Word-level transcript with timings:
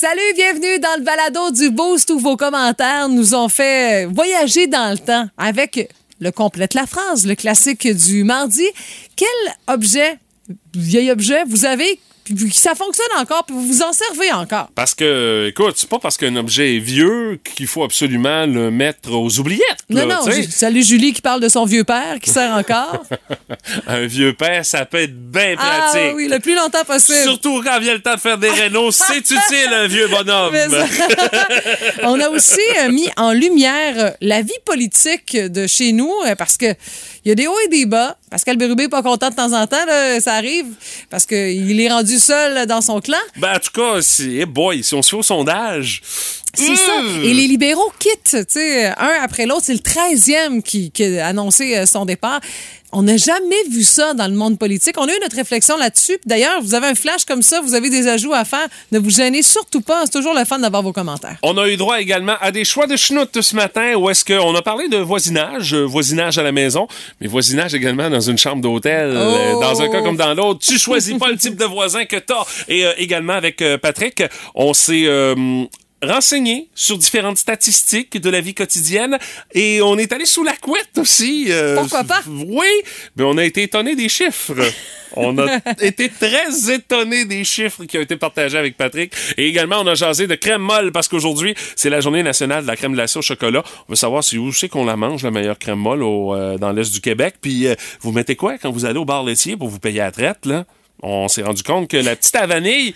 Salut, 0.00 0.32
bienvenue 0.36 0.78
dans 0.78 0.96
le 0.96 1.02
balado 1.02 1.50
du 1.50 1.70
Boost 1.70 2.08
où 2.10 2.20
vos 2.20 2.36
commentaires 2.36 3.08
nous 3.08 3.34
ont 3.34 3.48
fait 3.48 4.06
voyager 4.06 4.68
dans 4.68 4.92
le 4.92 4.98
temps 4.98 5.28
avec 5.36 5.92
le 6.20 6.30
complète 6.30 6.74
la 6.74 6.86
phrase, 6.86 7.26
le 7.26 7.34
classique 7.34 7.84
du 7.92 8.22
mardi. 8.22 8.62
Quel 9.16 9.28
objet, 9.66 10.20
vieil 10.72 11.10
objet, 11.10 11.42
vous 11.48 11.64
avez 11.64 11.98
puis 12.34 12.52
ça 12.52 12.74
fonctionne 12.74 13.06
encore, 13.18 13.44
puis 13.44 13.54
vous 13.54 13.66
vous 13.66 13.82
en 13.82 13.92
servez 13.92 14.32
encore. 14.32 14.68
Parce 14.74 14.94
que, 14.94 15.46
écoute, 15.48 15.74
c'est 15.76 15.88
pas 15.88 15.98
parce 15.98 16.16
qu'un 16.16 16.36
objet 16.36 16.76
est 16.76 16.80
vieux 16.80 17.40
qu'il 17.42 17.66
faut 17.66 17.84
absolument 17.84 18.46
le 18.46 18.70
mettre 18.70 19.12
aux 19.12 19.38
oubliettes. 19.38 19.84
Non, 19.90 20.06
non. 20.06 20.20
Salut 20.48 20.82
Julie 20.82 21.12
qui 21.12 21.22
parle 21.22 21.40
de 21.40 21.48
son 21.48 21.64
vieux 21.64 21.84
père 21.84 22.18
qui 22.20 22.30
sert 22.30 22.52
encore. 22.52 23.04
un 23.86 24.06
vieux 24.06 24.32
père, 24.32 24.64
ça 24.64 24.84
peut 24.84 24.98
être 24.98 25.30
bien 25.30 25.54
ah 25.58 25.62
pratique. 25.62 26.10
Ah 26.12 26.14
oui, 26.14 26.28
le 26.28 26.38
plus 26.40 26.54
longtemps 26.54 26.84
possible. 26.84 27.18
Surtout 27.22 27.62
quand 27.62 27.78
vient 27.80 27.94
le 27.94 28.02
temps 28.02 28.14
de 28.14 28.20
faire 28.20 28.38
des 28.38 28.50
rénaux, 28.50 28.90
c'est 28.92 29.18
utile, 29.18 29.72
un 29.72 29.86
vieux 29.86 30.08
bonhomme. 30.08 30.54
On 32.02 32.20
a 32.20 32.28
aussi 32.28 32.60
euh, 32.80 32.90
mis 32.90 33.08
en 33.16 33.32
lumière 33.32 34.14
la 34.20 34.42
vie 34.42 34.50
politique 34.64 35.36
de 35.36 35.66
chez 35.66 35.92
nous 35.92 36.12
euh, 36.26 36.34
parce 36.34 36.56
que 36.56 36.74
il 37.24 37.28
y 37.28 37.32
a 37.32 37.34
des 37.34 37.46
hauts 37.46 37.58
et 37.64 37.68
des 37.68 37.86
bas. 37.86 38.16
Pascal 38.30 38.56
Bérubé 38.56 38.84
n'est 38.84 38.88
pas 38.88 39.02
content 39.02 39.30
de 39.30 39.34
temps 39.34 39.52
en 39.52 39.66
temps, 39.66 39.76
ça 40.20 40.34
arrive, 40.34 40.66
parce 41.10 41.26
qu'il 41.26 41.80
est 41.80 41.88
rendu 41.88 42.18
seul 42.18 42.66
dans 42.66 42.80
son 42.80 43.00
clan. 43.00 43.18
Ben, 43.36 43.56
en 43.56 43.58
tout 43.58 43.72
cas, 43.72 44.02
si, 44.02 44.44
boy, 44.44 44.84
si 44.84 44.94
on 44.94 45.02
se 45.02 45.10
fait 45.10 45.16
au 45.16 45.22
sondage. 45.22 46.02
C'est 46.54 46.76
ça. 46.76 47.02
Hmm. 47.02 47.24
Et 47.24 47.34
les 47.34 47.46
libéraux 47.46 47.92
quittent, 47.98 48.46
tu 48.46 48.54
sais, 48.54 48.86
un 48.86 49.12
après 49.22 49.46
l'autre. 49.46 49.62
C'est 49.64 49.74
le 49.74 49.80
13e 49.80 50.62
qui, 50.62 50.90
qui 50.90 51.18
a 51.18 51.26
annoncé 51.26 51.76
euh, 51.76 51.86
son 51.86 52.04
départ. 52.04 52.40
On 52.90 53.02
n'a 53.02 53.18
jamais 53.18 53.62
vu 53.70 53.82
ça 53.82 54.14
dans 54.14 54.28
le 54.28 54.34
monde 54.34 54.58
politique. 54.58 54.96
On 54.98 55.04
a 55.04 55.12
eu 55.12 55.18
notre 55.20 55.36
réflexion 55.36 55.76
là-dessus. 55.76 56.18
D'ailleurs, 56.24 56.62
vous 56.62 56.74
avez 56.74 56.86
un 56.86 56.94
flash 56.94 57.26
comme 57.26 57.42
ça, 57.42 57.60
vous 57.60 57.74
avez 57.74 57.90
des 57.90 58.08
ajouts 58.08 58.32
à 58.32 58.46
faire. 58.46 58.66
Ne 58.92 58.98
vous 58.98 59.10
gênez 59.10 59.42
surtout 59.42 59.82
pas. 59.82 60.06
C'est 60.06 60.12
toujours 60.12 60.32
le 60.32 60.46
fun 60.46 60.58
d'avoir 60.58 60.82
vos 60.82 60.94
commentaires. 60.94 61.36
On 61.42 61.58
a 61.58 61.68
eu 61.68 61.76
droit 61.76 62.00
également 62.00 62.36
à 62.40 62.50
des 62.50 62.64
choix 62.64 62.86
de 62.86 62.96
schnout 62.96 63.42
ce 63.42 63.54
matin 63.54 63.94
où 63.96 64.08
est-ce 64.08 64.24
qu'on 64.24 64.54
a 64.54 64.62
parlé 64.62 64.88
de 64.88 64.96
voisinage, 64.96 65.74
euh, 65.74 65.84
voisinage 65.84 66.38
à 66.38 66.42
la 66.42 66.52
maison, 66.52 66.88
mais 67.20 67.26
voisinage 67.26 67.74
également 67.74 68.08
dans 68.08 68.20
une 68.20 68.38
chambre 68.38 68.62
d'hôtel. 68.62 69.10
Euh, 69.14 69.52
oh! 69.54 69.60
Dans 69.60 69.82
un 69.82 69.88
cas 69.90 70.00
comme 70.00 70.16
dans 70.16 70.32
l'autre, 70.32 70.60
tu 70.60 70.78
choisis 70.78 71.18
pas 71.18 71.28
le 71.28 71.36
type 71.36 71.56
de 71.56 71.66
voisin 71.66 72.06
que 72.06 72.16
t'as. 72.16 72.44
Et 72.68 72.86
euh, 72.86 72.92
également 72.96 73.34
avec 73.34 73.62
Patrick, 73.82 74.22
on 74.54 74.72
s'est 74.72 75.06
renseigné 76.02 76.68
sur 76.74 76.98
différentes 76.98 77.38
statistiques 77.38 78.20
de 78.20 78.30
la 78.30 78.40
vie 78.40 78.54
quotidienne 78.54 79.18
et 79.52 79.80
on 79.82 79.98
est 79.98 80.12
allé 80.12 80.26
sous 80.26 80.44
la 80.44 80.56
couette 80.56 80.96
aussi. 80.98 81.46
Euh, 81.48 81.76
Pourquoi 81.76 82.04
pas? 82.04 82.22
Oui, 82.26 82.66
mais 83.16 83.24
on 83.24 83.36
a 83.36 83.44
été 83.44 83.62
étonné 83.64 83.96
des 83.96 84.08
chiffres. 84.08 84.54
On 85.16 85.36
a 85.38 85.58
été 85.80 86.08
très 86.08 86.72
étonné 86.72 87.24
des 87.24 87.44
chiffres 87.44 87.84
qui 87.84 87.98
ont 87.98 88.02
été 88.02 88.16
partagés 88.16 88.58
avec 88.58 88.76
Patrick. 88.76 89.12
Et 89.36 89.46
également, 89.46 89.80
on 89.80 89.86
a 89.86 89.94
jasé 89.94 90.26
de 90.26 90.34
crème 90.34 90.62
molle 90.62 90.92
parce 90.92 91.08
qu'aujourd'hui, 91.08 91.54
c'est 91.76 91.90
la 91.90 92.00
journée 92.00 92.22
nationale 92.22 92.62
de 92.62 92.68
la 92.68 92.76
crème 92.76 92.92
glacée 92.92 93.18
au 93.18 93.22
chocolat. 93.22 93.62
On 93.88 93.92
veut 93.92 93.96
savoir 93.96 94.22
si 94.22 94.36
vous 94.36 94.52
savez 94.52 94.68
qu'on 94.68 94.84
la 94.84 94.96
mange, 94.96 95.22
la 95.22 95.30
meilleure 95.30 95.58
crème 95.58 95.78
molle 95.78 96.02
au, 96.02 96.34
euh, 96.34 96.58
dans 96.58 96.72
l'Est 96.72 96.92
du 96.92 97.00
Québec. 97.00 97.36
Puis, 97.40 97.66
euh, 97.66 97.74
vous 98.00 98.12
mettez 98.12 98.36
quoi 98.36 98.58
quand 98.58 98.70
vous 98.70 98.84
allez 98.84 98.98
au 98.98 99.04
bar 99.04 99.24
laitier 99.24 99.56
pour 99.56 99.68
vous 99.68 99.78
payer 99.78 99.98
la 99.98 100.12
traite, 100.12 100.46
là? 100.46 100.64
On 101.02 101.28
s'est 101.28 101.42
rendu 101.42 101.62
compte 101.62 101.88
que 101.88 101.96
la 101.96 102.16
petite 102.16 102.34
à 102.34 102.46
vanille, 102.46 102.92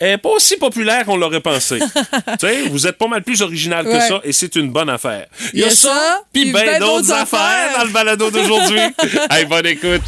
est 0.00 0.18
pas 0.18 0.30
aussi 0.30 0.56
populaire 0.56 1.04
qu'on 1.04 1.16
l'aurait 1.16 1.40
pensé. 1.40 1.78
tu 2.40 2.46
sais, 2.46 2.68
vous 2.68 2.86
êtes 2.86 2.98
pas 2.98 3.06
mal 3.06 3.22
plus 3.22 3.42
original 3.42 3.84
que 3.84 4.00
ça 4.00 4.20
et 4.24 4.32
c'est 4.32 4.56
une 4.56 4.70
bonne 4.70 4.90
affaire. 4.90 5.26
Il 5.52 5.60
y 5.60 5.64
a 5.64 5.70
ça, 5.70 6.22
puis 6.32 6.52
ben, 6.52 6.64
ben 6.64 6.80
d'autres 6.80 7.12
affaires. 7.12 7.78
dans 7.78 7.84
le 7.84 7.90
balado 7.90 8.30
d'aujourd'hui. 8.30 8.80
hey, 9.30 9.44
bonne 9.46 9.66
écoute. 9.66 10.02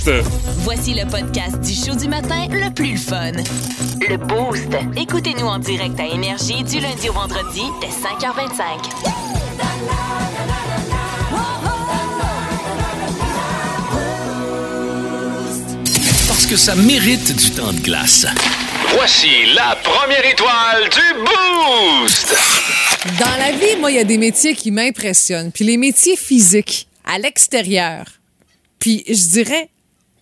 Voici 0.58 0.94
le 0.94 1.04
podcast 1.08 1.60
du 1.60 1.72
show 1.72 1.94
du 1.96 2.08
matin 2.08 2.48
le 2.50 2.72
plus 2.72 2.96
fun. 2.96 3.32
Le 4.08 4.16
Boost. 4.16 4.68
Écoutez-nous 4.96 5.46
en 5.46 5.58
direct 5.58 5.98
à 6.00 6.06
Énergie 6.06 6.64
du 6.64 6.80
lundi 6.80 7.08
au 7.08 7.12
vendredi 7.12 7.62
dès 7.80 7.86
5h25. 7.86 9.16
Parce 16.28 16.46
que 16.46 16.56
ça 16.56 16.74
mérite 16.74 17.36
du 17.36 17.50
temps 17.52 17.72
de 17.72 17.80
glace. 17.80 18.26
Voici 18.98 19.44
la 19.54 19.76
première 19.84 20.24
étoile 20.24 20.88
du 20.88 21.20
Boost! 21.20 22.34
Dans 23.20 23.36
la 23.38 23.52
vie, 23.52 23.76
moi, 23.78 23.90
il 23.90 23.96
y 23.96 24.00
a 24.00 24.04
des 24.04 24.16
métiers 24.16 24.54
qui 24.54 24.70
m'impressionnent. 24.70 25.52
Puis 25.52 25.66
les 25.66 25.76
métiers 25.76 26.16
physiques, 26.16 26.88
à 27.04 27.18
l'extérieur. 27.18 28.06
Puis 28.78 29.04
je 29.06 29.28
dirais, 29.28 29.68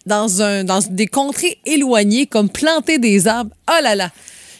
dans, 0.06 0.42
un, 0.42 0.64
dans 0.64 0.80
des 0.90 1.06
contrées 1.06 1.58
éloignées, 1.64 2.26
comme 2.26 2.48
planter 2.50 2.98
des 2.98 3.28
arbres. 3.28 3.54
Oh 3.70 3.80
là 3.80 3.94
là! 3.94 4.10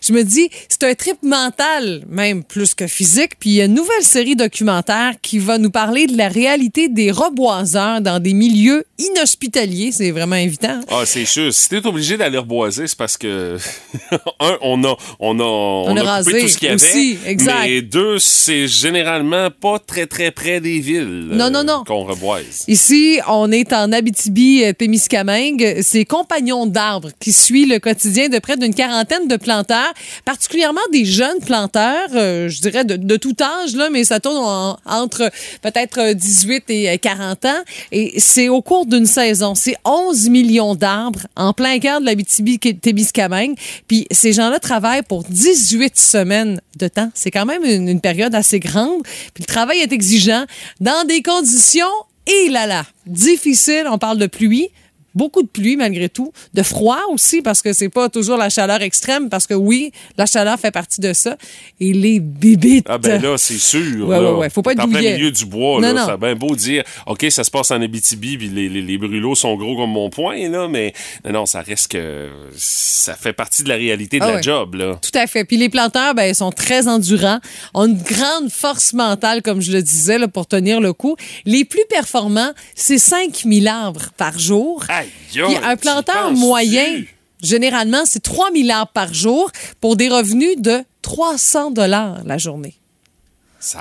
je 0.06 0.12
me 0.12 0.22
dis, 0.22 0.50
c'est 0.68 0.84
un 0.84 0.94
trip 0.94 1.22
mental, 1.22 2.04
même 2.08 2.44
plus 2.44 2.74
que 2.74 2.86
physique. 2.86 3.38
Puis 3.40 3.60
a 3.60 3.64
une 3.64 3.74
nouvelle 3.74 4.02
série 4.02 4.36
documentaire 4.36 5.14
qui 5.22 5.38
va 5.38 5.56
nous 5.56 5.70
parler 5.70 6.06
de 6.06 6.16
la 6.16 6.28
réalité 6.28 6.88
des 6.88 7.10
reboiseurs 7.10 8.02
dans 8.02 8.20
des 8.20 8.34
milieux 8.34 8.84
inhospitaliers. 8.98 9.92
C'est 9.92 10.10
vraiment 10.10 10.36
invitant. 10.36 10.80
Ah, 10.88 11.02
c'est 11.04 11.24
sûr. 11.24 11.52
Si 11.52 11.68
t'es 11.68 11.84
obligé 11.86 12.16
d'aller 12.16 12.38
reboiser, 12.38 12.86
c'est 12.86 12.98
parce 12.98 13.16
que, 13.16 13.56
un, 14.40 14.56
on 14.60 14.82
a, 14.84 14.96
on 15.18 15.38
a, 15.40 15.42
on, 15.42 15.96
a, 15.96 16.02
rasé 16.02 16.40
tout 16.40 16.48
ce 16.48 16.58
qu'il 16.58 16.68
y 16.68 16.72
avait. 16.72 17.18
exact. 17.30 17.62
Mais 17.64 17.82
deux, 17.82 18.18
c'est 18.18 18.66
généralement 18.66 19.50
pas 19.50 19.78
très, 19.78 20.06
très 20.06 20.30
près 20.30 20.60
des 20.60 20.80
villes. 20.80 21.28
Non, 21.30 21.50
non, 21.50 21.64
non. 21.64 21.84
Qu'on 21.84 22.04
reboise. 22.04 22.64
Ici, 22.68 23.20
on 23.28 23.50
est 23.50 23.72
en 23.72 23.92
Abitibi-Témiscamingue. 23.92 25.80
C'est 25.82 26.04
Compagnons 26.04 26.66
d'arbres 26.66 27.10
qui 27.18 27.32
suit 27.32 27.66
le 27.66 27.78
quotidien 27.78 28.28
de 28.28 28.38
près 28.38 28.56
d'une 28.56 28.74
quarantaine 28.74 29.26
de 29.26 29.36
planteurs 29.36 29.92
particulièrement 30.24 30.80
des 30.92 31.04
jeunes 31.04 31.40
planteurs, 31.40 32.08
euh, 32.14 32.48
je 32.48 32.60
dirais 32.60 32.84
de, 32.84 33.16
tout 33.16 33.36
âge, 33.40 33.74
là, 33.76 33.90
mais 33.90 34.04
ça 34.04 34.20
tourne 34.20 34.76
entre 34.84 35.30
peut-être 35.62 36.12
18 36.12 36.64
et 36.68 36.98
40 36.98 37.44
ans. 37.44 37.62
Et 37.92 38.18
c'est 38.18 38.48
au 38.48 38.62
cours 38.62 38.83
d'une 38.88 39.06
saison. 39.06 39.54
C'est 39.54 39.76
11 39.84 40.28
millions 40.28 40.74
d'arbres 40.74 41.26
en 41.36 41.52
plein 41.52 41.78
cœur 41.78 42.00
de 42.00 42.06
la 42.06 42.14
BTB-Témiscamingue. 42.14 43.56
Puis 43.86 44.06
ces 44.10 44.32
gens-là 44.32 44.58
travaillent 44.58 45.02
pour 45.02 45.24
18 45.24 45.98
semaines 45.98 46.60
de 46.78 46.88
temps. 46.88 47.10
C'est 47.14 47.30
quand 47.30 47.46
même 47.46 47.64
une, 47.64 47.88
une 47.88 48.00
période 48.00 48.34
assez 48.34 48.60
grande. 48.60 49.02
Puis 49.34 49.42
le 49.42 49.46
travail 49.46 49.78
est 49.78 49.92
exigeant 49.92 50.44
dans 50.80 51.06
des 51.06 51.22
conditions, 51.22 51.86
et 52.26 52.48
là 52.48 52.66
là, 52.66 52.84
difficiles. 53.06 53.86
On 53.90 53.98
parle 53.98 54.18
de 54.18 54.26
pluie 54.26 54.70
beaucoup 55.14 55.42
de 55.42 55.48
pluie 55.48 55.76
malgré 55.76 56.08
tout, 56.08 56.32
de 56.54 56.62
froid 56.62 57.00
aussi 57.10 57.42
parce 57.42 57.62
que 57.62 57.72
c'est 57.72 57.88
pas 57.88 58.08
toujours 58.08 58.36
la 58.36 58.50
chaleur 58.50 58.82
extrême 58.82 59.28
parce 59.28 59.46
que 59.46 59.54
oui, 59.54 59.92
la 60.16 60.26
chaleur 60.26 60.58
fait 60.58 60.70
partie 60.70 61.00
de 61.00 61.12
ça 61.12 61.36
et 61.80 61.92
les 61.92 62.20
bibites. 62.20 62.86
Ah 62.88 62.98
ben 62.98 63.20
là, 63.20 63.36
c'est 63.38 63.58
sûr. 63.58 64.08
Ouais, 64.08 64.18
ouais, 64.18 64.30
ouais, 64.32 64.50
faut 64.50 64.62
pas 64.62 64.72
être 64.72 64.84
en 64.84 64.88
plein 64.88 65.00
milieu 65.00 65.30
du 65.30 65.46
bois 65.46 65.80
non, 65.80 65.88
là, 65.88 65.92
non. 65.92 66.06
ça 66.06 66.16
bien 66.16 66.34
beau 66.34 66.54
dire 66.54 66.84
OK, 67.06 67.26
ça 67.30 67.44
se 67.44 67.50
passe 67.50 67.70
en 67.70 67.80
Abitibi 67.80 68.38
puis 68.38 68.48
les, 68.48 68.68
les, 68.68 68.82
les, 68.82 68.98
brûlots 68.98 69.34
sont 69.34 69.56
gros 69.56 69.76
comme 69.76 69.90
mon 69.90 70.10
poing 70.10 70.48
là, 70.48 70.68
mais 70.68 70.92
non, 71.28 71.46
ça 71.46 71.60
reste 71.60 71.88
que 71.88 72.28
ça 72.56 73.14
fait 73.14 73.32
partie 73.32 73.62
de 73.62 73.68
la 73.68 73.76
réalité 73.76 74.18
de 74.18 74.24
ah 74.24 74.34
la 74.34 74.42
job 74.42 74.74
là. 74.74 74.98
Tout 75.02 75.18
à 75.18 75.26
fait. 75.26 75.44
Puis 75.44 75.56
les 75.56 75.68
planteurs 75.68 76.14
ben 76.14 76.24
ils 76.24 76.34
sont 76.34 76.52
très 76.52 76.88
endurants, 76.88 77.40
ont 77.74 77.86
une 77.86 78.02
grande 78.02 78.50
force 78.50 78.92
mentale 78.92 79.42
comme 79.42 79.60
je 79.60 79.72
le 79.72 79.82
disais 79.82 80.18
là, 80.18 80.28
pour 80.28 80.46
tenir 80.46 80.80
le 80.80 80.92
coup. 80.92 81.16
Les 81.44 81.64
plus 81.64 81.84
performants, 81.88 82.52
c'est 82.74 82.98
5000 82.98 83.68
arbres 83.68 84.10
par 84.16 84.38
jour. 84.38 84.84
Puis 85.30 85.40
un 85.62 85.76
planteur 85.76 86.32
moyen, 86.32 87.02
généralement, 87.42 88.04
c'est 88.04 88.22
3 88.22 88.50
milliards 88.50 88.88
par 88.88 89.12
jour 89.12 89.50
pour 89.80 89.96
des 89.96 90.08
revenus 90.08 90.56
de 90.58 90.82
300 91.02 91.70
dollars 91.70 92.22
la 92.24 92.38
journée. 92.38 92.74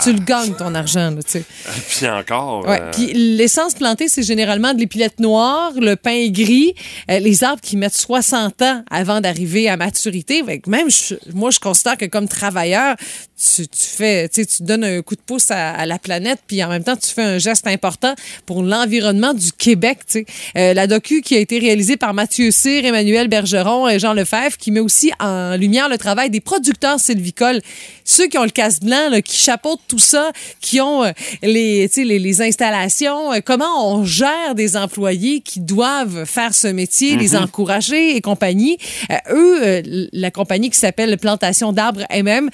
Tu 0.01 0.13
le 0.13 0.19
gagnes, 0.19 0.53
ton 0.53 0.73
argent, 0.75 1.13
tu 1.15 1.21
sais. 1.25 1.43
Puis 1.89 2.07
encore. 2.07 2.65
Ouais. 2.65 2.79
Euh, 2.79 2.91
puis 2.91 3.13
l'essence 3.13 3.73
plantée, 3.73 4.07
c'est 4.07 4.23
généralement 4.23 4.73
de 4.73 4.79
l'épilette 4.79 5.19
noire, 5.19 5.73
le 5.75 5.95
pain 5.95 6.29
gris, 6.29 6.73
euh, 7.11 7.19
les 7.19 7.43
arbres 7.43 7.61
qui 7.61 7.75
mettent 7.75 7.97
60 7.97 8.61
ans 8.61 8.83
avant 8.89 9.19
d'arriver 9.19 9.67
à 9.67 9.75
maturité. 9.75 10.41
Même, 10.67 10.87
moi, 11.33 11.51
je 11.51 11.59
constate 11.59 11.99
que 11.99 12.05
comme 12.05 12.27
travailleur, 12.27 12.95
tu, 13.43 13.67
tu 13.67 13.83
fais, 13.83 14.29
tu 14.29 14.45
donnes 14.61 14.83
un 14.83 15.01
coup 15.01 15.15
de 15.15 15.21
pouce 15.21 15.51
à, 15.51 15.85
la 15.85 15.99
planète, 15.99 16.39
puis 16.47 16.63
en 16.63 16.69
même 16.69 16.83
temps, 16.83 16.95
tu 16.95 17.09
fais 17.09 17.23
un 17.23 17.37
geste 17.37 17.67
important 17.67 18.13
pour 18.45 18.63
l'environnement 18.63 19.33
du 19.33 19.51
Québec. 19.51 19.99
Tu 20.09 20.25
euh, 20.57 20.73
la 20.73 20.87
docu 20.87 21.21
qui 21.21 21.35
a 21.35 21.39
été 21.39 21.59
réalisée 21.59 21.97
par 21.97 22.13
Mathieu 22.13 22.51
Cyr, 22.51 22.85
Emmanuel 22.85 23.27
Bergeron 23.27 23.89
et 23.89 23.99
Jean 23.99 24.13
Lefebvre, 24.13 24.57
qui 24.57 24.71
met 24.71 24.79
aussi 24.79 25.11
en 25.19 25.55
lumière 25.57 25.89
le 25.89 25.97
travail 25.97 26.29
des 26.29 26.39
producteurs 26.39 26.99
sylvicoles, 26.99 27.61
ceux 28.05 28.27
qui 28.27 28.37
ont 28.37 28.43
le 28.43 28.49
casse 28.49 28.79
blanc, 28.79 29.09
là, 29.09 29.21
qui 29.21 29.37
chapeautent 29.37 29.81
tout 29.87 29.99
ça, 29.99 30.31
qui 30.61 30.79
ont 30.79 31.03
euh, 31.03 31.11
les, 31.41 31.89
les, 31.95 32.19
les 32.19 32.41
installations, 32.41 33.33
euh, 33.33 33.39
comment 33.43 33.93
on 33.93 34.05
gère 34.05 34.55
des 34.55 34.77
employés 34.77 35.41
qui 35.41 35.59
doivent 35.59 36.25
faire 36.25 36.53
ce 36.53 36.67
métier, 36.67 37.17
les 37.17 37.29
mhm. 37.29 37.43
encourager 37.43 38.15
et 38.15 38.21
compagnie. 38.21 38.77
eux, 39.31 39.81
la 40.13 40.31
compagnie 40.31 40.69
qui 40.69 40.79
s'appelle 40.79 41.17
Plantation 41.17 41.73
d'arbres 41.73 42.05
MM 42.11 42.49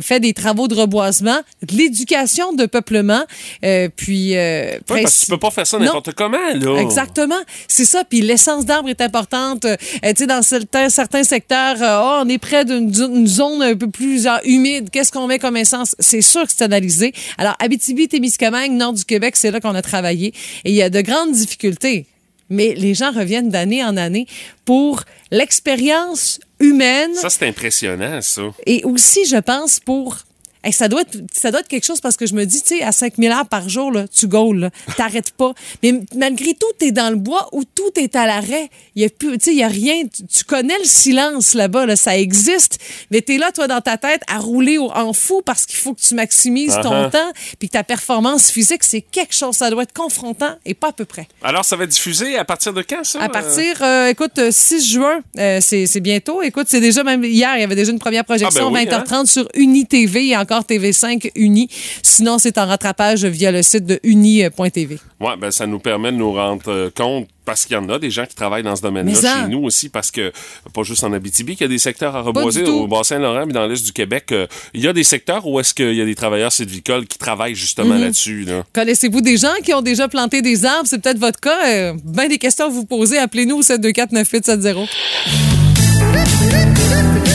fait 0.00 0.20
des 0.20 0.31
travaux 0.32 0.68
de 0.68 0.74
reboisement, 0.74 1.40
de 1.62 1.76
l'éducation 1.76 2.52
de 2.52 2.66
peuplement, 2.66 3.22
euh, 3.64 3.88
puis... 3.94 4.36
euh, 4.36 4.78
Ouais, 4.90 5.02
parce 5.02 5.20
que 5.20 5.24
tu 5.26 5.30
peux 5.30 5.38
pas 5.38 5.50
faire 5.50 5.66
ça 5.66 5.78
n'importe 5.78 6.12
comment, 6.14 6.38
là. 6.54 6.80
Exactement, 6.80 7.40
c'est 7.68 7.84
ça. 7.84 8.04
Puis 8.04 8.20
l'essence 8.20 8.64
d'arbre 8.66 8.88
est 8.88 9.00
importante. 9.00 9.64
Euh, 9.64 9.76
tu 10.02 10.12
sais, 10.16 10.26
dans 10.26 10.42
certains, 10.42 10.88
certains 10.88 11.24
secteurs, 11.24 11.76
euh, 11.82 12.00
oh, 12.02 12.22
on 12.24 12.28
est 12.28 12.38
près 12.38 12.64
d'une 12.64 12.92
zo- 12.92 13.08
une 13.14 13.26
zone 13.26 13.62
un 13.62 13.76
peu 13.76 13.88
plus 13.90 14.26
humide. 14.44 14.90
Qu'est-ce 14.90 15.10
qu'on 15.12 15.26
met 15.26 15.38
comme 15.38 15.56
essence? 15.56 15.94
C'est 15.98 16.22
sûr 16.22 16.42
que 16.42 16.52
c'est 16.56 16.64
analysé. 16.64 17.12
Alors, 17.38 17.56
Abitibi-Témiscamingue, 17.60 18.72
nord 18.72 18.92
du 18.92 19.04
Québec, 19.04 19.36
c'est 19.36 19.50
là 19.50 19.60
qu'on 19.60 19.74
a 19.74 19.82
travaillé. 19.82 20.28
Et 20.64 20.70
il 20.70 20.74
y 20.74 20.82
a 20.82 20.90
de 20.90 21.00
grandes 21.00 21.32
difficultés. 21.32 22.06
Mais 22.50 22.74
les 22.76 22.92
gens 22.92 23.12
reviennent 23.12 23.48
d'année 23.48 23.82
en 23.82 23.96
année 23.96 24.26
pour 24.66 25.04
l'expérience 25.30 26.38
humaine 26.62 27.14
Ça, 27.14 27.30
c'est 27.30 27.46
impressionnant, 27.46 28.20
ça. 28.22 28.42
et 28.66 28.82
aussi, 28.84 29.24
je 29.26 29.36
pense, 29.36 29.80
pour. 29.80 30.16
Hey, 30.64 30.72
ça, 30.72 30.88
doit 30.88 31.00
être, 31.02 31.18
ça 31.32 31.50
doit 31.50 31.60
être 31.60 31.68
quelque 31.68 31.84
chose 31.84 32.00
parce 32.00 32.16
que 32.16 32.26
je 32.26 32.34
me 32.34 32.44
dis, 32.44 32.62
tu 32.62 32.76
sais, 32.76 32.82
à 32.82 32.92
5000 32.92 33.30
heures 33.32 33.46
par 33.46 33.68
jour, 33.68 33.90
là, 33.90 34.06
tu 34.08 34.28
gaules, 34.28 34.70
t'arrêtes 34.96 35.32
pas. 35.32 35.52
Mais 35.82 35.94
malgré 36.16 36.54
tout, 36.54 36.66
t'es 36.78 36.92
dans 36.92 37.10
le 37.10 37.16
bois 37.16 37.48
où 37.52 37.64
tout 37.64 37.90
est 37.96 38.14
à 38.16 38.26
l'arrêt. 38.26 38.70
Il 38.94 39.02
y 39.02 39.04
a 39.04 39.08
plus, 39.08 39.38
tu 39.38 39.46
sais, 39.46 39.50
il 39.52 39.58
y 39.58 39.62
a 39.64 39.68
rien. 39.68 40.02
Tu, 40.06 40.24
tu 40.26 40.44
connais 40.44 40.78
le 40.78 40.84
silence 40.84 41.54
là-bas, 41.54 41.86
là, 41.86 41.96
ça 41.96 42.16
existe. 42.16 42.78
Mais 43.10 43.20
t'es 43.22 43.38
là, 43.38 43.50
toi, 43.52 43.66
dans 43.66 43.80
ta 43.80 43.96
tête, 43.96 44.22
à 44.28 44.38
rouler 44.38 44.78
au- 44.78 44.90
en 44.92 45.12
fou 45.12 45.42
parce 45.44 45.66
qu'il 45.66 45.76
faut 45.78 45.94
que 45.94 46.00
tu 46.00 46.14
maximises 46.14 46.78
ton 46.82 46.92
Uh-huh. 46.92 47.10
temps 47.10 47.32
puis 47.58 47.68
que 47.68 47.72
ta 47.72 47.82
performance 47.84 48.50
physique, 48.50 48.84
c'est 48.84 49.00
quelque 49.00 49.34
chose. 49.34 49.56
Ça 49.56 49.70
doit 49.70 49.82
être 49.84 49.92
confrontant 49.94 50.54
et 50.64 50.74
pas 50.74 50.88
à 50.88 50.92
peu 50.92 51.04
près. 51.06 51.26
Alors, 51.42 51.64
ça 51.64 51.74
va 51.76 51.84
être 51.84 51.90
diffusé 51.90 52.36
à 52.36 52.44
partir 52.44 52.72
de 52.72 52.82
quand, 52.82 53.02
ça? 53.04 53.20
À 53.20 53.28
partir, 53.28 53.82
euh, 53.82 54.08
écoute, 54.08 54.38
euh, 54.38 54.50
6 54.52 54.92
juin, 54.92 55.20
euh, 55.38 55.58
c'est 55.60 56.00
bientôt. 56.00 56.42
Écoute, 56.42 56.66
c'est 56.68 56.80
déjà 56.80 57.02
même 57.02 57.24
hier, 57.24 57.56
il 57.56 57.60
y 57.60 57.64
avait 57.64 57.74
déjà 57.74 57.90
une 57.90 57.98
première 57.98 58.24
projection, 58.24 58.68
Ah, 58.68 58.70
ben 58.70 58.80
oui, 58.80 58.86
20h30 58.86 59.26
sur 59.26 59.48
Uni 59.54 59.86
TV 59.86 60.28
et 60.28 60.36
encore 60.36 60.51
TV5 60.60 61.30
Uni. 61.34 61.68
Sinon, 62.02 62.38
c'est 62.38 62.58
en 62.58 62.66
rattrapage 62.66 63.24
via 63.24 63.50
le 63.50 63.62
site 63.62 63.86
de 63.86 63.98
uni.tv. 64.02 64.98
Oui, 65.20 65.30
ben, 65.40 65.50
ça 65.50 65.66
nous 65.66 65.78
permet 65.78 66.12
de 66.12 66.16
nous 66.16 66.32
rendre 66.32 66.62
euh, 66.68 66.90
compte, 66.94 67.28
parce 67.44 67.64
qu'il 67.66 67.74
y 67.74 67.78
en 67.78 67.88
a 67.88 67.98
des 67.98 68.10
gens 68.10 68.26
qui 68.26 68.34
travaillent 68.34 68.62
dans 68.62 68.76
ce 68.76 68.82
domaine-là 68.82 69.14
chez 69.14 69.48
nous 69.48 69.64
aussi, 69.64 69.88
parce 69.88 70.10
que, 70.10 70.32
pas 70.72 70.82
juste 70.82 71.02
en 71.04 71.12
Abitibi, 71.12 71.56
qu'il 71.56 71.64
y 71.64 71.64
a 71.64 71.68
des 71.68 71.78
secteurs 71.78 72.14
à 72.14 72.22
reboiser 72.22 72.64
au 72.64 72.86
Bas-Saint-Laurent, 72.86 73.46
mais 73.46 73.52
dans 73.52 73.66
l'Est 73.66 73.84
du 73.84 73.92
Québec, 73.92 74.26
euh, 74.32 74.46
il 74.74 74.80
y 74.82 74.88
a 74.88 74.92
des 74.92 75.04
secteurs 75.04 75.46
où 75.46 75.58
est-ce 75.58 75.74
qu'il 75.74 75.94
y 75.94 76.00
a 76.00 76.04
des 76.04 76.14
travailleurs 76.14 76.52
sylvicoles 76.52 77.06
qui 77.06 77.18
travaillent 77.18 77.54
justement 77.54 77.94
Mhm. 77.94 78.00
là-dessus. 78.02 78.44
Là. 78.44 78.64
Connaissez-vous 78.72 79.20
des 79.20 79.36
gens 79.36 79.54
qui 79.64 79.74
ont 79.74 79.82
déjà 79.82 80.08
planté 80.08 80.42
des 80.42 80.64
arbres? 80.64 80.86
C'est 80.86 81.00
peut-être 81.00 81.18
votre 81.18 81.40
cas. 81.40 81.66
Euh, 81.68 81.94
ben 82.04 82.28
des 82.28 82.38
questions 82.38 82.66
à 82.66 82.68
vous 82.68 82.84
poser. 82.84 83.18
Appelez-nous 83.18 83.56
au 83.56 83.62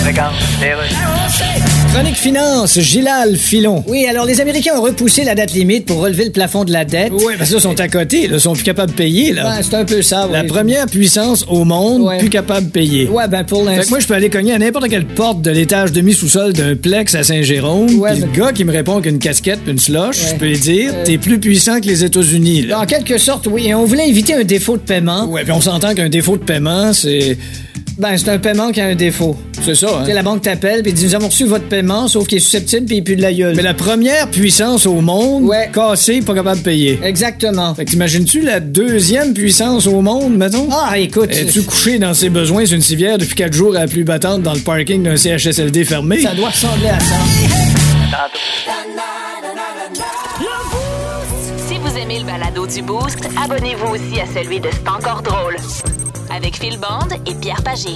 724 0.08 0.34
9870. 0.62 1.94
Chronique 1.94 2.16
Finance, 2.16 2.80
Gilal 2.80 3.36
Filon. 3.36 3.84
Oui, 3.88 4.06
alors 4.06 4.26
les 4.26 4.40
Américains 4.40 4.74
ont 4.78 4.82
repoussé 4.82 5.24
la 5.26 5.36
date 5.36 5.52
limite 5.52 5.86
pour 5.86 6.00
relever 6.00 6.24
le 6.26 6.32
plafond 6.32 6.64
de 6.64 6.72
la 6.72 6.86
dette. 6.86 7.12
Oui, 7.12 7.34
parce 7.38 7.50
que 7.50 7.56
là, 7.56 7.60
ils 7.60 7.64
sont 7.64 7.80
à 7.80 7.88
côté, 7.90 8.30
ils 8.32 8.40
sont 8.40 8.54
plus 8.54 8.64
capables 8.64 8.92
de 8.92 8.96
payer. 8.96 9.34
Là. 9.34 9.44
Ben, 9.44 9.62
c'est 9.64 9.76
un 9.76 9.84
peu 9.84 10.02
ça, 10.02 10.30
La 10.32 10.42
oui. 10.42 10.48
première 10.48 10.86
puissance 10.86 11.44
au 11.50 11.66
monde, 11.66 12.04
Ouais. 12.04 12.20
plus 12.20 12.30
capable 12.30 12.68
de 12.68 12.72
payer. 12.72 13.08
Ouais, 13.10 13.28
ben 13.28 13.44
pour 13.44 13.60
Fait 13.66 13.72
que 13.72 13.76
l'instant. 13.78 13.90
moi, 13.90 14.00
je 14.00 14.08
peux 14.08 14.14
aller 14.14 14.30
cogner 14.30 14.54
à 14.54 14.60
n'importe 14.60 14.88
quelle 14.90 15.06
porte 15.08 15.42
de 15.42 15.52
l'étage 15.52 15.92
demi-sous-sol 15.92 16.54
d'un 16.54 16.76
plex 16.76 17.14
à 17.16 17.24
Saint-Jérôme. 17.24 18.00
Ouais, 18.00 18.12
puis 18.12 18.22
le 18.22 18.28
mais- 18.28 18.38
gars 18.38 18.52
qui 18.54 18.64
me 18.64 18.72
répond 18.72 19.02
qu'une 19.02 19.20
casquette 19.20 19.60
puis 19.64 19.72
une 19.74 19.78
Ouais. 19.98 20.10
je 20.14 20.36
peux 20.36 20.46
lui 20.48 20.60
dire 20.60 20.92
Euh. 20.96 21.04
T'es 21.04 21.18
plus 21.18 21.40
puissant 21.40 21.82
que 21.82 21.88
les 21.88 22.04
États-Unis. 22.06 22.68
En 22.74 22.86
quelque 22.86 23.18
sorte, 23.18 23.48
oui. 23.48 23.68
Et 23.68 23.74
on 23.76 23.84
voulait 23.86 24.08
éviter 24.08 24.34
un 24.36 24.44
défaut 24.44 24.78
de 24.78 24.82
paiement. 24.84 25.26
Ouais, 25.26 25.44
puis 25.44 25.52
on 25.52 25.62
s'entend 25.62 25.94
qu'un 25.96 26.10
défaut 26.10 26.38
de 26.38 26.44
paiement, 26.44 26.94
c'est. 26.94 27.38
Ben, 27.98 28.16
c'est 28.16 28.30
un 28.30 28.38
paiement 28.38 28.72
qui 28.72 28.80
a 28.80 28.86
un 28.86 28.96
défaut. 28.96 29.36
C'est 29.66 29.74
ça, 29.74 29.88
hein? 29.90 30.00
Tu 30.02 30.08
sais, 30.10 30.14
la 30.14 30.22
banque 30.22 30.44
t'appelle 30.44 30.84
puis 30.84 30.94
dit 30.94 31.06
Nous 31.06 31.16
avons 31.16 31.28
reçu 31.30 31.46
votre 31.46 31.68
paiement, 31.68 32.08
sauf 32.08 32.28
qu'il 32.28 32.38
est 32.38 32.42
susceptible 32.42 32.86
puis 32.86 32.98
il 32.98 33.04
pue 33.04 33.16
de 33.16 33.24
la 33.24 33.34
gueule. 33.34 33.56
Mais 33.56 33.64
la 33.64 33.74
première 33.74 34.30
puissance 34.30 34.86
au 34.86 35.02
monde, 35.02 35.46
Ouais. 35.46 35.72
cassée, 35.74 36.22
pas 36.22 36.36
capable 36.36 36.60
de 36.60 36.64
payer. 36.64 37.00
Exactement. 37.04 37.74
Fait 37.74 37.86
que 37.86 37.90
t'imagines-tu 37.90 38.42
la 38.42 38.60
deuxième 38.60 39.34
puissance 39.34 39.88
au 39.88 40.02
monde, 40.02 40.38
mettons? 40.38 40.68
Ah, 40.72 41.00
écoute. 41.00 41.32
Es-tu 41.32 41.64
couché 41.64 41.98
dans 41.98 42.14
ses 42.14 42.30
besoins 42.30 42.68
sur 42.68 42.76
une 42.76 42.82
civière 42.84 43.18
depuis 43.18 43.34
quatre 43.36 43.54
jours 43.54 43.76
à 43.76 43.80
la 43.80 43.88
pluie 43.88 44.04
battante 44.04 44.44
dans 44.44 44.54
le 44.54 44.60
parking 44.60 45.02
d'un 45.02 45.18
CHSLD 45.18 45.84
fermé? 45.84 46.22
Ça 46.22 46.36
doit 46.36 46.50
ressembler 46.50 46.90
à 46.90 47.00
ça. 47.00 47.16
Si 51.68 51.78
vous 51.80 51.98
aimez 51.98 52.20
le 52.20 52.26
balado 52.26 52.68
du 52.68 52.82
Boost, 52.84 53.18
abonnez-vous 53.44 53.88
aussi 53.96 54.22
à 54.22 54.26
celui 54.40 54.60
de 54.60 54.70
C'est 54.72 54.88
encore 54.88 55.24
drôle. 55.24 55.56
Avec 56.30 56.56
Phil 56.58 56.78
Bond 56.78 57.08
et 57.26 57.34
Pierre 57.36 57.62
Pagé. 57.64 57.90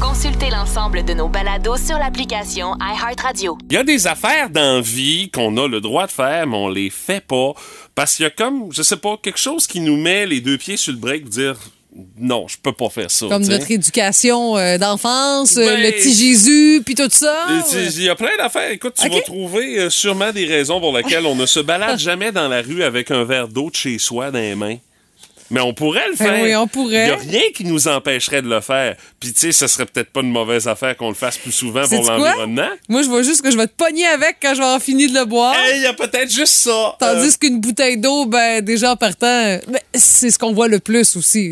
Consultez 0.00 0.50
l'ensemble 0.50 1.04
de 1.04 1.12
nos 1.14 1.28
balados 1.28 1.76
sur 1.78 1.98
l'application 1.98 2.74
iHeartRadio. 2.80 3.58
Il 3.70 3.74
y 3.74 3.76
a 3.76 3.84
des 3.84 4.06
affaires 4.06 4.50
d'envie 4.50 5.30
qu'on 5.30 5.56
a 5.56 5.66
le 5.66 5.80
droit 5.80 6.06
de 6.06 6.12
faire, 6.12 6.46
mais 6.46 6.56
on 6.56 6.68
les 6.68 6.90
fait 6.90 7.20
pas. 7.24 7.52
Parce 7.94 8.16
qu'il 8.16 8.24
y 8.24 8.26
a 8.26 8.30
comme, 8.30 8.68
je 8.72 8.82
sais 8.82 8.96
pas, 8.96 9.16
quelque 9.22 9.38
chose 9.38 9.66
qui 9.66 9.80
nous 9.80 9.96
met 9.96 10.26
les 10.26 10.40
deux 10.40 10.58
pieds 10.58 10.76
sur 10.76 10.92
le 10.92 10.98
break, 10.98 11.28
dire 11.28 11.56
non, 12.16 12.46
je 12.46 12.56
peux 12.62 12.72
pas 12.72 12.90
faire 12.90 13.10
ça. 13.10 13.26
Comme 13.26 13.44
notre 13.46 13.70
éducation 13.70 14.56
euh, 14.56 14.78
d'enfance, 14.78 15.56
euh, 15.56 15.64
Ben, 15.66 15.82
le 15.82 15.90
petit 15.90 16.14
Jésus, 16.14 16.82
puis 16.84 16.94
tout 16.94 17.08
ça. 17.10 17.46
Tu- 17.68 17.76
Il 17.96 18.02
y 18.04 18.08
a 18.08 18.14
plein 18.14 18.36
d'affaires. 18.38 18.70
Écoute, 18.70 18.94
tu 19.00 19.08
vas 19.08 19.20
trouver 19.22 19.78
euh, 19.80 19.90
sûrement 19.90 20.30
des 20.30 20.44
raisons 20.44 20.78
pour 20.80 20.96
lesquelles 20.96 21.26
on 21.26 21.34
ne 21.34 21.46
se 21.46 21.58
balade 21.58 21.98
jamais 21.98 22.30
dans 22.30 22.46
la 22.46 22.62
rue 22.62 22.84
avec 22.84 23.10
un 23.10 23.24
verre 23.24 23.48
d'eau 23.48 23.70
de 23.70 23.74
chez 23.74 23.98
soi 23.98 24.30
dans 24.30 24.38
les 24.38 24.54
mains. 24.54 24.76
Mais 25.50 25.60
on 25.60 25.72
pourrait 25.72 26.06
le 26.10 26.16
Ben 26.16 26.26
faire. 26.26 26.42
oui, 26.42 26.54
on 26.56 26.66
pourrait. 26.66 27.06
Il 27.06 27.28
n'y 27.28 27.36
a 27.36 27.40
rien 27.40 27.50
qui 27.54 27.64
nous 27.64 27.88
empêcherait 27.88 28.42
de 28.42 28.48
le 28.48 28.60
faire. 28.60 28.96
Puis, 29.18 29.32
tu 29.32 29.40
sais, 29.40 29.52
ce 29.52 29.66
serait 29.66 29.86
peut-être 29.86 30.10
pas 30.10 30.20
une 30.20 30.30
mauvaise 30.30 30.68
affaire 30.68 30.96
qu'on 30.96 31.08
le 31.08 31.14
fasse 31.14 31.38
plus 31.38 31.52
souvent 31.52 31.82
pour 31.88 32.02
l'environnement. 32.04 32.68
Moi, 32.88 33.02
je 33.02 33.08
vois 33.08 33.22
juste 33.22 33.40
que 33.42 33.50
je 33.50 33.56
vais 33.56 33.66
te 33.66 33.72
pogner 33.76 34.06
avec 34.06 34.36
quand 34.42 34.50
je 34.54 34.58
vais 34.58 34.64
avoir 34.64 34.82
fini 34.82 35.06
de 35.08 35.14
le 35.18 35.24
boire. 35.24 35.54
Hey, 35.56 35.76
il 35.78 35.82
y 35.82 35.86
a 35.86 35.94
peut-être 35.94 36.30
juste 36.30 36.52
ça. 36.54 36.96
Tandis 36.98 37.28
Euh, 37.28 37.38
qu'une 37.40 37.60
bouteille 37.60 37.96
d'eau, 37.98 38.26
ben 38.26 38.60
déjà 38.62 38.92
en 38.92 38.96
partant, 38.96 39.58
ben, 39.68 39.80
c'est 39.94 40.30
ce 40.30 40.38
qu'on 40.38 40.52
voit 40.52 40.68
le 40.68 40.80
plus 40.80 41.16
aussi. 41.16 41.50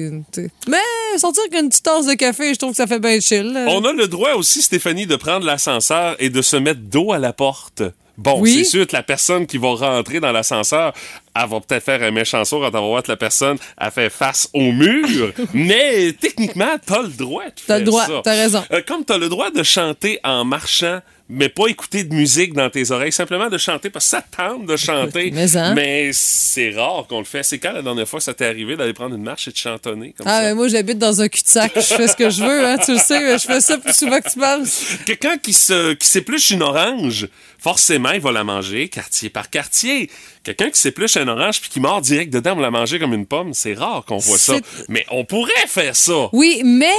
Mais 0.69 0.77
sortir 1.19 1.43
qu'une 1.51 1.69
petite 1.71 1.85
tasse 1.85 2.07
de 2.07 2.15
café, 2.15 2.53
je 2.53 2.59
trouve 2.59 2.71
que 2.73 2.77
ça 2.77 2.87
fait 2.87 2.99
bien 3.01 3.19
chill. 3.21 3.53
là. 3.53 3.65
On 3.69 3.85
a 3.85 3.93
le 3.93 4.09
droit 4.09 4.33
aussi, 4.35 4.61
Stéphanie, 4.63 5.07
de 5.07 5.17
prendre 5.17 5.47
l'ascenseur 5.47 6.17
et 6.19 6.29
de 6.29 6.43
se 6.43 6.57
mettre 6.57 6.81
dos 6.81 7.13
à 7.13 7.19
la 7.19 7.33
porte. 7.33 7.83
Bon, 8.19 8.41
Oui. 8.41 8.55
c'est 8.59 8.65
sûr 8.65 8.87
que 8.87 8.95
la 8.97 9.03
personne 9.03 9.47
qui 9.47 9.59
va 9.59 9.69
rentrer 9.75 10.21
dans 10.21 10.33
l'ascenseur, 10.33 10.93
elle 11.35 11.49
va 11.49 11.61
peut-être 11.61 11.85
faire 11.85 12.03
un 12.03 12.11
méchant 12.11 12.45
saut 12.45 12.59
quand 12.61 12.67
elle 12.67 12.73
va 12.73 12.81
voir 12.81 13.03
que 13.03 13.11
la 13.11 13.17
personne 13.17 13.59
a 13.77 13.91
fait 13.91 14.09
face 14.11 14.49
au 14.55 14.73
mur, 14.73 15.33
mais 15.55 16.13
techniquement, 16.19 16.77
t'as 16.85 17.03
le 17.03 17.09
droit 17.09 17.45
de 17.45 17.51
T'as 17.51 17.65
faire 17.67 17.79
le 17.79 17.85
droit, 17.85 18.07
t'as 18.23 18.33
raison. 18.35 18.65
Euh, 18.73 18.81
comme 18.87 19.05
t'as 19.05 19.19
le 19.19 19.29
droit 19.29 19.51
de 19.51 19.63
chanter 19.63 20.19
en 20.25 20.45
marchant, 20.45 21.01
mais 21.29 21.49
pas 21.49 21.67
écouter 21.67 22.05
de 22.05 22.15
musique 22.15 22.53
dans 22.53 22.71
tes 22.71 22.91
oreilles, 22.93 23.11
simplement 23.13 23.49
de 23.49 23.59
chanter 23.59 23.91
parce 23.91 24.05
que 24.05 24.11
ça 24.11 24.23
tente 24.37 24.65
de 24.67 24.77
chanter. 24.77 25.31
Mais 25.33 25.57
hein? 25.57 25.75
Mais 25.75 26.11
c'est 26.13 26.71
rare 26.71 27.07
qu'on 27.09 27.19
le 27.19 27.25
fait. 27.25 27.43
C'est 27.43 27.59
quand 27.59 27.73
la 27.73 27.83
dernière 27.83 28.09
fois 28.09 28.21
ça 28.21 28.33
t'est 28.33 28.47
arrivé 28.47 28.77
d'aller 28.77 28.93
prendre 28.93 29.17
une 29.17 29.23
marche 29.25 29.49
et 29.49 29.51
de 29.51 29.57
chantonner 29.57 30.15
comme 30.17 30.27
Ah, 30.29 30.39
ça? 30.39 30.43
ben, 30.43 30.55
moi, 30.55 30.69
j'habite 30.69 30.99
dans 30.99 31.21
un 31.21 31.29
cul-de-sac. 31.29 31.73
Je 31.75 31.81
fais 31.81 32.07
ce 32.09 32.15
que 32.17 32.31
je 32.31 32.43
veux, 32.43 32.67
hein, 32.67 32.79
tu 32.85 32.93
le 32.93 32.99
sais. 32.99 33.39
Je 33.39 33.45
fais 33.45 33.61
ça 33.61 33.77
plus 33.79 33.93
souvent 33.95 34.21
que 34.21 34.31
tu 34.31 34.39
penses. 34.39 34.83
Quelqu'un 35.05 35.37
qui 35.39 35.53
se 35.53 35.95
qui 35.95 36.07
s'épluche 36.07 36.51
une 36.51 36.63
orange, 36.63 37.29
forcément, 37.59 38.13
il 38.13 38.21
va 38.21 38.31
la 38.33 38.45
manger 38.45 38.89
quartier 38.89 39.29
par 39.29 39.51
quartier. 39.51 40.09
Quelqu'un 40.45 40.71
qui 40.71 40.79
s'épluche 40.81 41.17
une 41.17 41.29
orange 41.29 41.61
puis 41.61 41.71
qui 41.71 41.81
mord 41.81 42.01
direct 42.03 42.33
dedans 42.33 42.53
pour 42.53 42.63
la 42.63 42.71
manger 42.71 43.01
comme 43.01 43.15
une 43.15 43.27
pomme, 43.27 43.53
c'est 43.53 43.75
rare 43.75 44.05
qu'on 44.07 44.19
voit 44.19 44.39
ça. 44.39 44.55
Mais 44.89 45.05
on 45.11 45.25
pourrait 45.25 45.51
faire 45.67 45.97
ça. 45.97 46.29
Oui, 46.33 46.63
mais. 46.65 46.95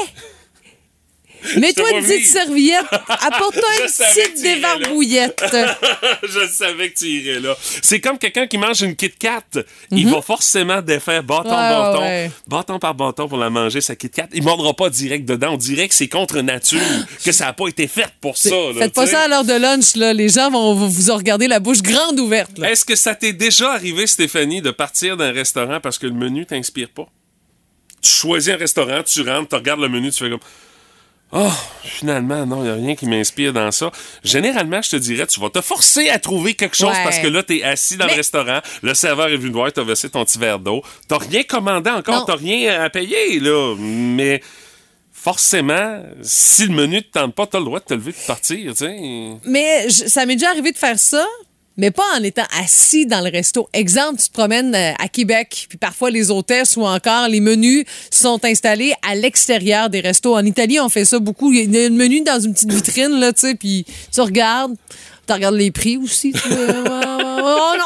Mets-toi 1.57 1.91
une 1.91 2.03
petite 2.03 2.25
serviette. 2.27 2.85
Apporte-toi 3.07 3.69
une 3.81 3.87
petite 3.87 4.41
débarbouillette. 4.41 5.43
Je 6.23 6.47
savais 6.51 6.91
que 6.91 6.97
tu 6.99 7.05
irais 7.07 7.39
là. 7.39 7.55
C'est 7.81 7.99
comme 7.99 8.17
quelqu'un 8.17 8.47
qui 8.47 8.57
mange 8.57 8.81
une 8.81 8.95
Kit 8.95 9.11
Kat. 9.11 9.41
Il 9.91 10.07
va 10.09 10.21
forcément 10.21 10.81
défaire 10.81 11.23
bâton 11.23 11.47
Mhm. 11.49 11.53
Ouais, 11.55 11.69
bâton, 11.69 11.99
ouais. 12.01 12.31
bâton 12.47 12.79
par 12.79 12.93
bâton 12.95 13.27
pour 13.27 13.37
la 13.37 13.49
manger, 13.49 13.81
sa 13.81 13.95
Kit 13.95 14.09
Kat. 14.09 14.27
Il 14.33 14.43
mordra 14.43 14.73
pas 14.73 14.89
direct 14.89 15.25
dedans. 15.25 15.53
On 15.53 15.57
dirait 15.57 15.87
que 15.87 15.93
c'est 15.95 16.07
contre 16.07 16.39
nature, 16.41 16.79
que 17.25 17.31
ça 17.31 17.47
a 17.47 17.53
pas 17.53 17.67
été 17.67 17.87
fait 17.87 18.07
pour 18.21 18.37
ça. 18.37 18.49
là, 18.49 18.73
Faites 18.79 18.93
pas 18.93 19.07
ça 19.07 19.21
à 19.23 19.27
l'heure 19.27 19.45
de 19.45 19.53
lunch, 19.53 19.95
là. 19.95 20.13
Les 20.13 20.29
gens 20.29 20.49
vont 20.51 20.73
vous 20.73 21.13
regarder 21.13 21.47
la 21.47 21.59
bouche 21.59 21.81
grande 21.81 22.19
ouverte. 22.19 22.59
Est-ce 22.63 22.85
que 22.85 22.95
ça 22.95 23.15
t'est 23.15 23.33
déjà 23.33 23.71
arrivé, 23.73 24.07
Stéphanie, 24.07 24.61
de 24.61 24.71
partir 24.71 25.17
d'un 25.17 25.31
restaurant 25.31 25.79
parce 25.79 25.97
que 25.97 26.07
le 26.07 26.13
menu 26.13 26.45
t'inspire 26.45 26.89
pas? 26.89 27.07
Tu 28.01 28.09
choisis 28.09 28.53
un 28.53 28.57
restaurant, 28.57 29.01
tu 29.03 29.21
rentres, 29.21 29.49
tu 29.49 29.55
regardes 29.55 29.79
le 29.81 29.89
menu, 29.89 30.11
tu 30.11 30.23
fais 30.23 30.29
comme. 30.29 30.39
Oh, 31.33 31.51
finalement, 31.83 32.45
non, 32.45 32.57
il 32.63 32.63
n'y 32.63 32.69
a 32.69 32.73
rien 32.75 32.95
qui 32.95 33.05
m'inspire 33.05 33.51
dans 33.51 33.69
ça. 33.71 33.91
Généralement, 34.23 34.81
je 34.81 34.91
te 34.91 34.95
dirais, 34.95 35.27
tu 35.27 35.41
vas 35.41 35.49
te 35.49 35.59
forcer 35.59 36.09
à 36.09 36.19
trouver 36.19 36.53
quelque 36.53 36.75
chose 36.77 36.89
Ouais. 36.91 37.03
parce 37.03 37.19
que 37.19 37.27
là, 37.27 37.43
t'es 37.43 37.63
assis 37.63 37.97
dans 37.97 38.05
le 38.07 38.13
restaurant, 38.13 38.59
le 38.81 38.93
serveur 38.93 39.27
est 39.27 39.35
venu 39.35 39.49
te 39.49 39.53
voir, 39.55 39.71
t'as 39.73 39.83
versé 39.83 40.09
ton 40.09 40.23
petit 40.23 40.37
verre 40.37 40.59
d'eau. 40.59 40.81
T'as 41.09 41.17
rien 41.17 41.43
commandé 41.43 41.89
encore, 41.89 42.25
t'as 42.25 42.35
rien 42.37 42.81
à 42.81 42.89
payer, 42.89 43.41
là. 43.41 43.75
Mais 43.77 44.41
forcément, 45.11 46.01
si 46.21 46.67
le 46.67 46.73
menu 46.73 47.01
te 47.03 47.11
tente 47.19 47.35
pas, 47.35 47.45
t'as 47.45 47.59
le 47.59 47.65
droit 47.65 47.79
de 47.79 47.85
te 47.85 47.93
lever 47.93 48.11
et 48.11 48.21
de 48.21 48.25
partir, 48.27 48.71
tu 48.71 48.85
sais. 48.85 48.95
Mais 49.43 49.89
je- 49.89 50.07
ça 50.07 50.25
m'est 50.25 50.35
déjà 50.35 50.49
arrivé 50.51 50.71
de 50.71 50.77
faire 50.77 50.97
ça. 50.97 51.25
Mais 51.77 51.91
pas 51.91 52.03
en 52.17 52.23
étant 52.23 52.45
assis 52.59 53.05
dans 53.05 53.21
le 53.21 53.29
resto. 53.29 53.69
Exemple, 53.73 54.19
tu 54.19 54.27
te 54.27 54.33
promènes 54.33 54.73
euh, 54.73 54.93
à 54.99 55.07
Québec, 55.07 55.67
puis 55.69 55.77
parfois 55.77 56.09
les 56.09 56.31
hôtesses 56.31 56.75
ou 56.75 56.85
encore 56.85 57.27
les 57.27 57.39
menus 57.39 57.85
sont 58.11 58.43
installés 58.43 58.93
à 59.07 59.15
l'extérieur 59.15 59.89
des 59.89 59.99
restos. 59.99 60.35
En 60.35 60.43
Italie, 60.43 60.79
on 60.79 60.89
fait 60.89 61.05
ça 61.05 61.19
beaucoup. 61.19 61.51
Il 61.53 61.73
y 61.73 61.83
a 61.83 61.87
un 61.87 61.89
menu 61.89 62.21
dans 62.21 62.39
une 62.39 62.53
petite 62.53 62.71
vitrine, 62.71 63.19
là, 63.19 63.31
tu 63.31 63.41
sais, 63.41 63.55
puis 63.55 63.85
tu 64.11 64.21
regardes, 64.21 64.75
tu 65.27 65.33
regardes 65.33 65.55
les 65.55 65.71
prix 65.71 65.97
aussi. 65.97 66.31
tu 66.31 66.39
fais, 66.39 66.55
oh 66.55 67.73
non! 67.77 67.85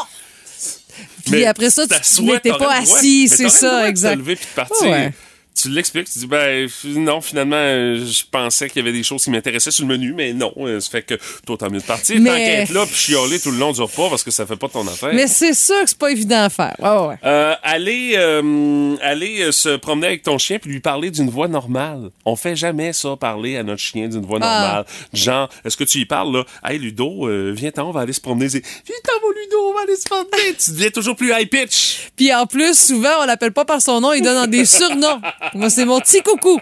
Puis 1.24 1.34
Mais 1.34 1.44
après 1.44 1.70
ça, 1.70 1.84
tu 1.86 2.22
n'étais 2.22 2.50
pas 2.50 2.58
le 2.58 2.82
assis, 2.82 3.28
c'est 3.28 3.44
le 3.44 3.48
droit 3.48 3.58
ça, 3.58 3.78
de 3.78 3.82
te 3.84 3.88
exact. 3.88 4.16
lever 4.16 4.36
puis 4.36 4.46
de 4.46 4.54
partir. 4.54 4.86
Ouais. 4.88 5.12
Tu 5.54 5.68
l'expliques, 5.68 6.10
tu 6.10 6.18
dis, 6.18 6.26
ben, 6.26 6.66
non, 6.86 7.20
finalement, 7.20 7.56
euh, 7.58 8.04
je 8.04 8.22
pensais 8.30 8.68
qu'il 8.70 8.78
y 8.84 8.88
avait 8.88 8.96
des 8.96 9.02
choses 9.04 9.22
qui 9.24 9.30
m'intéressaient 9.30 9.70
sur 9.70 9.86
le 9.86 9.92
menu, 9.96 10.12
mais 10.14 10.32
non. 10.32 10.52
euh, 10.56 10.80
Ça 10.80 10.90
fait 10.90 11.02
que 11.02 11.14
toi, 11.46 11.56
t'as 11.58 11.68
mieux 11.68 11.78
de 11.78 11.84
partir. 11.84 12.18
Mais- 12.20 12.62
être 12.62 12.72
là, 12.72 12.86
puis 12.86 12.94
chialer 12.94 13.38
tout 13.38 13.50
le 13.50 13.58
long 13.58 13.70
du 13.72 13.80
repas 13.82 14.08
parce 14.08 14.24
que 14.24 14.30
ça 14.30 14.46
fait 14.46 14.56
pas 14.56 14.68
ton 14.68 14.86
affaire. 14.88 15.10
Mais 15.12 15.26
c'est 15.26 15.52
sûr 15.52 15.78
que 15.82 15.86
c'est 15.88 15.98
pas 15.98 16.10
évident 16.10 16.42
à 16.44 16.48
faire. 16.48 16.74
Ouais, 16.78 17.06
ouais. 17.08 17.16
Euh, 17.24 17.54
aller 17.62 18.14
euh, 18.16 18.96
aller 19.02 19.42
euh, 19.42 19.52
se 19.52 19.76
promener 19.76 20.06
avec 20.06 20.22
ton 20.22 20.38
chien 20.38 20.58
puis 20.58 20.70
lui 20.70 20.80
parler 20.80 21.10
d'une 21.10 21.28
voix 21.30 21.48
normale. 21.48 22.10
On 22.24 22.34
fait 22.34 22.56
jamais 22.56 22.92
ça, 22.94 23.14
parler 23.16 23.56
à 23.58 23.62
notre 23.62 23.82
chien 23.82 24.08
d'une 24.08 24.24
voix 24.24 24.38
Ah. 24.42 24.58
normale. 24.62 24.84
Genre, 25.12 25.48
est-ce 25.66 25.76
que 25.76 25.84
tu 25.84 25.98
y 25.98 26.06
parles 26.06 26.32
là? 26.34 26.44
Hey 26.64 26.78
Ludo, 26.78 27.28
euh, 27.28 27.52
viens-t'en, 27.54 27.88
on 27.88 27.92
va 27.92 28.00
aller 28.00 28.14
se 28.14 28.20
promener. 28.22 28.48
C'est, 28.48 28.62
Viens-t'en 28.64 29.12
mon 29.22 29.30
Ludo, 29.32 29.58
on 29.70 29.74
va 29.74 29.80
aller 29.82 29.96
se 29.96 30.04
promener. 30.08 30.54
tu 30.58 30.70
deviens 30.72 30.90
toujours 30.90 31.14
plus 31.14 31.30
high 31.32 31.48
pitch. 31.48 32.10
Puis 32.16 32.32
en 32.34 32.46
plus, 32.46 32.76
souvent, 32.76 33.10
on 33.20 33.26
l'appelle 33.26 33.52
pas 33.52 33.64
par 33.66 33.82
son 33.82 34.00
nom, 34.00 34.12
il 34.14 34.22
donne 34.22 34.50
des 34.50 34.64
surnoms. 34.64 35.20
Moi, 35.54 35.70
c'est 35.70 35.84
mon 35.84 36.00
petit 36.00 36.22
coucou. 36.22 36.60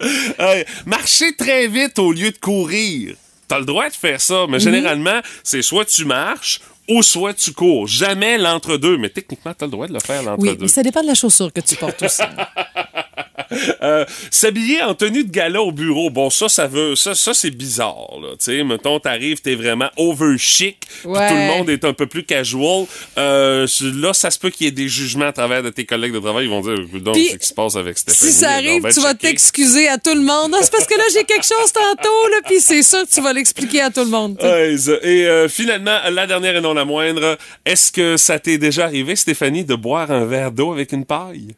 Marcher 0.86 1.34
très 1.36 1.66
vite 1.68 1.98
au 1.98 2.12
lieu 2.12 2.30
de 2.30 2.38
courir. 2.38 3.14
T'as 3.48 3.58
le 3.58 3.64
droit 3.64 3.88
de 3.88 3.94
faire 3.94 4.20
ça, 4.20 4.44
Mhm. 4.44 4.50
mais 4.50 4.60
généralement, 4.60 5.20
c'est 5.44 5.62
soit 5.62 5.84
tu 5.84 6.04
marches 6.04 6.60
ou 6.88 7.02
soit 7.02 7.34
tu 7.34 7.52
cours. 7.52 7.86
Jamais 7.86 8.38
l'entre-deux. 8.38 8.96
Mais 8.96 9.08
techniquement, 9.10 9.52
t'as 9.56 9.66
le 9.66 9.70
droit 9.72 9.86
de 9.86 9.92
le 9.92 10.00
faire 10.00 10.20
Oui, 10.20 10.26
l'entre-deux. 10.26 10.56
mais 10.62 10.68
ça 10.68 10.82
dépend 10.82 11.02
de 11.02 11.06
la 11.06 11.14
chaussure 11.14 11.52
que 11.52 11.60
tu 11.60 11.76
portes 11.76 12.02
aussi. 12.02 12.22
Euh, 13.82 14.04
S'habiller 14.30 14.82
en 14.82 14.94
tenue 14.94 15.24
de 15.24 15.30
gala 15.30 15.60
au 15.62 15.72
bureau, 15.72 16.08
bon 16.10 16.30
ça, 16.30 16.48
ça 16.48 16.66
veut, 16.66 16.94
ça, 16.94 17.14
ça 17.14 17.34
c'est 17.34 17.50
bizarre 17.50 18.18
là. 18.20 18.28
Tu 18.32 18.36
sais, 18.44 18.64
mettons, 18.64 18.98
t'arrives, 19.00 19.40
t'es 19.40 19.54
vraiment 19.54 19.88
over 19.96 20.36
chic, 20.38 20.78
Ouais. 21.04 21.28
tout 21.28 21.34
le 21.34 21.46
monde 21.48 21.70
est 21.70 21.84
un 21.84 21.92
peu 21.92 22.06
plus 22.06 22.24
casual. 22.24 22.86
Euh, 23.18 23.66
là, 23.96 24.12
ça 24.12 24.30
se 24.30 24.38
peut 24.38 24.50
qu'il 24.50 24.66
y 24.66 24.68
ait 24.68 24.72
des 24.72 24.88
jugements 24.88 25.26
à 25.26 25.32
travers 25.32 25.62
de 25.62 25.70
tes 25.70 25.84
collègues 25.84 26.12
de 26.12 26.18
travail. 26.20 26.44
Ils 26.46 26.50
vont 26.50 26.60
dire, 26.60 26.76
donc, 27.00 27.14
Puis, 27.14 27.26
qu'est-ce 27.28 27.38
qui 27.38 27.46
se 27.48 27.54
passe 27.54 27.76
avec 27.76 27.98
Stéphanie 27.98 28.30
si 28.32 28.38
ça 28.38 28.50
arrive, 28.52 28.82
donc 28.82 28.92
tu 28.92 29.00
vas 29.00 29.14
t'excuser 29.14 29.88
à 29.88 29.98
tout 29.98 30.14
le 30.14 30.22
monde. 30.22 30.54
C'est 30.62 30.70
parce 30.70 30.86
que 30.86 30.96
là, 30.96 31.04
j'ai 31.12 31.24
quelque 31.24 31.46
chose 31.46 31.72
tantôt, 31.72 32.28
là, 32.30 32.36
puis 32.46 32.60
c'est 32.60 32.82
sûr 32.82 33.02
que 33.02 33.12
tu 33.12 33.20
vas 33.20 33.32
l'expliquer 33.32 33.80
à 33.82 33.90
tout 33.90 34.00
le 34.04 34.10
monde. 34.10 34.38
Ouais, 34.42 34.76
ça. 34.78 34.92
Et 35.02 35.26
euh, 35.26 35.48
finalement, 35.48 35.98
la 36.10 36.26
dernière 36.26 36.56
et 36.56 36.60
non 36.60 36.74
la 36.74 36.84
moindre, 36.84 37.36
est-ce 37.64 37.90
que 37.90 38.16
ça 38.16 38.38
t'est 38.38 38.58
déjà 38.58 38.84
arrivé, 38.84 39.16
Stéphanie, 39.16 39.64
de 39.64 39.74
boire 39.74 40.10
un 40.10 40.24
verre 40.26 40.52
d'eau 40.52 40.72
avec 40.72 40.92
une 40.92 41.04
paille? 41.04 41.48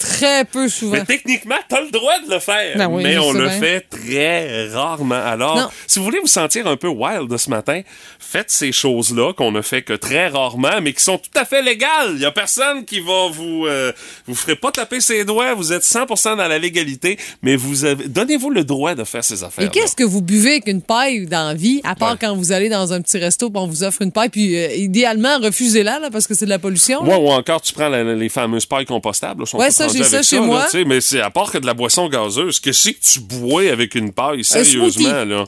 Très 0.00 0.44
peu 0.46 0.68
souvent. 0.68 0.92
Mais 0.96 1.04
techniquement, 1.04 1.56
t'as 1.68 1.82
le 1.82 1.90
droit 1.90 2.18
de 2.26 2.32
le 2.32 2.40
faire. 2.40 2.76
Ben 2.76 2.88
oui, 2.90 3.02
mais 3.02 3.18
on 3.18 3.32
le 3.32 3.48
bien. 3.48 3.60
fait 3.60 3.80
très 3.82 4.68
rarement. 4.68 5.14
Alors, 5.22 5.56
Non. 5.56 5.68
si 5.86 5.98
vous 5.98 6.04
voulez 6.06 6.20
vous 6.20 6.26
sentir 6.26 6.66
un 6.66 6.76
peu 6.76 6.88
wild 6.88 7.36
ce 7.36 7.50
matin, 7.50 7.82
faites 8.18 8.50
ces 8.50 8.72
choses-là 8.72 9.32
qu'on 9.34 9.52
ne 9.52 9.60
fait 9.62 9.82
que 9.82 9.92
très 9.92 10.28
rarement, 10.28 10.80
mais 10.82 10.94
qui 10.94 11.02
sont 11.02 11.18
tout 11.18 11.30
à 11.38 11.44
fait 11.44 11.60
légales. 11.62 12.12
Il 12.14 12.20
y 12.20 12.24
a 12.24 12.30
personne 12.30 12.84
qui 12.84 13.00
va 13.00 13.28
vous... 13.30 13.66
Euh, 13.66 13.92
vous 14.26 14.34
ferez 14.34 14.56
pas 14.56 14.72
taper 14.72 15.00
ses 15.00 15.24
doigts. 15.24 15.54
Vous 15.54 15.72
êtes 15.72 15.82
100% 15.84 16.36
dans 16.36 16.48
la 16.48 16.58
légalité, 16.58 17.18
mais 17.42 17.56
vous 17.56 17.84
avez... 17.84 18.08
Donnez-vous 18.08 18.50
le 18.50 18.64
droit 18.64 18.94
de 18.94 19.04
faire 19.04 19.22
ces 19.22 19.44
affaires 19.44 19.64
Et 19.64 19.68
qu'est-ce 19.68 19.94
que 19.96 20.04
vous 20.04 20.22
buvez 20.22 20.52
avec 20.52 20.68
une 20.68 20.82
paille 20.82 21.26
dans 21.26 21.48
la 21.48 21.54
vie, 21.54 21.80
à 21.84 21.94
part 21.94 22.12
Ouais. 22.12 22.16
quand 22.20 22.34
vous 22.34 22.52
allez 22.52 22.68
dans 22.70 22.92
un 22.94 23.02
petit 23.02 23.18
resto, 23.18 23.50
on 23.54 23.66
vous 23.66 23.84
offre 23.84 24.00
une 24.02 24.12
paille, 24.12 24.30
puis 24.30 24.56
euh, 24.56 24.72
idéalement, 24.74 25.38
refusez-la, 25.38 25.98
là, 26.00 26.08
parce 26.10 26.26
que 26.26 26.34
c'est 26.34 26.46
de 26.46 26.50
la 26.50 26.58
pollution. 26.58 27.02
Ouais, 27.04 27.14
ou 27.16 27.28
encore, 27.28 27.60
tu 27.60 27.72
prends 27.74 27.88
la- 27.90 28.02
les 28.14 28.28
fameuses 28.30 28.64
pailles 28.66 28.86
compostables. 28.86 29.40
là, 29.42 29.46
sont 29.46 29.58
Ouais, 29.58 29.66
toutes 29.66 29.74
ça, 29.76 29.86
rendues 29.86 29.89
j'ai 29.98 30.04
ça 30.04 30.22
chez 30.22 30.40
moi. 30.40 30.66
mais 30.86 31.00
c'est 31.00 31.20
à 31.20 31.30
part 31.30 31.50
que 31.50 31.58
de 31.58 31.66
la 31.66 31.74
boisson 31.74 32.08
gazeuse. 32.08 32.60
Qu'est-ce 32.60 32.90
que 32.90 32.96
tu 33.12 33.20
bois 33.20 33.70
avec 33.70 33.94
une 33.94 34.12
paille, 34.12 34.44
sérieusement, 34.44 35.24
là? 35.24 35.44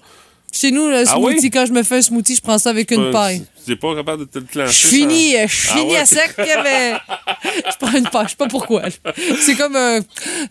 Chez 0.55 0.71
nous, 0.71 0.87
le 0.87 1.05
Ah 1.09 1.19
oui? 1.19 1.33
smoothie, 1.33 1.51
quand 1.51 1.65
je 1.65 1.73
me 1.73 1.83
fais 1.83 1.97
un 1.97 2.03
smoothie, 2.03 2.35
je 2.37 2.43
prends 2.43 2.59
ça 2.59 2.69
avec 2.69 2.91
une 2.91 3.05
Euh, 3.05 3.11
paille. 3.11 3.43
T'es 3.67 3.75
pas 3.75 3.95
capable 3.95 4.27
de 4.27 4.31
te 4.31 4.39
le 4.39 4.45
Je 4.45 4.51
clencher. 4.53 4.89
finis, 4.89 5.35
euh, 5.35 5.47
je 5.49 5.69
Ah 5.71 5.77
finis 5.79 5.93
ouais? 5.93 5.97
à 5.97 6.05
sec, 6.05 6.35
mais 6.37 6.93
je 7.71 7.77
prends 7.81 7.97
une 7.97 8.07
paille, 8.07 8.25
je 8.27 8.31
sais 8.31 8.37
pas 8.37 8.49
pourquoi. 8.49 8.83
C'est 9.41 9.55
comme 9.55 9.77
un, 9.77 10.01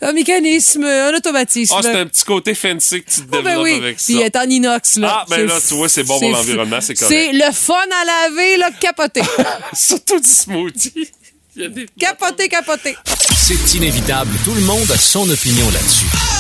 un 0.02 0.12
mécanisme, 0.14 0.84
un 0.86 1.14
automatisme. 1.16 1.76
Ah, 1.78 1.82
c'est 1.84 1.94
un 2.00 2.08
petit 2.08 2.24
côté 2.24 2.56
fancy 2.56 3.04
que 3.04 3.12
tu 3.12 3.22
te 3.22 3.26
Ah, 3.32 3.38
développes 3.38 3.44
ben 3.44 3.62
oui, 3.62 3.74
avec 3.76 4.00
ça. 4.00 4.06
puis 4.08 4.16
il 4.16 4.22
est 4.22 4.36
en 4.36 4.50
inox. 4.50 4.98
Là. 4.98 5.18
Ah, 5.22 5.26
ben 5.30 5.36
C'est 5.36 5.46
là, 5.46 5.60
tu 5.68 5.74
vois, 5.76 5.88
c'est 5.90 6.04
bon 6.04 6.20
pour 6.20 6.30
c'est 6.30 6.32
l'environnement, 6.32 6.82
c'est 6.82 6.96
correct. 6.96 7.14
C'est 7.16 7.32
le 7.34 7.52
fun 7.52 7.74
à 7.76 8.06
laver, 8.30 8.58
là, 8.58 8.72
capoté. 8.80 9.22
Surtout 9.76 10.20
du 10.20 10.28
smoothie. 10.28 11.10
Capoté, 12.00 12.48
capoté. 12.48 12.96
C'est 13.44 13.74
inévitable, 13.74 14.36
tout 14.46 14.54
le 14.54 14.62
monde 14.62 14.92
a 14.92 14.98
son 15.00 15.28
opinion 15.28 15.66
là-dessus. 15.72 16.31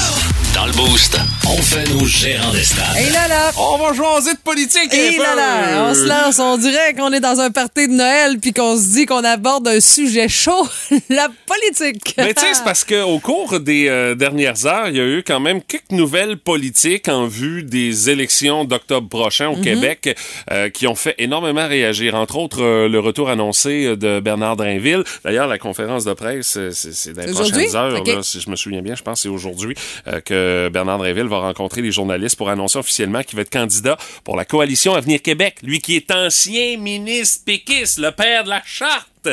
Dans 0.61 0.67
le 0.67 0.73
Boost, 0.73 1.17
on 1.49 1.59
fait 1.59 1.89
nos 1.91 2.05
gérants 2.05 2.51
des 2.51 2.63
stades. 2.63 2.95
Et 2.99 3.09
là, 3.09 3.27
là. 3.27 3.51
On 3.57 3.79
va 3.79 3.93
jaser 3.93 4.33
de 4.33 4.39
politique 4.43 4.93
Et 4.93 5.17
là 5.17 5.35
là, 5.35 5.87
on 5.89 5.93
se 5.95 6.07
lance, 6.07 6.37
on 6.37 6.55
dirait 6.57 6.93
qu'on 6.93 7.11
est 7.13 7.19
dans 7.19 7.39
un 7.39 7.49
party 7.49 7.87
de 7.87 7.93
Noël 7.93 8.37
puis 8.39 8.53
qu'on 8.53 8.77
se 8.77 8.89
dit 8.91 9.07
qu'on 9.07 9.23
aborde 9.23 9.67
un 9.67 9.79
sujet 9.79 10.27
chaud, 10.29 10.67
la 11.09 11.29
politique. 11.47 12.13
Mais 12.19 12.35
tu 12.35 12.41
sais, 12.41 12.53
c'est 12.53 12.63
parce 12.63 12.83
qu'au 12.83 13.17
cours 13.17 13.59
des 13.59 13.87
euh, 13.89 14.13
dernières 14.13 14.67
heures, 14.67 14.89
il 14.89 14.97
y 14.97 14.99
a 14.99 15.05
eu 15.05 15.23
quand 15.25 15.39
même 15.39 15.63
quelques 15.63 15.89
nouvelles 15.89 16.37
politiques 16.37 17.07
en 17.07 17.25
vue 17.25 17.63
des 17.63 18.11
élections 18.11 18.63
d'octobre 18.63 19.09
prochain 19.09 19.49
Mhm. 19.49 19.57
au 19.59 19.63
Québec 19.63 20.15
euh, 20.51 20.69
qui 20.69 20.85
ont 20.85 20.93
fait 20.95 21.15
énormément 21.17 21.67
réagir. 21.67 22.13
Entre 22.13 22.35
autres, 22.37 22.61
euh, 22.61 22.87
le 22.87 22.99
retour 22.99 23.31
annoncé 23.31 23.95
de 23.97 24.19
Bernard 24.19 24.57
Drinville. 24.57 25.03
D'ailleurs, 25.23 25.47
la 25.47 25.57
conférence 25.57 26.05
de 26.05 26.13
presse, 26.13 26.59
c'est 26.71 27.13
dans 27.13 27.25
les 27.25 27.31
prochaines 27.31 27.75
heures. 27.75 28.03
Là, 28.03 28.21
si 28.21 28.39
je 28.39 28.49
me 28.49 28.55
souviens 28.55 28.83
bien, 28.83 28.93
je 28.93 29.01
pense 29.01 29.15
que 29.15 29.21
c'est 29.23 29.29
aujourd'hui 29.29 29.75
euh, 30.07 30.21
que 30.51 30.69
Bernard 30.69 30.97
Drinville 30.97 31.27
va 31.27 31.39
rencontrer 31.39 31.81
les 31.81 31.91
journalistes 31.91 32.35
pour 32.35 32.49
annoncer 32.49 32.77
officiellement 32.77 33.23
qu'il 33.23 33.35
va 33.37 33.43
être 33.43 33.49
candidat 33.49 33.97
pour 34.23 34.35
la 34.35 34.45
coalition 34.45 34.93
Avenir 34.93 35.21
Québec. 35.21 35.57
Lui 35.63 35.79
qui 35.79 35.95
est 35.95 36.11
ancien 36.11 36.77
ministre 36.77 37.45
péquiste, 37.45 37.99
le 37.99 38.11
père 38.11 38.43
de 38.43 38.49
la 38.49 38.61
charte. 38.65 39.29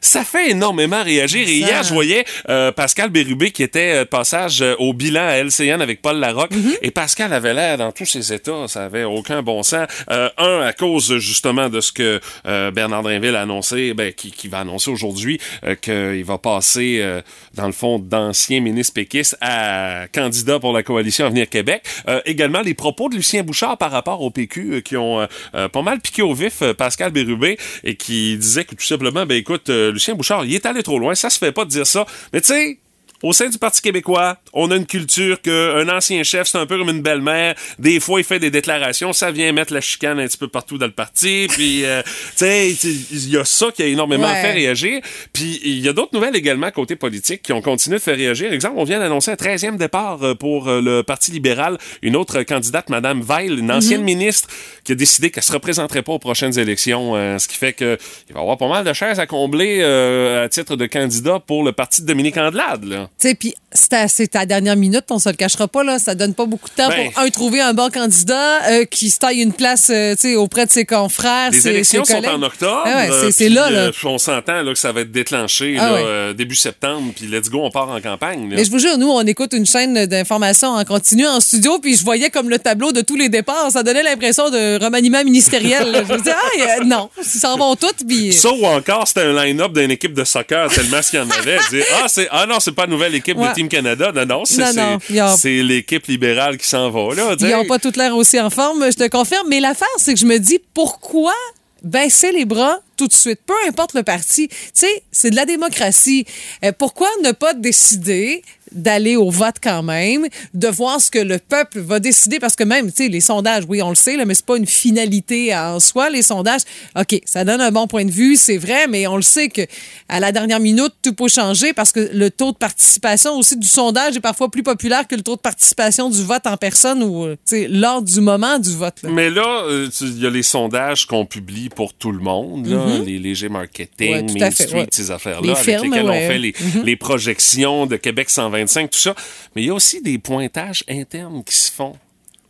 Ça 0.00 0.24
fait 0.24 0.50
énormément 0.50 1.02
réagir. 1.02 1.42
Et 1.42 1.60
Ça. 1.60 1.66
hier, 1.66 1.82
je 1.82 1.92
voyais 1.94 2.24
euh, 2.48 2.72
Pascal 2.72 3.10
Bérubé 3.10 3.50
qui 3.50 3.62
était 3.62 4.02
euh, 4.02 4.04
passage 4.04 4.62
euh, 4.62 4.74
au 4.78 4.92
bilan 4.92 5.26
à 5.26 5.36
LCN 5.36 5.80
avec 5.80 6.02
Paul 6.02 6.18
Larocque. 6.18 6.52
Mm-hmm. 6.52 6.78
Et 6.82 6.90
Pascal 6.90 7.32
avait 7.32 7.54
l'air 7.54 7.78
dans 7.78 7.92
tous 7.92 8.06
ses 8.06 8.32
états. 8.32 8.68
Ça 8.68 8.84
avait 8.84 9.04
aucun 9.04 9.42
bon 9.42 9.62
sens. 9.62 9.86
Euh, 10.10 10.28
un, 10.38 10.60
à 10.60 10.72
cause 10.72 11.18
justement 11.18 11.68
de 11.68 11.80
ce 11.80 11.92
que 11.92 12.20
euh, 12.46 12.70
Bernard 12.70 13.02
Drinville 13.02 13.36
a 13.36 13.42
annoncé, 13.42 13.94
ben, 13.94 14.12
qui, 14.12 14.30
qui 14.30 14.48
va 14.48 14.60
annoncer 14.60 14.90
aujourd'hui, 14.90 15.40
euh, 15.64 15.74
qu'il 15.74 16.24
va 16.24 16.38
passer, 16.38 16.98
euh, 17.00 17.20
dans 17.54 17.66
le 17.66 17.72
fond, 17.72 17.98
d'ancien 17.98 18.60
ministre 18.60 18.94
péquiste 18.94 19.36
à 19.40 20.06
candidat 20.12 20.58
pour 20.58 20.72
la 20.72 20.82
coalition 20.82 21.26
Avenir 21.26 21.48
Québec. 21.48 21.82
Euh, 22.08 22.20
également, 22.24 22.60
les 22.60 22.74
propos 22.74 23.08
de 23.08 23.16
Lucien 23.16 23.42
Bouchard 23.42 23.76
par 23.78 23.90
rapport 23.90 24.22
au 24.22 24.30
PQ 24.30 24.74
euh, 24.74 24.80
qui 24.80 24.96
ont 24.96 25.26
pas 25.72 25.82
mal 25.82 26.00
piqué 26.00 26.22
au 26.22 26.34
vif 26.34 26.62
euh, 26.62 26.74
Pascal 26.74 27.12
Bérubé 27.12 27.58
et 27.84 27.96
qui 27.96 28.36
disait 28.36 28.64
que 28.64 28.74
tout 28.74 28.84
simplement, 28.84 29.26
ben 29.26 29.36
écoute, 29.36 29.70
euh, 29.70 29.87
Lucien 29.90 30.14
Bouchard, 30.14 30.44
il 30.44 30.54
est 30.54 30.66
allé 30.66 30.82
trop 30.82 30.98
loin. 30.98 31.14
Ça 31.14 31.30
se 31.30 31.38
fait 31.38 31.52
pas 31.52 31.64
de 31.64 31.70
dire 31.70 31.86
ça. 31.86 32.06
Mais 32.32 32.40
tu 32.40 32.80
au 33.22 33.32
sein 33.32 33.48
du 33.48 33.58
Parti 33.58 33.82
québécois, 33.82 34.36
on 34.52 34.70
a 34.70 34.76
une 34.76 34.86
culture 34.86 35.40
qu'un 35.42 35.88
ancien 35.88 36.22
chef, 36.22 36.46
c'est 36.48 36.58
un 36.58 36.66
peu 36.66 36.78
comme 36.78 36.88
une 36.90 37.02
belle-mère. 37.02 37.54
Des 37.78 37.98
fois, 38.00 38.20
il 38.20 38.24
fait 38.24 38.38
des 38.38 38.50
déclarations, 38.50 39.12
ça 39.12 39.30
vient 39.30 39.50
mettre 39.52 39.72
la 39.72 39.80
chicane 39.80 40.18
un 40.20 40.26
petit 40.26 40.38
peu 40.38 40.48
partout 40.48 40.78
dans 40.78 40.86
le 40.86 40.92
parti. 40.92 41.46
Puis, 41.50 41.84
euh, 41.84 42.02
tu 42.06 42.10
sais, 42.36 42.70
il 42.70 43.28
y 43.30 43.36
a 43.36 43.44
ça 43.44 43.70
qui 43.74 43.82
a 43.82 43.86
énormément 43.86 44.28
Ouais. 44.28 44.42
fait 44.42 44.52
réagir. 44.52 45.00
Puis, 45.32 45.60
il 45.64 45.80
y 45.80 45.88
a 45.88 45.92
d'autres 45.92 46.14
nouvelles 46.14 46.36
également 46.36 46.70
côté 46.70 46.96
politique 46.96 47.42
qui 47.42 47.52
ont 47.52 47.60
continué 47.62 47.96
de 47.98 48.02
faire 48.02 48.16
réagir. 48.16 48.52
Exemple, 48.52 48.74
on 48.78 48.84
vient 48.84 48.98
d'annoncer 48.98 49.30
un 49.30 49.34
13e 49.36 49.76
départ 49.76 50.22
euh, 50.22 50.34
pour 50.34 50.68
euh, 50.68 50.80
le 50.80 51.02
Parti 51.02 51.30
libéral. 51.32 51.78
Une 52.02 52.14
autre 52.16 52.42
candidate, 52.42 52.88
Madame 52.90 53.20
Veil, 53.22 53.48
une 53.58 53.70
ancienne 53.72 54.02
ministre, 54.02 54.48
qui 54.84 54.92
a 54.92 54.94
décidé 54.94 55.30
qu'elle 55.30 55.42
se 55.42 55.52
représenterait 55.52 56.02
pas 56.02 56.12
aux 56.12 56.18
prochaines 56.18 56.58
élections. 56.58 57.16
euh, 57.16 57.38
ce 57.38 57.48
qui 57.48 57.56
fait 57.56 57.72
que 57.72 57.96
il 58.28 58.34
va 58.34 58.40
y 58.40 58.42
avoir 58.42 58.58
pas 58.58 58.68
mal 58.68 58.84
de 58.84 58.92
chaises 58.92 59.18
à 59.20 59.26
combler 59.26 59.78
euh, 59.80 60.44
à 60.44 60.48
titre 60.48 60.76
de 60.76 60.86
candidat 60.86 61.40
pour 61.40 61.64
le 61.64 61.72
Parti 61.72 62.02
de 62.02 62.06
Dominique 62.06 62.36
Andelade, 62.36 62.84
là. 62.84 63.07
Tu 63.20 63.28
sais, 63.28 63.34
puis 63.34 63.54
c'est 63.72 64.34
la 64.34 64.46
dernière 64.46 64.76
minute, 64.76 65.04
on 65.10 65.18
se 65.18 65.28
le 65.28 65.34
cachera 65.34 65.68
pas, 65.68 65.84
là. 65.84 65.98
Ça 65.98 66.14
donne 66.14 66.34
pas 66.34 66.46
beaucoup 66.46 66.68
de 66.68 66.74
temps 66.74 66.88
Ben. 66.88 67.10
pour, 67.12 67.22
un, 67.22 67.28
trouver 67.30 67.60
un 67.60 67.74
bon 67.74 67.90
candidat 67.90 68.64
euh, 68.70 68.84
qui 68.86 69.10
se 69.10 69.18
taille 69.18 69.40
une 69.40 69.52
place, 69.52 69.90
euh, 69.92 70.14
auprès 70.36 70.66
de 70.66 70.70
ses 70.70 70.84
confrères, 70.86 71.50
Les 71.50 71.60
ses, 71.60 71.68
élections 71.70 72.04
ses 72.04 72.14
sont 72.14 72.26
en 72.28 72.42
octobre. 72.42 72.82
Ah 72.86 73.06
ouais, 73.08 73.30
c'est- 73.30 73.48
là, 73.48 73.70
là. 73.70 73.78
euh, 73.78 73.92
on 74.04 74.18
s'entend 74.18 74.62
là, 74.62 74.72
que 74.72 74.78
ça 74.78 74.92
va 74.92 75.02
être 75.02 75.12
déclenché 75.12 75.76
Ah 75.78 75.90
là, 75.90 75.94
ouais. 76.28 76.34
début 76.34 76.54
septembre, 76.54 77.12
puis 77.14 77.26
let's 77.26 77.50
go, 77.50 77.60
on 77.62 77.70
part 77.70 77.88
en 77.90 78.00
campagne. 78.00 78.48
là. 78.50 78.56
Mais 78.56 78.64
je 78.64 78.70
vous 78.70 78.78
jure, 78.78 78.96
nous, 78.98 79.08
on 79.10 79.20
écoute 79.22 79.52
une 79.52 79.66
chaîne 79.66 80.06
d'information 80.06 80.68
en 80.68 80.84
continu 80.84 81.26
en 81.26 81.40
studio, 81.40 81.78
puis 81.78 81.96
je 81.96 82.04
voyais 82.04 82.30
comme 82.30 82.48
le 82.48 82.58
tableau 82.58 82.92
de 82.92 83.00
tous 83.00 83.16
les 83.16 83.28
départs. 83.28 83.70
Ça 83.70 83.82
donnait 83.82 84.02
l'impression 84.02 84.50
de 84.50 84.82
remaniement 84.82 85.22
ministériel. 85.24 86.04
Je 86.08 86.12
me 86.12 86.18
disais, 86.18 86.34
ah, 86.34 86.84
non, 86.84 87.10
ils 87.18 87.24
s'en 87.24 87.56
vont 87.56 87.76
toutes, 87.76 88.06
puis... 88.08 88.32
Ça 88.32 88.50
ou 88.52 88.64
encore, 88.64 89.06
c'était 89.06 89.22
un 89.22 89.44
line-up 89.44 89.72
d'une 89.72 89.90
équipe 89.90 90.14
de 90.14 90.24
soccer 90.24 90.70
tellement 90.70 91.02
ce 91.02 91.10
qu'il 91.10 91.20
y 91.20 91.22
en 91.22 91.30
avait. 91.30 91.58
Ah, 92.02 92.06
ah 92.30 92.46
non, 92.46 92.60
c'est 92.60 92.72
pas 92.72 92.86
une 92.86 92.94
nouvelle 92.98 93.14
équipe 93.14 93.38
Ouais. 93.38 93.48
de 93.48 93.54
Team 93.54 93.68
Canada. 93.68 94.12
Non, 94.14 94.26
non, 94.26 94.44
c'est, 94.44 95.62
l'équipe 95.62 96.06
libérale 96.06 96.58
qui 96.58 96.66
s'en 96.66 96.90
va. 96.90 97.14
Là, 97.14 97.36
Ils 97.40 97.48
n'ont 97.48 97.66
pas 97.66 97.78
toute 97.78 97.96
l'air 97.96 98.14
aussi 98.16 98.40
en 98.40 98.50
forme, 98.50 98.84
je 98.90 98.96
te 98.96 99.08
confirme. 99.08 99.48
Mais 99.48 99.60
l'affaire, 99.60 99.88
c'est 99.96 100.14
que 100.14 100.20
je 100.20 100.26
me 100.26 100.38
dis, 100.38 100.58
pourquoi 100.74 101.34
baisser 101.82 102.32
les 102.32 102.44
bras 102.44 102.80
tout 102.96 103.06
de 103.06 103.12
suite, 103.12 103.38
peu 103.46 103.54
importe 103.68 103.94
le 103.94 104.02
parti. 104.02 104.48
Tu 104.48 104.56
sais, 104.74 105.02
c'est 105.12 105.30
de 105.30 105.36
la 105.36 105.46
démocratie. 105.46 106.26
Euh, 106.64 106.72
pourquoi 106.76 107.08
ne 107.22 107.30
pas 107.30 107.54
décider 107.54 108.42
d'aller 108.72 109.16
au 109.16 109.30
vote 109.30 109.56
quand 109.62 109.82
même, 109.82 110.26
de 110.54 110.68
voir 110.68 111.00
ce 111.00 111.10
que 111.10 111.18
le 111.18 111.38
peuple 111.38 111.80
va 111.80 112.00
décider, 112.00 112.38
parce 112.38 112.56
que 112.56 112.64
même, 112.64 112.90
tu 112.92 113.04
sais, 113.04 113.08
les 113.08 113.20
sondages, 113.20 113.64
oui, 113.68 113.82
on 113.82 113.90
le 113.90 113.94
sait, 113.94 114.16
là, 114.16 114.24
mais 114.24 114.34
c'est 114.34 114.46
pas 114.46 114.56
une 114.56 114.66
finalité 114.66 115.54
en 115.54 115.80
soi, 115.80 116.10
les 116.10 116.22
sondages. 116.22 116.62
OK, 116.98 117.20
ça 117.24 117.44
donne 117.44 117.60
un 117.60 117.70
bon 117.70 117.86
point 117.86 118.04
de 118.04 118.10
vue, 118.10 118.36
c'est 118.36 118.58
vrai, 118.58 118.86
mais 118.88 119.06
on 119.06 119.16
le 119.16 119.22
sait 119.22 119.48
que 119.48 119.62
à 120.08 120.20
la 120.20 120.32
dernière 120.32 120.60
minute, 120.60 120.92
tout 121.02 121.12
peut 121.12 121.28
changer 121.28 121.72
parce 121.72 121.92
que 121.92 122.10
le 122.12 122.30
taux 122.30 122.52
de 122.52 122.56
participation 122.56 123.36
aussi 123.38 123.56
du 123.56 123.66
sondage 123.66 124.16
est 124.16 124.20
parfois 124.20 124.50
plus 124.50 124.62
populaire 124.62 125.06
que 125.06 125.14
le 125.14 125.22
taux 125.22 125.36
de 125.36 125.40
participation 125.40 126.08
du 126.10 126.22
vote 126.22 126.46
en 126.46 126.56
personne 126.56 127.02
ou, 127.02 127.26
tu 127.28 127.36
sais, 127.44 127.68
lors 127.68 128.02
du 128.02 128.20
moment 128.20 128.58
du 128.58 128.74
vote. 128.74 129.02
là. 129.02 129.10
Mais 129.10 129.30
là, 129.30 129.64
euh, 129.66 129.88
il 130.00 130.22
y 130.22 130.26
a 130.26 130.30
les 130.30 130.42
sondages 130.42 131.06
qu'on 131.06 131.26
publie 131.26 131.68
pour 131.68 131.94
tout 131.94 132.12
le 132.12 132.20
monde, 132.20 132.66
là, 132.66 132.84
les 133.04 133.18
léger 133.18 133.48
marketing, 133.48 134.12
Ouais, 134.12 134.40
Main 134.40 134.50
Street, 134.50 134.72
ouais. 134.72 134.86
ces 134.90 135.10
affaires-là, 135.10 135.52
avec 135.52 135.64
firmes, 135.64 135.84
lesquelles 135.84 136.06
ouais. 136.08 136.24
on 136.24 136.28
fait 136.32 136.38
les, 136.38 136.54
les 136.84 136.96
projections 136.96 137.86
de 137.86 137.96
Québec 137.96 138.30
125, 138.66 138.90
tout 138.90 138.98
ça. 138.98 139.14
Mais 139.54 139.62
il 139.62 139.66
y 139.66 139.70
a 139.70 139.74
aussi 139.74 140.02
des 140.02 140.18
pointages 140.18 140.84
internes 140.88 141.42
qui 141.44 141.54
se 141.54 141.72
font 141.72 141.96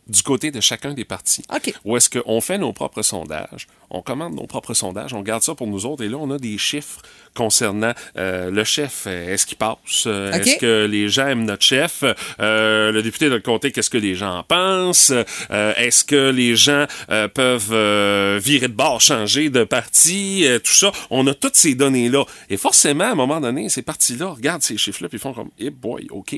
du 0.09 0.23
côté 0.23 0.51
de 0.51 0.59
chacun 0.59 0.93
des 0.93 1.05
partis. 1.05 1.43
OK. 1.53 1.73
Où 1.85 1.95
est-ce 1.97 2.09
qu'on 2.09 2.41
fait 2.41 2.57
nos 2.57 2.73
propres 2.73 3.01
sondages, 3.01 3.67
on 3.89 4.01
commande 4.01 4.35
nos 4.35 4.47
propres 4.47 4.73
sondages, 4.73 5.13
on 5.13 5.21
garde 5.21 5.43
ça 5.43 5.55
pour 5.55 5.67
nous 5.67 5.85
autres, 5.85 6.03
et 6.03 6.09
là, 6.09 6.17
on 6.17 6.29
a 6.31 6.37
des 6.37 6.57
chiffres 6.57 7.01
concernant 7.35 7.93
euh, 8.17 8.49
le 8.49 8.63
chef. 8.63 9.03
Euh, 9.07 9.33
Est-ce 9.33 9.45
qu'il 9.45 9.57
passe? 9.57 10.05
Euh. 10.07 10.31
Est-ce 10.31 10.57
que 10.57 10.85
les 10.85 11.07
gens 11.09 11.27
aiment 11.27 11.45
notre 11.45 11.63
chef? 11.63 12.03
Euh, 12.39 12.91
le 12.91 13.01
député 13.01 13.29
de 13.29 13.35
le 13.35 13.39
comté, 13.39 13.71
qu'est-ce 13.71 13.89
que 13.89 13.97
les 13.97 14.15
gens 14.15 14.39
en 14.39 14.43
pensent? 14.43 15.11
Euh, 15.51 15.73
Est-ce 15.77 16.03
que 16.03 16.29
les 16.31 16.55
gens 16.55 16.85
peuvent 17.33 18.39
virer 18.39 18.67
de 18.67 18.73
bord, 18.73 19.01
changer 19.01 19.49
de 19.49 19.63
parti? 19.63 20.45
Tout 20.63 20.71
ça. 20.71 20.91
On 21.09 21.25
a 21.27 21.33
toutes 21.33 21.55
ces 21.55 21.75
données-là. 21.75 22.25
Et 22.49 22.57
forcément, 22.57 23.05
à 23.05 23.11
un 23.11 23.15
moment 23.15 23.39
donné, 23.39 23.69
ces 23.69 23.81
partis-là 23.81 24.29
regardent 24.29 24.63
ces 24.63 24.77
chiffres-là 24.77 25.09
puis 25.09 25.19
font 25.19 25.33
comme, 25.33 25.49
eh 25.59 25.69
boy, 25.69 26.07
OK. 26.11 26.35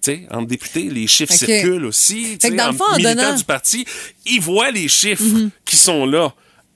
Tu 0.00 0.12
sais, 0.12 0.26
entre 0.30 0.46
députés, 0.46 0.84
les 0.90 1.06
chiffres 1.06 1.32
circulent 1.34 1.84
aussi. 1.86 2.22
Tu 2.22 2.28
Fait 2.30 2.38
sais, 2.40 2.50
que 2.50 2.54
dans 2.56 2.64
le 2.64 2.70
entre 2.70 2.78
fond, 2.78 2.92
en 2.92 2.96
militants 2.96 3.14
donnant- 3.22 3.36
du 3.36 3.44
parti, 3.44 3.84
ils 4.26 4.40
voient 4.40 4.70
les 4.70 4.86
chiffres 4.88 5.24
Mhm. 5.24 5.50
qui 5.64 5.76
sont 5.76 6.06
là 6.06 6.32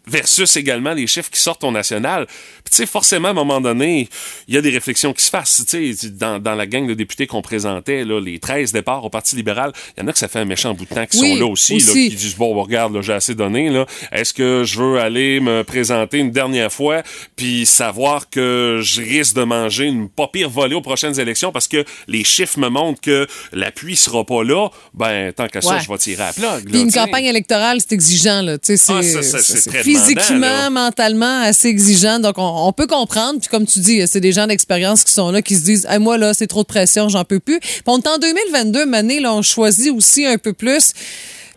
versus 0.06 0.56
également 0.56 0.92
les 0.92 1.06
chiffres 1.06 1.30
qui 1.30 1.38
sortent 1.38 1.62
au 1.62 1.70
national. 1.70 2.26
Tu 2.72 2.78
sais, 2.78 2.86
forcément, 2.86 3.28
à 3.28 3.30
un 3.32 3.34
moment 3.34 3.60
donné, 3.60 4.08
il 4.48 4.54
y 4.54 4.56
a 4.56 4.62
des 4.62 4.70
réflexions 4.70 5.12
qui 5.12 5.22
se 5.22 5.28
fassent. 5.28 5.62
Tu 5.68 5.94
sais, 5.94 6.08
dans, 6.08 6.38
dans 6.40 6.54
la 6.54 6.66
gang 6.66 6.86
de 6.86 6.94
députés 6.94 7.26
qu'on 7.26 7.42
présentait, 7.42 8.02
là, 8.04 8.18
les 8.18 8.38
13 8.38 8.72
départs 8.72 9.04
au 9.04 9.10
Parti 9.10 9.36
libéral, 9.36 9.72
il 9.96 10.00
y 10.00 10.04
en 10.04 10.08
a 10.08 10.12
que 10.12 10.18
ça 10.18 10.26
fait 10.28 10.38
un 10.38 10.46
méchant 10.46 10.72
bout 10.72 10.86
de 10.86 10.94
temps 10.94 11.04
qui 11.04 11.18
Oui, 11.20 11.34
sont 11.34 11.40
là 11.40 11.46
aussi, 11.46 11.78
Là, 11.78 11.92
qui 11.92 12.08
disent, 12.10 12.36
bon, 12.36 12.54
regarde, 12.62 12.98
j'ai 13.02 13.12
assez 13.12 13.34
donné. 13.34 13.68
Là. 13.68 13.84
Est-ce 14.10 14.32
que 14.32 14.64
je 14.64 14.80
veux 14.80 14.98
aller 14.98 15.38
me 15.40 15.62
présenter 15.64 16.16
une 16.18 16.30
dernière 16.30 16.72
fois 16.72 17.02
puis 17.36 17.66
savoir 17.66 18.30
que 18.30 18.80
je 18.82 19.02
risque 19.02 19.34
de 19.36 19.44
manger 19.44 19.84
une 19.84 20.08
pas 20.08 20.28
pire 20.28 20.48
volée 20.48 20.74
aux 20.74 20.80
prochaines 20.80 21.20
élections 21.20 21.52
parce 21.52 21.68
que 21.68 21.84
les 22.08 22.24
chiffres 22.24 22.58
me 22.58 22.68
montrent 22.68 23.00
que 23.02 23.26
l'appui 23.52 23.96
sera 23.96 24.24
pas 24.24 24.44
là? 24.44 24.68
Ben, 24.94 25.30
tant 25.32 25.46
qu'à 25.46 25.60
ça, 25.60 25.78
je 25.78 25.88
vais 25.88 25.98
tirer 25.98 26.22
à 26.22 26.32
plug. 26.32 26.70
Puis 26.70 26.80
une 26.80 26.92
campagne 26.92 27.26
électorale, 27.26 27.78
c'est 27.80 27.92
exigeant. 27.92 28.40
Là. 28.40 28.56
Tu 28.58 28.76
sais, 28.76 28.76
C'est 28.78 28.92
Ah, 28.94 29.02
c'est 29.02 29.82
physiquement, 29.82 30.40
là. 30.40 30.70
mentalement 30.70 31.42
assez 31.42 31.68
exigeant. 31.68 32.18
Donc, 32.18 32.38
on, 32.38 32.61
on 32.66 32.72
peut 32.72 32.86
comprendre. 32.86 33.40
Puis 33.40 33.48
comme 33.48 33.66
tu 33.66 33.80
dis, 33.80 34.06
c'est 34.06 34.20
des 34.20 34.32
gens 34.32 34.46
d'expérience 34.46 35.04
qui 35.04 35.12
sont 35.12 35.30
là, 35.30 35.42
qui 35.42 35.56
se 35.56 35.62
disent 35.62 35.86
Hey, 35.88 35.98
Moi, 35.98 36.18
là, 36.18 36.34
c'est 36.34 36.46
trop 36.46 36.62
de 36.62 36.66
pression, 36.66 37.08
j'en 37.08 37.24
peux 37.24 37.40
plus. 37.40 37.60
Puis 37.60 37.82
on 37.86 37.98
est 37.98 38.08
en 38.08 38.18
2022, 38.18 38.86
Mané, 38.86 39.20
là, 39.20 39.34
on 39.34 39.42
choisit 39.42 39.92
aussi 39.92 40.26
un 40.26 40.38
peu 40.38 40.52
plus. 40.52 40.92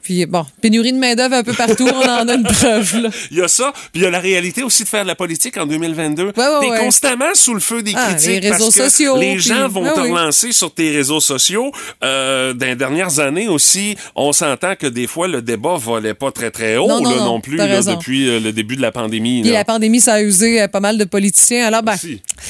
Puis 0.06 0.26
bon, 0.28 0.46
pénurie 0.62 0.94
de 0.94 1.00
main-d'œuvre 1.00 1.34
un 1.34 1.44
peu 1.44 1.54
partout, 1.54 1.88
on 1.92 2.08
en 2.08 2.28
a 2.28 2.34
une 2.36 2.44
preuve. 2.44 3.02
Là. 3.02 3.10
Il 3.32 3.38
y 3.38 3.42
a 3.42 3.48
ça, 3.48 3.74
puis 3.92 4.02
il 4.02 4.02
y 4.04 4.06
a 4.06 4.12
la 4.12 4.20
réalité 4.20 4.62
aussi 4.62 4.84
de 4.84 4.88
faire 4.88 5.02
de 5.02 5.08
la 5.08 5.16
politique 5.16 5.58
en 5.58 5.66
2022. 5.66 6.26
ouais, 6.26 6.32
T'es 6.34 6.70
ouais. 6.70 6.78
constamment 6.80 7.34
sous 7.34 7.56
le 7.56 7.60
feu 7.60 7.82
des 7.82 7.94
Ah, 7.96 8.10
critiques 8.12 8.44
les 8.44 8.52
réseaux 8.52 8.66
parce 8.66 8.76
que 8.78 8.84
sociaux, 8.90 9.18
les 9.18 9.40
gens 9.40 9.68
vont 9.68 9.82
ouais, 9.84 9.94
te 9.94 10.00
oui. 10.02 10.12
relancer 10.12 10.52
sur 10.52 10.72
tes 10.72 10.92
réseaux 10.92 11.20
sociaux. 11.20 11.72
Euh, 12.04 12.54
dans 12.54 12.68
les 12.68 12.76
dernières 12.76 13.20
années 13.20 13.48
aussi, 13.48 13.96
on 14.16 14.32
s'entend 14.32 14.76
que 14.76 14.86
des 14.86 15.08
fois 15.08 15.28
le 15.28 15.42
débat 15.42 15.76
volait 15.78 16.14
pas 16.14 16.32
très 16.32 16.52
très 16.52 16.78
haut 16.78 16.88
Non, 16.88 17.02
non, 17.02 17.10
là, 17.10 17.16
non, 17.18 17.26
non 17.26 17.42
plus 17.42 17.58
là, 17.58 17.82
depuis 17.82 18.30
euh, 18.30 18.40
le 18.40 18.52
début 18.52 18.76
de 18.76 18.82
la 18.84 18.92
pandémie. 18.92 19.42
Puis 19.42 19.52
la 19.52 19.66
pandémie, 19.66 20.00
ça 20.02 20.14
a 20.14 20.22
usé 20.22 20.62
euh, 20.62 20.68
pas 20.68 20.80
mal 20.82 21.00
de 21.00 21.04
politiciens. 21.06 21.66
Alors, 21.66 21.82
ben, 21.82 21.96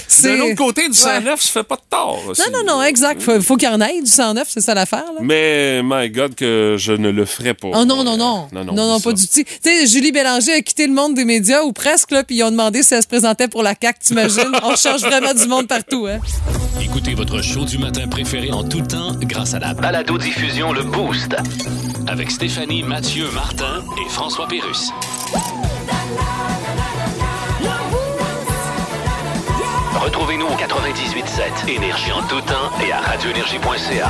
c'est. 0.09 0.33
De 0.33 0.37
l'autre 0.39 0.55
côté, 0.55 0.81
du 0.83 0.89
Ouais. 0.89 1.21
109, 1.21 1.41
ça 1.41 1.49
fait 1.61 1.63
pas 1.63 1.75
de 1.75 1.81
tort. 1.89 2.21
aussi. 2.27 2.41
Non, 2.51 2.59
non, 2.65 2.77
non, 2.77 2.83
exact. 2.83 3.21
Faut, 3.21 3.39
faut 3.41 3.55
qu'il 3.57 3.69
y 3.69 3.71
en 3.71 3.79
ait 3.81 4.01
du 4.01 4.09
109, 4.09 4.47
c'est 4.49 4.61
ça 4.61 4.73
l'affaire. 4.73 5.03
Mais, 5.21 5.81
my 5.83 6.09
God, 6.09 6.35
que 6.35 6.75
je 6.79 6.91
ne 6.93 7.09
le 7.11 7.25
ferai 7.25 7.44
pas. 7.53 7.69
Oh 7.73 7.85
non, 7.85 8.03
non, 8.03 8.17
non. 8.17 8.47
Non, 8.51 8.63
Non, 8.63 8.73
non, 8.73 8.99
pas 8.99 9.11
ça. 9.11 9.13
du 9.15 9.27
tout. 9.27 9.33
Tu 9.43 9.45
sais, 9.61 9.87
Julie 9.87 10.11
Bélanger 10.11 10.53
a 10.53 10.61
quitté 10.61 10.87
le 10.87 10.93
monde 10.93 11.13
des 11.13 11.25
médias 11.25 11.61
ou 11.63 11.71
presque, 11.73 12.11
là, 12.11 12.23
puis 12.23 12.37
ils 12.37 12.43
ont 12.43 12.51
demandé 12.51 12.83
si 12.83 12.93
elle 12.93 13.01
se 13.03 13.07
présentait 13.07 13.47
pour 13.47 13.63
la 13.63 13.73
CAQ, 13.79 13.99
t'imagines? 13.99 14.51
On 14.63 14.75
cherche 14.75 15.01
vraiment 15.01 15.33
du 15.33 15.47
monde 15.47 15.67
partout, 15.67 16.07
hein? 16.07 16.19
Écoutez 16.81 17.13
votre 17.13 17.41
show 17.41 17.65
du 17.65 17.77
matin 17.77 18.07
préféré 18.07 18.51
en 18.51 18.63
tout 18.63 18.81
temps 18.81 19.13
grâce 19.21 19.53
à 19.53 19.59
la 19.59 19.73
Balado-diffusion 19.73 20.71
Le 20.73 20.83
Boost. 20.83 21.35
avec 22.07 22.31
Stéphanie, 22.31 22.83
Mathieu, 22.83 23.29
Martin 23.33 23.83
et 24.05 24.09
François 24.09 24.47
Pérus. 24.47 24.89
Retrouvez-nous 30.03 30.45
au 30.45 30.55
98.7 30.55 31.69
Énergie 31.69 32.11
en 32.11 32.21
tout 32.27 32.41
temps 32.41 32.69
et 32.85 32.91
à 32.91 32.99
radioénergie.ca. 32.99 34.09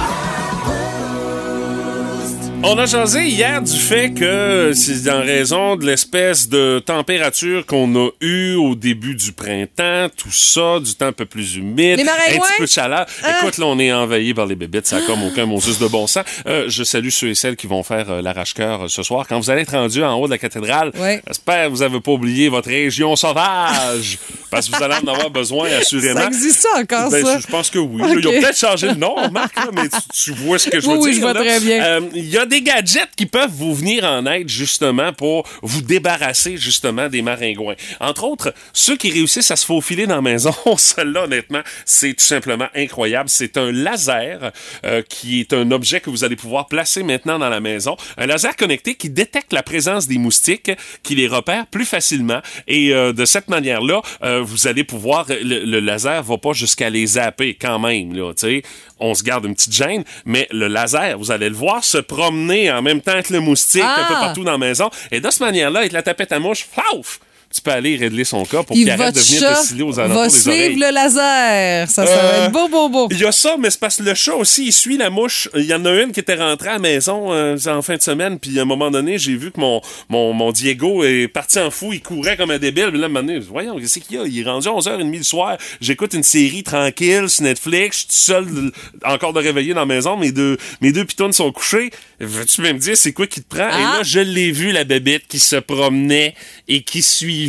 On 2.67 2.80
a 2.80 2.88
jasé 2.88 3.28
hier 3.28 3.62
du 3.62 3.78
fait 3.78 4.12
que 4.12 4.71
c'est 4.73 5.10
en 5.12 5.21
raison 5.21 5.75
de 5.75 5.86
l'espèce 5.86 6.49
de 6.49 6.80
température 6.84 7.63
qu'on 7.65 7.95
a 7.95 8.10
eue 8.21 8.56
au 8.56 8.73
début 8.73 9.13
du 9.13 9.34
printemps, 9.34 10.08
tout 10.17 10.32
ça, 10.32 10.80
du 10.80 10.95
temps 10.95 11.06
un 11.08 11.12
peu 11.12 11.25
plus 11.25 11.58
humide, 11.58 11.99
un 11.99 12.04
petit 12.39 12.39
peu 12.58 12.63
de 12.65 12.69
chaleur. 12.69 13.06
Ah. 13.23 13.38
Écoute, 13.41 13.60
là, 13.60 13.67
on 13.67 13.78
est 13.78 13.93
envahi 13.93 14.34
par 14.34 14.47
les 14.47 14.56
bébites, 14.56 14.88
ça 14.88 14.97
a 14.97 15.01
comme 15.01 15.21
aucun 15.23 15.45
Moses 15.45 15.78
de 15.78 15.88
bon 15.88 16.08
sens. 16.08 16.23
Euh, 16.47 16.65
je 16.67 16.84
salue 16.84 17.10
ceux 17.10 17.30
et 17.30 17.36
celles 17.36 17.56
qui 17.56 17.67
vont 17.67 17.84
faire 17.84 18.10
euh, 18.10 18.21
l'arrache-cœur 18.23 18.86
euh, 18.86 18.88
ce 18.88 19.04
soir. 19.04 19.28
Quand 19.30 19.39
vous 19.39 19.49
allez 19.51 19.62
être 19.62 19.71
rendu 19.78 20.04
en 20.04 20.15
haut 20.15 20.25
de 20.25 20.32
la 20.32 20.39
cathédrale, 20.39 20.91
Ouais. 20.97 21.21
j'espère 21.28 21.65
que 21.67 21.69
vous 21.71 21.84
avez 21.84 21.99
pas 21.99 22.12
oublié 22.13 22.49
votre 22.49 22.69
région 22.69 23.15
sauvage, 23.15 24.17
parce 24.49 24.67
que 24.69 24.75
vous 24.75 24.84
allez 24.84 24.95
en 24.95 25.08
avoir 25.13 25.30
besoin, 25.30 25.69
assurément. 25.80 26.21
Ça 26.21 26.28
existe 26.28 26.62
ça 26.62 26.80
encore, 26.82 27.12
Ben, 27.12 27.23
ça? 27.23 27.39
je- 27.39 27.47
pense 27.47 27.69
que 27.69 27.78
oui. 27.80 28.01
Ok. 28.01 28.10
Ils 28.19 28.28
ont 28.28 28.32
peut-être 28.32 28.58
changé 28.58 28.88
le 28.88 28.95
nom, 28.95 29.15
Marc, 29.32 29.56
là, 29.56 29.67
mais 29.71 29.88
tu, 29.88 30.23
tu 30.23 30.32
vois 30.34 30.58
ce 30.58 30.67
que 30.69 30.80
je 30.80 30.88
Oui, 30.88 30.93
veux 30.95 30.99
oui, 30.99 31.12
dire. 31.12 31.15
je 31.15 31.21
vois 31.21 31.34
là. 31.34 31.39
très 31.41 31.60
bien. 31.60 31.99
Il 32.15 32.25
y 32.30 32.38
a 32.39 32.45
des 32.45 32.55
gadgets 32.62 33.10
qui 33.15 33.26
peuvent 33.26 33.52
vous 33.52 33.74
venir 33.74 34.04
en 34.04 34.26
aide, 34.26 34.50
justement, 34.50 35.13
pour 35.13 35.48
vous 35.62 35.82
débarrasser, 35.82 36.58
justement, 36.58 37.10
des 37.10 37.22
maringouins. 37.22 37.76
Entre 38.00 38.24
autres, 38.24 38.54
ceux 38.74 38.98
qui 38.98 39.12
réussissent 39.12 39.52
à 39.52 39.56
se 39.56 39.65
faufiler 39.65 40.08
dans 40.08 40.15
la 40.15 40.22
maison, 40.22 40.54
celle-là, 40.78 41.24
honnêtement, 41.24 41.62
c'est 41.86 42.13
tout 42.13 42.24
simplement 42.24 42.68
incroyable. 42.76 43.30
C'est 43.30 43.58
un 43.58 43.72
laser 43.72 44.52
euh, 44.86 45.02
qui 45.08 45.39
est 45.39 45.54
un 45.54 45.72
objet 45.72 46.02
que 46.02 46.10
vous 46.10 46.24
allez 46.24 46.36
pouvoir 46.36 46.68
placer 46.68 47.04
maintenant 47.04 47.39
dans 47.39 47.50
la 47.50 47.60
maison. 47.60 47.98
Un 48.18 48.26
laser 48.26 48.56
connecté 48.56 48.96
qui 48.96 49.10
détecte 49.10 49.54
la 49.54 49.63
présence 49.63 50.08
des 50.08 50.18
moustiques, 50.18 50.72
qui 51.04 51.15
les 51.15 51.28
repère 51.28 51.68
plus 51.68 51.86
facilement. 51.86 52.41
Et 52.68 52.94
euh, 52.94 53.13
de 53.13 53.26
cette 53.26 53.50
manière-là, 53.50 54.02
euh, 54.24 54.41
vous 54.41 54.68
allez 54.68 54.84
pouvoir... 54.84 55.26
Le, 55.30 55.65
le 55.65 55.80
laser 55.80 56.24
va 56.24 56.38
pas 56.38 56.54
jusqu'à 56.54 56.89
les 56.89 57.06
zapper 57.06 57.56
quand 57.56 57.80
même, 57.80 58.13
là, 58.13 58.34
tu 58.34 58.48
sais. 58.48 58.63
On 59.00 59.13
se 59.13 59.24
garde 59.24 59.46
une 59.46 59.56
petite 59.56 59.74
gêne, 59.74 60.04
mais 60.26 60.48
le 60.52 60.68
laser, 60.68 61.18
vous 61.18 61.32
allez 61.32 61.50
le 61.50 61.56
voir 61.56 61.84
se 61.84 61.98
promener 61.98 62.44
en 62.71 62.81
même 62.81 63.01
temps 63.01 63.21
que 63.21 63.34
le 63.34 63.39
moustique 63.39 63.81
un 63.84 63.88
Ah! 63.88 64.05
peu 64.08 64.13
partout 64.15 64.43
dans 64.43 64.51
la 64.53 64.58
maison. 64.58 64.89
Et 65.12 65.19
de 65.19 65.29
cette 65.29 65.41
manière-là, 65.41 65.79
avec 65.79 65.91
la 65.91 66.01
tapette 66.03 66.31
à 66.31 66.39
mouche, 66.39 66.65
flauf! 66.71 67.19
Tu 67.56 67.62
peux 67.62 67.72
aller 67.72 67.96
régler 67.96 68.26
son 68.26 68.44
cas 68.44 68.63
pour 68.63 68.76
qu'il 68.76 68.89
arrête 68.89 69.15
de 69.15 69.20
venir 69.20 69.50
te 69.56 69.65
sciller 69.65 69.84
aux 69.84 69.98
alentours 69.98 70.22
va 70.24 70.28
des 70.28 70.34
suivre 70.34 70.50
oreilles. 70.58 70.76
le 70.76 70.91
laser. 70.94 71.89
Ça, 71.89 72.06
ça 72.06 72.12
Euh, 72.12 72.32
va 72.39 72.46
être 72.46 72.52
beau, 72.52 72.68
beau, 72.68 72.89
beau. 72.89 73.08
Il 73.12 73.18
y 73.20 73.24
a 73.26 73.32
ça, 73.32 73.56
mais 73.58 73.70
c'est 73.70 73.80
parce 73.80 73.96
que 73.98 74.04
le 74.04 74.13
chat 74.13 74.36
aussi, 74.36 74.65
il 74.68 74.74
suit 74.74 74.98
la 74.98 75.10
mouche. 75.10 75.48
Il 75.56 75.63
y 75.63 75.74
en 75.74 75.86
a 75.86 75.91
une 76.02 76.12
qui 76.12 76.20
était 76.20 76.36
rentrée 76.36 76.68
à 76.70 76.74
la 76.74 76.80
maison 76.80 77.32
euh, 77.32 77.56
en 77.68 77.82
fin 77.82 77.96
de 77.96 78.02
semaine, 78.02 78.39
puis 78.39 78.60
à 78.60 78.63
un 78.63 78.65
moment 78.65 78.91
donné, 78.91 79.18
j'ai 79.18 79.36
vu 79.38 79.52
que 79.52 79.60
mon, 79.60 79.80
mon, 80.10 80.34
mon 80.34 80.52
Diego 80.52 81.04
est 81.06 81.28
parti 81.30 81.60
en 81.60 81.72
fou, 81.72 81.94
il 81.94 82.02
courait 82.02 82.36
comme 82.36 82.52
un 82.52 82.60
débile. 82.60 82.89
Puis 82.89 83.00
là, 83.00 83.06
à 83.06 83.06
un 83.06 83.10
moment 83.13 83.26
donné, 83.26 83.39
voyons, 83.39 83.80
qu'est-ce 83.80 84.00
qu'il 84.00 84.18
y 84.18 84.20
a? 84.20 84.26
Il 84.26 84.38
est 84.38 84.44
rendu 84.44 84.68
11h30 84.68 85.18
le 85.18 85.24
soir. 85.24 85.58
J'écoute 85.80 86.13
une 86.13 86.24
série 86.24 86.63
tranquille 86.63 87.30
sur 87.30 87.44
Netflix, 87.46 87.96
je 87.96 88.00
suis 88.00 88.08
tout 88.08 88.13
seul 88.13 88.72
encore 89.06 89.32
de 89.32 89.39
réveiller 89.39 89.74
dans 89.74 89.80
la 89.82 89.86
maison, 89.86 90.18
mes 90.18 90.32
deux, 90.34 90.58
mes 90.82 90.91
deux 90.91 91.06
pitounes 91.06 91.32
sont 91.34 91.52
couchés. 91.54 91.89
Veux-tu 92.20 92.62
même 92.62 92.80
dire 92.80 92.98
c'est 92.98 93.13
quoi 93.13 93.28
qui 93.28 93.41
te 93.41 93.48
prend? 93.56 93.70
Et 93.70 93.72
Ah. 93.74 93.98
là, 93.98 94.04
je 94.04 94.20
l'ai 94.20 94.52
vu, 94.52 94.72
la 94.72 94.84
bébête 94.84 95.24
qui 95.30 95.39
se 95.39 95.56
promenait 95.56 96.34
et 96.68 96.82
qui 96.84 97.02
suivait 97.02 97.44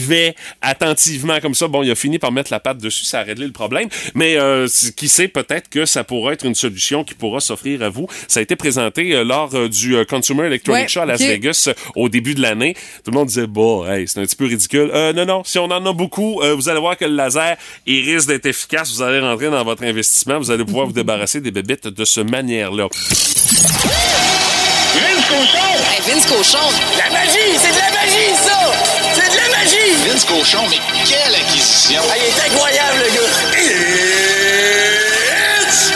attentivement 0.63 1.41
comme 1.41 1.55
ça. 1.55 1.69
Bon, 1.69 1.83
il 1.83 1.91
a 1.91 1.95
fini 1.95 2.19
par 2.19 2.33
mettre 2.33 2.53
la 2.53 2.61
patte 2.61 2.79
dessus, 2.79 3.05
ça 3.05 3.21
a 3.21 3.23
réglé 3.23 3.47
le 3.47 3.53
problème. 3.53 3.89
Mais 4.15 4.37
euh, 4.37 4.67
qui 4.97 5.09
sait, 5.09 5.29
peut-être 5.29 5.69
que 5.69 5.87
ça 5.87 6.05
pourrait 6.05 6.35
être 6.35 6.47
une 6.47 6.55
solution 6.55 7.05
qui 7.05 7.15
pourra 7.15 7.41
s'offrir 7.41 7.83
à 7.83 7.89
vous. 7.89 8.07
Ça 8.29 8.41
a 8.41 8.43
été 8.43 8.57
présenté 8.57 9.15
euh, 9.15 9.25
lors 9.25 9.55
euh, 9.55 9.69
du 9.69 9.97
Consumer 10.09 10.47
Electronic 10.47 10.83
Ouais, 10.83 10.89
Show 10.89 11.01
à 11.01 11.07
Las. 11.07 11.21
Vegas 11.21 11.69
au 11.95 12.09
début 12.09 12.35
de 12.35 12.43
l'année. 12.43 12.75
Tout 13.05 13.11
le 13.11 13.17
monde 13.17 13.29
disait, 13.29 13.47
hey, 13.89 14.09
c'est 14.09 14.21
un 14.21 14.25
petit 14.25 14.37
peu 14.37 14.47
ridicule. 14.47 14.91
Euh, 14.93 15.13
non, 15.13 15.25
non, 15.27 15.45
si 15.45 15.59
on 15.59 15.65
en 15.65 15.85
a 15.85 15.93
beaucoup, 15.93 16.41
euh, 16.43 16.55
vous 16.55 16.69
allez 16.69 16.81
voir 16.81 16.97
que 16.97 17.05
le 17.05 17.15
laser, 17.15 17.57
il 17.87 18.05
risque 18.05 18.29
d'être 18.29 18.47
efficace. 18.47 18.93
Vous 18.93 19.03
allez 19.03 19.21
rentrer 19.21 19.51
dans 19.51 19.65
votre 19.65 19.85
investissement. 19.85 20.39
Vous 20.39 20.51
allez 20.51 20.65
pouvoir 20.65 20.87
vous 20.87 20.93
débarrasser 20.93 21.41
des 21.41 21.51
bébites 21.51 21.89
de 21.89 22.05
ce 22.05 22.21
manière-là. 22.21 22.89
Vince 24.97 25.27
Cochon! 25.29 25.69
Hey, 25.93 26.01
Vince 26.11 26.27
Cochon! 26.27 26.69
La 26.97 27.11
magie! 27.13 27.59
C'est 27.61 27.73
de 27.73 27.77
la 27.77 27.91
magie, 27.93 28.35
ça! 28.43 28.59
C'est 29.13 29.31
de 29.31 29.37
la 29.37 29.49
magie! 29.59 29.97
cochon, 30.27 30.63
mais 30.71 30.79
quelle 31.05 31.35
acquisition! 31.35 32.01
Ah, 32.11 32.15
il 32.17 32.25
est 32.25 32.41
incroyable, 32.47 32.99
le 33.05 33.11
gars! 33.15 33.31
It's 35.63 35.93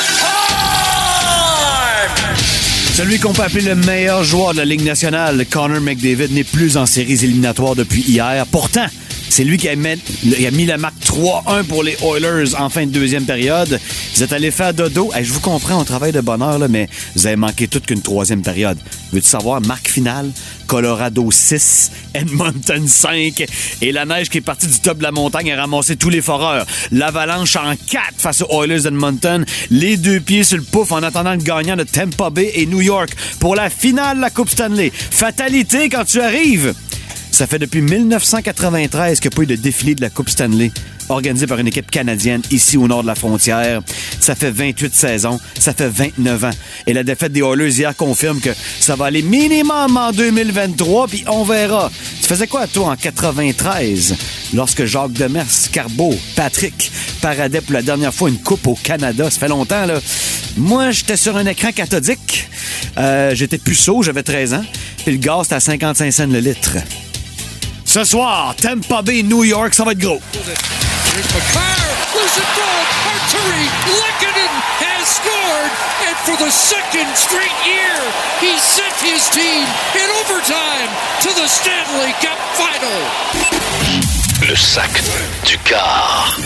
Celui 2.94 3.18
qu'on 3.18 3.32
peut 3.32 3.42
appeler 3.42 3.62
le 3.62 3.76
meilleur 3.76 4.22
joueur 4.24 4.52
de 4.52 4.58
la 4.58 4.66
Ligue 4.66 4.84
nationale, 4.84 5.46
Connor 5.50 5.80
McDavid, 5.80 6.32
n'est 6.32 6.44
plus 6.44 6.76
en 6.76 6.84
séries 6.84 7.24
éliminatoires 7.24 7.74
depuis 7.74 8.02
hier. 8.02 8.44
Pourtant, 8.52 8.86
c'est 9.30 9.44
lui 9.44 9.56
qui 9.56 9.68
a 9.68 9.76
mis, 9.76 10.66
la 10.66 10.76
marque 10.76 11.00
3-1 11.04 11.64
pour 11.64 11.84
les 11.84 11.96
Oilers 12.02 12.54
en 12.58 12.68
fin 12.68 12.84
de 12.84 12.90
deuxième 12.90 13.24
période. 13.24 13.80
Vous 14.14 14.22
êtes 14.22 14.32
allé 14.32 14.50
faire 14.50 14.74
dodo. 14.74 15.10
Je 15.18 15.32
vous 15.32 15.40
comprends, 15.40 15.80
on 15.80 15.84
travaille 15.84 16.12
de 16.12 16.20
bonne 16.20 16.42
heure, 16.42 16.58
là, 16.58 16.66
mais 16.68 16.88
vous 17.14 17.26
avez 17.26 17.36
manqué 17.36 17.68
toute 17.68 17.86
qu'une 17.86 18.02
troisième 18.02 18.42
période. 18.42 18.76
Veux-tu 19.12 19.28
savoir, 19.28 19.60
marque 19.60 19.88
finale? 19.88 20.30
Colorado 20.66 21.30
6, 21.30 21.90
Edmonton 22.14 22.86
5. 22.86 23.46
Et 23.80 23.92
la 23.92 24.04
neige 24.04 24.28
qui 24.28 24.38
est 24.38 24.42
partie 24.42 24.66
du 24.66 24.80
top 24.80 24.98
de 24.98 25.04
la 25.04 25.12
montagne 25.12 25.52
a 25.52 25.60
ramassé 25.60 25.96
tous 25.96 26.10
les 26.10 26.22
foreurs. 26.22 26.66
L'avalanche 26.90 27.56
en 27.56 27.74
4 27.74 28.14
face 28.18 28.42
aux 28.42 28.62
Oilers 28.62 28.82
d'Edmonton. 28.82 29.44
Les 29.70 29.96
deux 29.96 30.20
pieds 30.20 30.44
sur 30.44 30.58
le 30.58 30.64
pouf 30.64 30.90
en 30.90 31.02
attendant 31.02 31.32
le 31.32 31.38
gagnant 31.38 31.76
de 31.76 31.84
Tampa 31.84 32.30
Bay 32.30 32.50
et 32.54 32.66
New 32.66 32.80
York 32.80 33.10
pour 33.38 33.54
la 33.54 33.70
finale 33.70 34.16
de 34.16 34.22
la 34.22 34.30
Coupe 34.30 34.50
Stanley. 34.50 34.92
Fatalité 34.92 35.88
quand 35.88 36.04
tu 36.04 36.20
arrives! 36.20 36.74
Ça 37.30 37.46
fait 37.46 37.58
depuis 37.58 37.80
1993 37.80 39.20
qu'il 39.20 39.30
n'y 39.30 39.34
a 39.34 39.36
pas 39.36 39.42
eu 39.42 39.46
de 39.46 39.56
défilé 39.56 39.94
de 39.94 40.02
la 40.02 40.10
Coupe 40.10 40.28
Stanley 40.28 40.72
organisé 41.10 41.46
par 41.46 41.58
une 41.58 41.68
équipe 41.68 41.90
canadienne 41.90 42.42
ici 42.50 42.76
au 42.76 42.88
nord 42.88 43.02
de 43.02 43.08
la 43.08 43.14
frontière. 43.14 43.82
Ça 44.20 44.34
fait 44.34 44.50
28 44.50 44.94
saisons, 44.94 45.40
ça 45.58 45.72
fait 45.72 45.88
29 45.88 46.44
ans. 46.44 46.50
Et 46.86 46.92
la 46.92 47.02
défaite 47.02 47.32
des 47.32 47.40
Oilers 47.40 47.70
hier 47.70 47.94
confirme 47.96 48.40
que 48.40 48.50
ça 48.78 48.96
va 48.96 49.06
aller 49.06 49.22
minimum 49.22 49.96
en 49.96 50.12
2023, 50.12 51.08
puis 51.08 51.24
on 51.28 51.44
verra. 51.44 51.90
Tu 52.20 52.26
faisais 52.26 52.46
quoi, 52.46 52.66
toi, 52.66 52.92
en 52.92 52.96
93, 52.96 54.16
lorsque 54.54 54.84
Jacques 54.84 55.12
Demers, 55.12 55.46
Carbeau, 55.72 56.14
Patrick 56.36 56.90
paradaient 57.20 57.60
pour 57.60 57.74
la 57.74 57.82
dernière 57.82 58.14
fois 58.14 58.28
une 58.28 58.38
coupe 58.38 58.66
au 58.66 58.74
Canada? 58.74 59.30
Ça 59.30 59.38
fait 59.38 59.48
longtemps, 59.48 59.86
là. 59.86 60.00
Moi, 60.56 60.90
j'étais 60.90 61.16
sur 61.16 61.36
un 61.36 61.46
écran 61.46 61.72
cathodique. 61.72 62.48
Euh, 62.98 63.34
j'étais 63.34 63.58
puceau, 63.58 64.02
j'avais 64.02 64.22
13 64.22 64.54
ans. 64.54 64.64
Puis 65.04 65.12
le 65.12 65.18
gaz, 65.18 65.44
c'était 65.44 65.54
à 65.54 65.60
55 65.60 66.12
cents 66.12 66.26
le 66.26 66.40
litre. 66.40 66.76
Ce 67.92 68.04
soir, 68.04 68.54
Tampa 68.54 69.02
Bay, 69.02 69.24
New 69.24 69.42
York, 69.42 69.74
ça 69.74 69.82
va 69.82 69.90
être 69.90 69.98
gros. 69.98 70.20
Le 84.48 84.54
sac 84.54 85.02
du 85.44 85.58
car. 85.58 86.36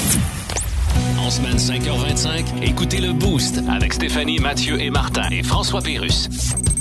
En 1.25 1.31
semaine 1.31 1.57
5h25, 1.57 2.63
écoutez 2.63 2.99
le 2.99 3.15
Boost 3.15 3.63
avec 3.71 3.95
Stéphanie, 3.95 4.41
Mathieu 4.41 4.79
et 4.79 4.91
Martin 4.91 5.27
et 5.31 5.43
François 5.43 5.81
Pérus. 5.81 6.29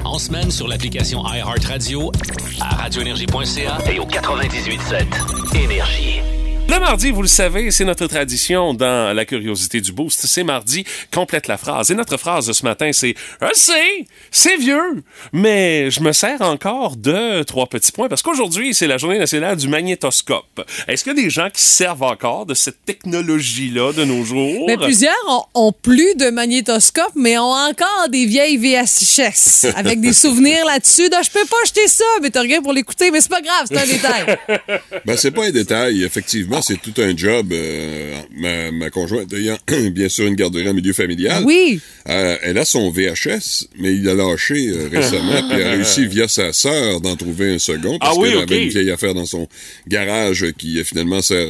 En 0.03 0.19
semaine 0.19 0.51
sur 0.51 0.67
l'application 0.67 1.23
iHeartRadio, 1.25 2.12
à 2.60 2.75
radioénergie.ca 2.75 3.77
Et 3.89 3.99
au 3.99 4.06
98.7 4.06 5.63
Énergie. 5.63 6.42
Le 6.69 6.80
mardi, 6.80 7.12
vous 7.12 7.21
le 7.21 7.28
savez, 7.28 7.69
c'est 7.71 7.86
notre 7.86 8.08
tradition 8.08 8.73
dans 8.73 9.15
la 9.15 9.26
curiosité 9.26 9.80
du 9.82 9.91
boost. 9.91 10.26
C'est 10.26 10.43
mardi, 10.43 10.86
complète 11.13 11.47
la 11.47 11.58
phrase. 11.58 11.91
Et 11.91 11.95
notre 11.95 12.17
phrase 12.17 12.47
de 12.47 12.54
ce 12.54 12.63
matin, 12.63 12.89
c'est 12.93 13.15
Je 13.41 13.54
sais, 13.54 14.06
c'est 14.32 14.58
vieux, 14.58 15.04
mais 15.34 15.91
je 15.91 16.02
me 16.02 16.12
sers 16.13 16.41
encore 16.41 16.95
de 16.95 17.43
trois 17.43 17.67
petits 17.67 17.91
points 17.91 18.08
parce 18.08 18.21
qu'aujourd'hui, 18.21 18.73
c'est 18.73 18.88
la 18.88 18.97
journée 18.97 19.19
nationale 19.19 19.58
du 19.58 19.67
magnétoscope. 19.67 20.62
Est-ce 20.88 21.04
qu'il 21.04 21.15
y 21.15 21.19
a 21.19 21.23
des 21.23 21.30
gens 21.30 21.49
qui 21.54 21.62
se 21.62 21.69
servent 21.69 22.04
encore 22.04 22.45
de 22.45 22.54
cette 22.54 22.84
technologie-là 22.86 23.93
de 23.93 24.06
nos 24.06 24.23
jours? 24.23 24.65
Mais 24.67 24.78
plusieurs 24.78 25.13
ont, 25.28 25.43
ont 25.54 25.73
plus 25.73 26.15
de 26.15 26.30
magnétoscope, 26.32 27.12
mais 27.15 27.38
ont 27.38 27.54
encore 27.54 28.08
des 28.10 28.26
vieilles 28.26 28.58
VHS 28.58 29.67
avec 29.76 30.02
des 30.02 30.13
souvenirs 30.13 30.65
là-dessus. 30.65 31.10
Donc, 31.10 31.23
je 31.23 31.30
peux 31.30 31.45
pas 31.45 31.58
acheter 31.63 31.88
ça, 31.88 32.06
mais 32.21 32.30
t'as 32.32 32.41
rien 32.41 32.62
pour 32.62 32.73
l'écouter, 32.73 33.12
mais 33.12 33.21
c'est 33.21 33.30
pas 33.30 33.41
grave, 33.41 33.67
c'est 33.67 33.78
un 33.78 33.86
détail. 33.86 34.38
Ben, 35.06 35.17
c'est 35.17 35.32
pas 35.32 35.45
un 35.45 35.52
détail. 35.52 36.04
Effectivement, 36.04 36.62
c'est 36.63 36.82
tout 36.82 36.93
un 37.02 37.15
job. 37.15 37.52
euh, 37.52 38.15
ma, 38.38 38.71
ma 38.71 38.89
conjointe 38.89 39.32
ayant, 39.34 39.58
bien 39.91 40.10
sûr, 40.10 40.26
une 40.28 40.36
garderie 40.36 40.67
en 40.69 40.73
milieu 40.73 40.93
familial. 40.93 41.43
Oui. 41.45 41.80
Euh, 42.10 42.38
elle 42.41 42.58
a 42.58 42.65
son 42.65 42.89
VHS, 42.91 43.67
mais 43.80 43.93
il 43.93 44.04
l'a 44.04 44.13
lâché 44.15 44.69
euh, 44.69 44.89
récemment, 44.91 45.47
puis 45.49 45.60
elle 45.60 45.67
a 45.67 45.71
réussi 45.71 46.06
via 46.08 46.28
sa 46.28 46.52
sœur 46.54 47.02
d'en 47.02 47.15
trouver 47.15 47.54
un 47.54 47.60
second, 47.60 47.97
parce 47.99 48.15
Ah 48.17 48.19
oui, 48.19 48.30
qu'elle 48.30 48.39
avait 48.39 48.63
une 48.63 48.69
vieille 48.69 48.91
affaire 48.91 49.13
dans 49.13 49.26
son 49.26 49.47
garage 49.88 50.45
qui 50.58 50.84
finalement 50.84 51.21
sert 51.21 51.47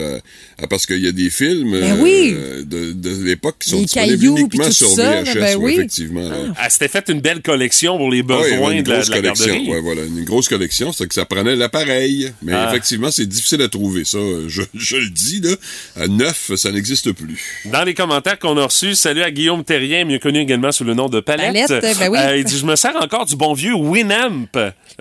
à, 0.59 0.63
à- 0.63 0.67
parce 0.67 0.85
qu'il 0.85 0.99
y 1.03 1.07
a 1.07 1.11
des 1.11 1.29
films 1.29 1.71
Ben 1.79 1.99
oui. 2.01 2.33
euh, 2.35 2.63
de, 2.63 2.91
de 2.93 3.23
l'époque 3.23 3.55
qui 3.59 3.69
sont 3.69 3.77
Les 3.79 3.85
disponibles 3.85 4.17
cailloux, 4.19 4.37
uniquement 4.37 4.71
sur 4.71 4.89
ça, 4.89 5.21
VHS, 5.23 5.33
ben 5.35 5.41
ouais, 5.41 5.55
oui. 5.65 5.73
effectivement. 5.75 6.29
là. 6.29 6.35
Elle 6.63 6.71
s'était 6.71 6.87
faite 6.87 7.09
une 7.09 7.21
belle 7.21 7.41
collection 7.41 7.97
pour 7.97 8.11
les 8.11 8.19
Ah 8.21 8.23
besoins 8.41 8.81
de 8.81 8.89
la, 8.89 9.03
de 9.03 9.09
la 9.09 9.15
collection. 9.17 9.45
garderie. 9.47 9.69
Ouais, 9.69 9.81
voilà, 9.81 10.03
une 10.03 10.23
grosse 10.23 10.47
collection, 10.49 10.91
c'est 10.91 11.07
que 11.07 11.13
ça 11.13 11.25
prenait 11.25 11.55
l'appareil. 11.55 12.31
Mais 12.41 12.53
Ah. 12.53 12.67
effectivement, 12.69 13.11
c'est 13.11 13.25
difficile 13.25 13.61
à 13.61 13.67
trouver 13.69 14.05
ça. 14.05 14.17
Je, 14.47 14.61
je 14.73 14.92
le 14.97 15.09
dis 15.09 15.41
là, 15.41 15.55
à 16.03 16.07
neuf, 16.07 16.51
ça 16.55 16.71
n'existe 16.71 17.11
plus. 17.11 17.61
Dans 17.65 17.83
les 17.83 17.93
commentaires 17.93 18.39
qu'on 18.39 18.57
a 18.57 18.65
reçus, 18.65 18.95
salut 18.95 19.23
à 19.23 19.31
Guillaume 19.31 19.63
Terrien, 19.63 20.05
mieux 20.05 20.19
connu 20.19 20.39
également 20.39 20.71
sous 20.71 20.83
le 20.83 20.93
nom 20.93 21.09
de 21.09 21.19
Palette. 21.19 21.67
Palette, 21.67 21.97
ben 21.99 22.09
oui. 22.09 22.17
Euh, 22.19 22.37
il 22.37 22.43
dit 22.43 22.57
Je 22.57 22.65
me 22.65 22.75
sers 22.75 22.95
encore 22.95 23.25
du 23.25 23.35
bon 23.35 23.53
vieux 23.53 23.73
Winamp. 23.73 24.47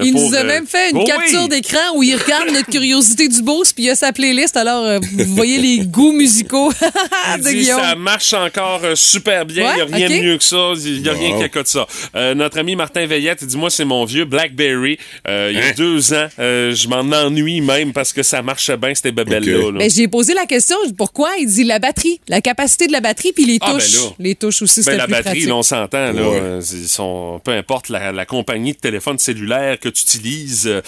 Il 0.03 0.13
Pour, 0.13 0.23
nous 0.23 0.35
a 0.35 0.39
euh, 0.39 0.45
même 0.45 0.67
fait 0.67 0.91
une 0.91 0.97
oh 0.99 1.05
capture 1.05 1.43
oui. 1.43 1.49
d'écran 1.49 1.79
où 1.97 2.03
il 2.03 2.15
regarde 2.17 2.49
notre 2.51 2.71
curiosité 2.71 3.29
du 3.29 3.43
boost, 3.43 3.75
puis 3.75 3.85
il 3.85 3.91
a 3.91 3.95
sa 3.95 4.13
playlist. 4.13 4.57
Alors, 4.57 4.85
euh, 4.85 4.99
vous 5.19 5.35
voyez 5.35 5.59
les 5.59 5.81
goûts 5.87 6.13
musicaux 6.13 6.73
Il 7.37 7.43
de 7.43 7.49
dit, 7.49 7.55
Guillaume. 7.57 7.81
ça 7.81 7.95
marche 7.95 8.33
encore 8.33 8.81
euh, 8.85 8.95
super 8.95 9.45
bien. 9.45 9.71
Il 9.73 9.77
n'y 9.77 9.81
a 9.83 9.97
rien 9.97 10.09
de 10.09 10.23
mieux 10.25 10.39
que 10.39 10.45
ça. 10.45 10.73
Il 10.83 11.03
n'y 11.03 11.09
a 11.09 11.13
rien 11.13 11.37
qui 11.37 11.43
accote 11.45 11.67
ça. 11.67 11.87
Euh, 12.15 12.35
notre 12.35 12.59
ami 12.59 12.75
Martin 12.77 13.05
Veillette, 13.07 13.41
il 13.43 13.49
dit 13.49 13.57
Moi, 13.59 13.69
c'est 13.71 13.85
mon 13.85 14.05
vieux 14.05 14.25
Blackberry. 14.25 14.99
Euh, 15.29 15.51
il 15.53 15.59
y 15.59 15.61
a 15.61 15.67
Hein? 15.67 15.73
deux 15.77 16.13
ans, 16.13 16.27
euh, 16.39 16.75
je 16.75 16.89
m'en 16.89 17.01
ennuie 17.17 17.61
même 17.61 17.93
parce 17.93 18.13
que 18.13 18.23
ça 18.23 18.43
marchait 18.43 18.77
bien, 18.77 18.95
ces 18.95 19.13
bebelles-là. 19.13 19.69
Ok. 19.69 19.82
Ben, 19.83 19.91
j'ai 19.91 20.09
posé 20.09 20.35
la 20.35 20.47
question, 20.47 20.77
pourquoi? 20.97 21.31
Il 21.41 21.47
dit 21.47 21.65
la 21.65 21.79
batterie, 21.79 22.21
la 22.29 22.41
capacité 22.41 22.87
de 22.87 22.93
la 22.93 23.01
batterie, 23.01 23.33
puis 23.33 23.45
les 23.45 23.59
Ah, 23.61 23.73
ben 23.73 23.79
touches. 23.79 23.95
là. 23.95 24.11
les 24.19 24.35
touches 24.35 24.63
aussi, 24.63 24.83
Ben, 24.85 24.97
la 24.97 25.05
plus 25.05 25.11
batterie, 25.13 25.25
pratique. 25.31 25.49
là, 25.49 25.57
on 25.57 25.63
s'entend. 25.63 26.13
Là, 26.13 26.23
Ouais. 26.29 26.59
ils 26.73 26.89
sont, 26.89 27.41
peu 27.45 27.51
importe 27.53 27.89
la, 27.89 28.13
la 28.13 28.25
compagnie 28.27 28.73
de 28.73 28.79
téléphone 28.79 29.19
cellulaire 29.19 29.79
que 29.79 29.89
tu 29.89 30.03
utilises, 30.03 30.67
euh, 30.67 30.81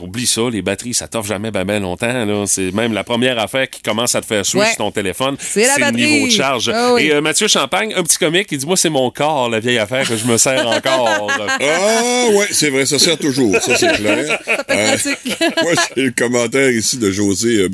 oublie 0.00 0.26
ça, 0.26 0.42
les 0.50 0.62
batteries, 0.62 0.94
ça 0.94 1.08
t'offre 1.08 1.28
jamais 1.28 1.50
ben, 1.50 1.64
ben 1.64 1.82
longtemps. 1.82 2.24
Là. 2.24 2.44
C'est 2.46 2.72
même 2.72 2.92
la 2.92 3.04
première 3.04 3.38
affaire 3.38 3.68
qui 3.68 3.82
commence 3.82 4.14
à 4.14 4.20
te 4.20 4.26
faire 4.26 4.44
switch 4.46 4.60
Ouais. 4.62 4.68
sur 4.68 4.76
ton 4.78 4.90
téléphone. 4.90 5.36
C'est 5.40 5.66
la 5.66 5.74
le 5.76 5.80
batterie. 5.80 6.02
niveau 6.10 6.26
de 6.26 6.32
charge. 6.32 6.70
Ah 6.74 6.92
oui. 6.94 7.02
Et 7.06 7.12
euh, 7.14 7.20
Mathieu 7.20 7.48
Champagne, 7.48 7.92
un 7.96 8.02
petit 8.02 8.18
comique, 8.18 8.48
il 8.50 8.58
dit 8.58 8.66
Moi, 8.66 8.76
c'est 8.76 8.90
mon 8.90 9.10
corps, 9.10 9.48
la 9.48 9.60
vieille 9.60 9.78
affaire 9.78 10.06
que 10.08 10.16
je 10.16 10.24
me 10.26 10.36
sers 10.38 10.66
encore. 10.66 11.30
Ah 11.60 12.26
ouais, 12.32 12.46
c'est 12.50 12.70
vrai, 12.70 12.86
ça 12.86 12.98
sert 12.98 13.18
toujours, 13.18 13.54
ça 13.60 13.76
c'est 13.76 13.92
clair. 13.94 14.38
Euh, 14.70 14.96
pratique. 14.96 15.36
Moi, 15.62 15.72
j'ai 15.96 16.02
le 16.04 16.10
commentaire 16.12 16.70
ici 16.70 16.96
de 16.96 17.10
José 17.10 17.62
euh, 17.62 17.68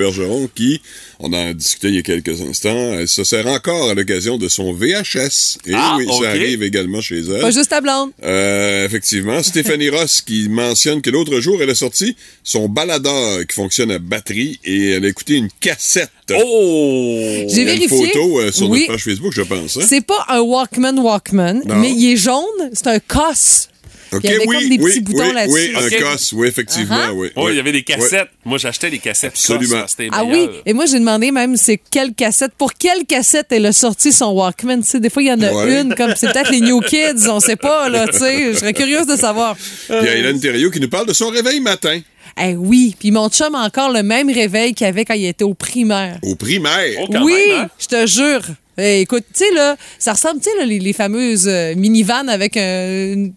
Qui, 0.54 0.80
on 1.18 1.28
en 1.28 1.32
a 1.48 1.52
discuté 1.52 1.88
il 1.88 1.94
y 1.96 1.98
a 1.98 2.02
quelques 2.02 2.40
instants, 2.40 2.94
elle 2.94 3.08
se 3.08 3.24
sert 3.24 3.46
encore 3.46 3.90
à 3.90 3.94
l'occasion 3.94 4.38
de 4.38 4.48
son 4.48 4.72
VHS. 4.72 5.58
Et 5.66 5.72
Ah, 5.74 5.96
oui, 5.98 6.06
ça 6.20 6.28
arrive 6.30 6.62
également 6.62 7.00
chez 7.00 7.18
elle. 7.20 7.40
Pas 7.40 7.50
juste 7.50 7.70
ta 7.70 7.80
blonde. 7.80 8.10
Euh, 8.22 8.84
effectivement, 8.86 9.42
Stéphanie 9.42 9.88
Ross 9.96 10.20
qui 10.20 10.48
mentionne 10.48 11.02
que 11.02 11.10
l'autre 11.10 11.40
jour, 11.40 11.60
elle 11.62 11.70
a 11.70 11.74
sorti 11.74 12.16
son 12.42 12.68
baladeur 12.68 13.46
qui 13.46 13.54
fonctionne 13.54 13.90
à 13.90 13.98
batterie 13.98 14.60
et 14.64 14.90
elle 14.90 15.04
a 15.04 15.08
écouté 15.08 15.34
une 15.34 15.48
cassette. 15.60 16.10
Oh! 16.34 17.44
J'ai 17.48 17.60
a 17.68 17.72
une 17.74 17.78
vérifié. 17.80 17.88
photo 18.12 18.40
euh, 18.40 18.52
sur 18.52 18.68
Oui. 18.70 18.80
notre 18.80 18.92
page 18.92 19.04
Facebook, 19.04 19.32
je 19.34 19.42
pense. 19.42 19.76
hein? 19.76 19.86
C'est 19.88 20.00
pas 20.04 20.24
un 20.28 20.40
Walkman 20.40 20.98
Walkman, 20.98 21.62
Non. 21.66 21.76
mais 21.76 21.92
il 21.92 22.12
est 22.12 22.16
jaune, 22.16 22.42
c'est 22.72 22.86
un 22.88 22.98
COS. 22.98 23.68
Ok, 24.12 24.20
il 24.24 24.30
y 24.30 24.34
avait 24.34 24.46
oui, 24.46 24.56
comme 24.56 24.68
des 24.68 24.78
oui, 24.82 24.90
petits 24.90 25.00
boutons 25.00 25.24
oui, 25.28 25.34
là-dessus. 25.34 25.54
Oui, 25.54 25.72
un 25.76 25.86
Ok. 25.86 26.12
COS, 26.14 26.32
oui, 26.32 26.48
effectivement, 26.48 26.96
Uh-huh. 26.96 27.10
oui. 27.14 27.28
Oh, 27.36 27.46
oui. 27.46 27.52
il 27.52 27.56
y 27.56 27.60
avait 27.60 27.72
des 27.72 27.82
cassettes. 27.82 28.28
Moi, 28.44 28.58
j'achetais 28.58 28.90
des 28.90 28.98
cassettes. 28.98 29.32
Absolument. 29.32 29.82
Cosse, 29.82 29.96
Ah 30.12 30.24
oui, 30.24 30.30
meilleur. 30.30 30.62
et 30.64 30.72
moi 30.72 30.86
j'ai 30.86 30.98
demandé 30.98 31.30
même 31.32 31.56
c'est 31.56 31.80
quelle 31.90 32.14
cassette, 32.14 32.52
pour 32.56 32.74
quelle 32.74 33.04
cassette 33.06 33.46
elle 33.50 33.66
a 33.66 33.72
sorti 33.72 34.12
son 34.12 34.30
Walkman. 34.32 34.80
Tu 34.82 34.86
sais, 34.90 35.00
des 35.00 35.10
fois 35.10 35.22
il 35.22 35.26
y 35.28 35.32
en 35.32 35.40
a 35.42 35.52
Ouais. 35.52 35.80
une, 35.80 35.94
comme 35.94 36.12
c'est 36.16 36.32
peut-être 36.32 36.50
les 36.50 36.60
New 36.60 36.80
Kids, 36.88 37.28
on 37.28 37.40
sait 37.40 37.56
pas, 37.56 37.88
là, 37.88 38.06
tu 38.06 38.18
sais. 38.18 38.52
Je 38.52 38.58
serais 38.58 38.72
curieuse 38.72 39.06
de 39.06 39.16
savoir. 39.16 39.56
Puis 39.56 39.96
il 40.00 40.04
y 40.06 40.08
a 40.08 40.14
Hélène 40.16 40.38
Thériault 40.40 40.70
qui 40.70 40.80
nous 40.80 40.88
parle 40.88 41.06
de 41.06 41.12
son 41.12 41.28
réveil 41.28 41.60
matin 41.60 42.00
Eh 42.40 42.54
oui, 42.54 42.94
puis 42.98 43.10
mon 43.10 43.28
chum 43.28 43.54
a 43.54 43.64
encore 43.64 43.90
le 43.92 44.02
même 44.02 44.30
réveil 44.30 44.74
qu'il 44.74 44.86
avait 44.86 45.04
quand 45.04 45.14
il 45.14 45.26
était 45.26 45.44
au 45.44 45.54
primaire. 45.54 46.18
au 46.22 46.34
primaire? 46.36 46.90
Oh, 47.00 47.06
oui, 47.22 47.34
hein? 47.54 47.68
je 47.78 47.86
te 47.86 48.06
jure. 48.06 48.42
Eh, 48.78 49.00
écoute, 49.00 49.24
tu 49.32 49.44
sais, 49.44 49.54
là, 49.54 49.76
ça 49.98 50.12
ressemble, 50.12 50.40
tu 50.40 50.50
sais, 50.50 50.56
là, 50.58 50.66
les, 50.66 50.78
les 50.78 50.92
fameuses 50.92 51.46
euh, 51.48 51.74
minivans 51.74 52.28
avec 52.28 52.56
un- 52.56 53.12
une- 53.14 53.32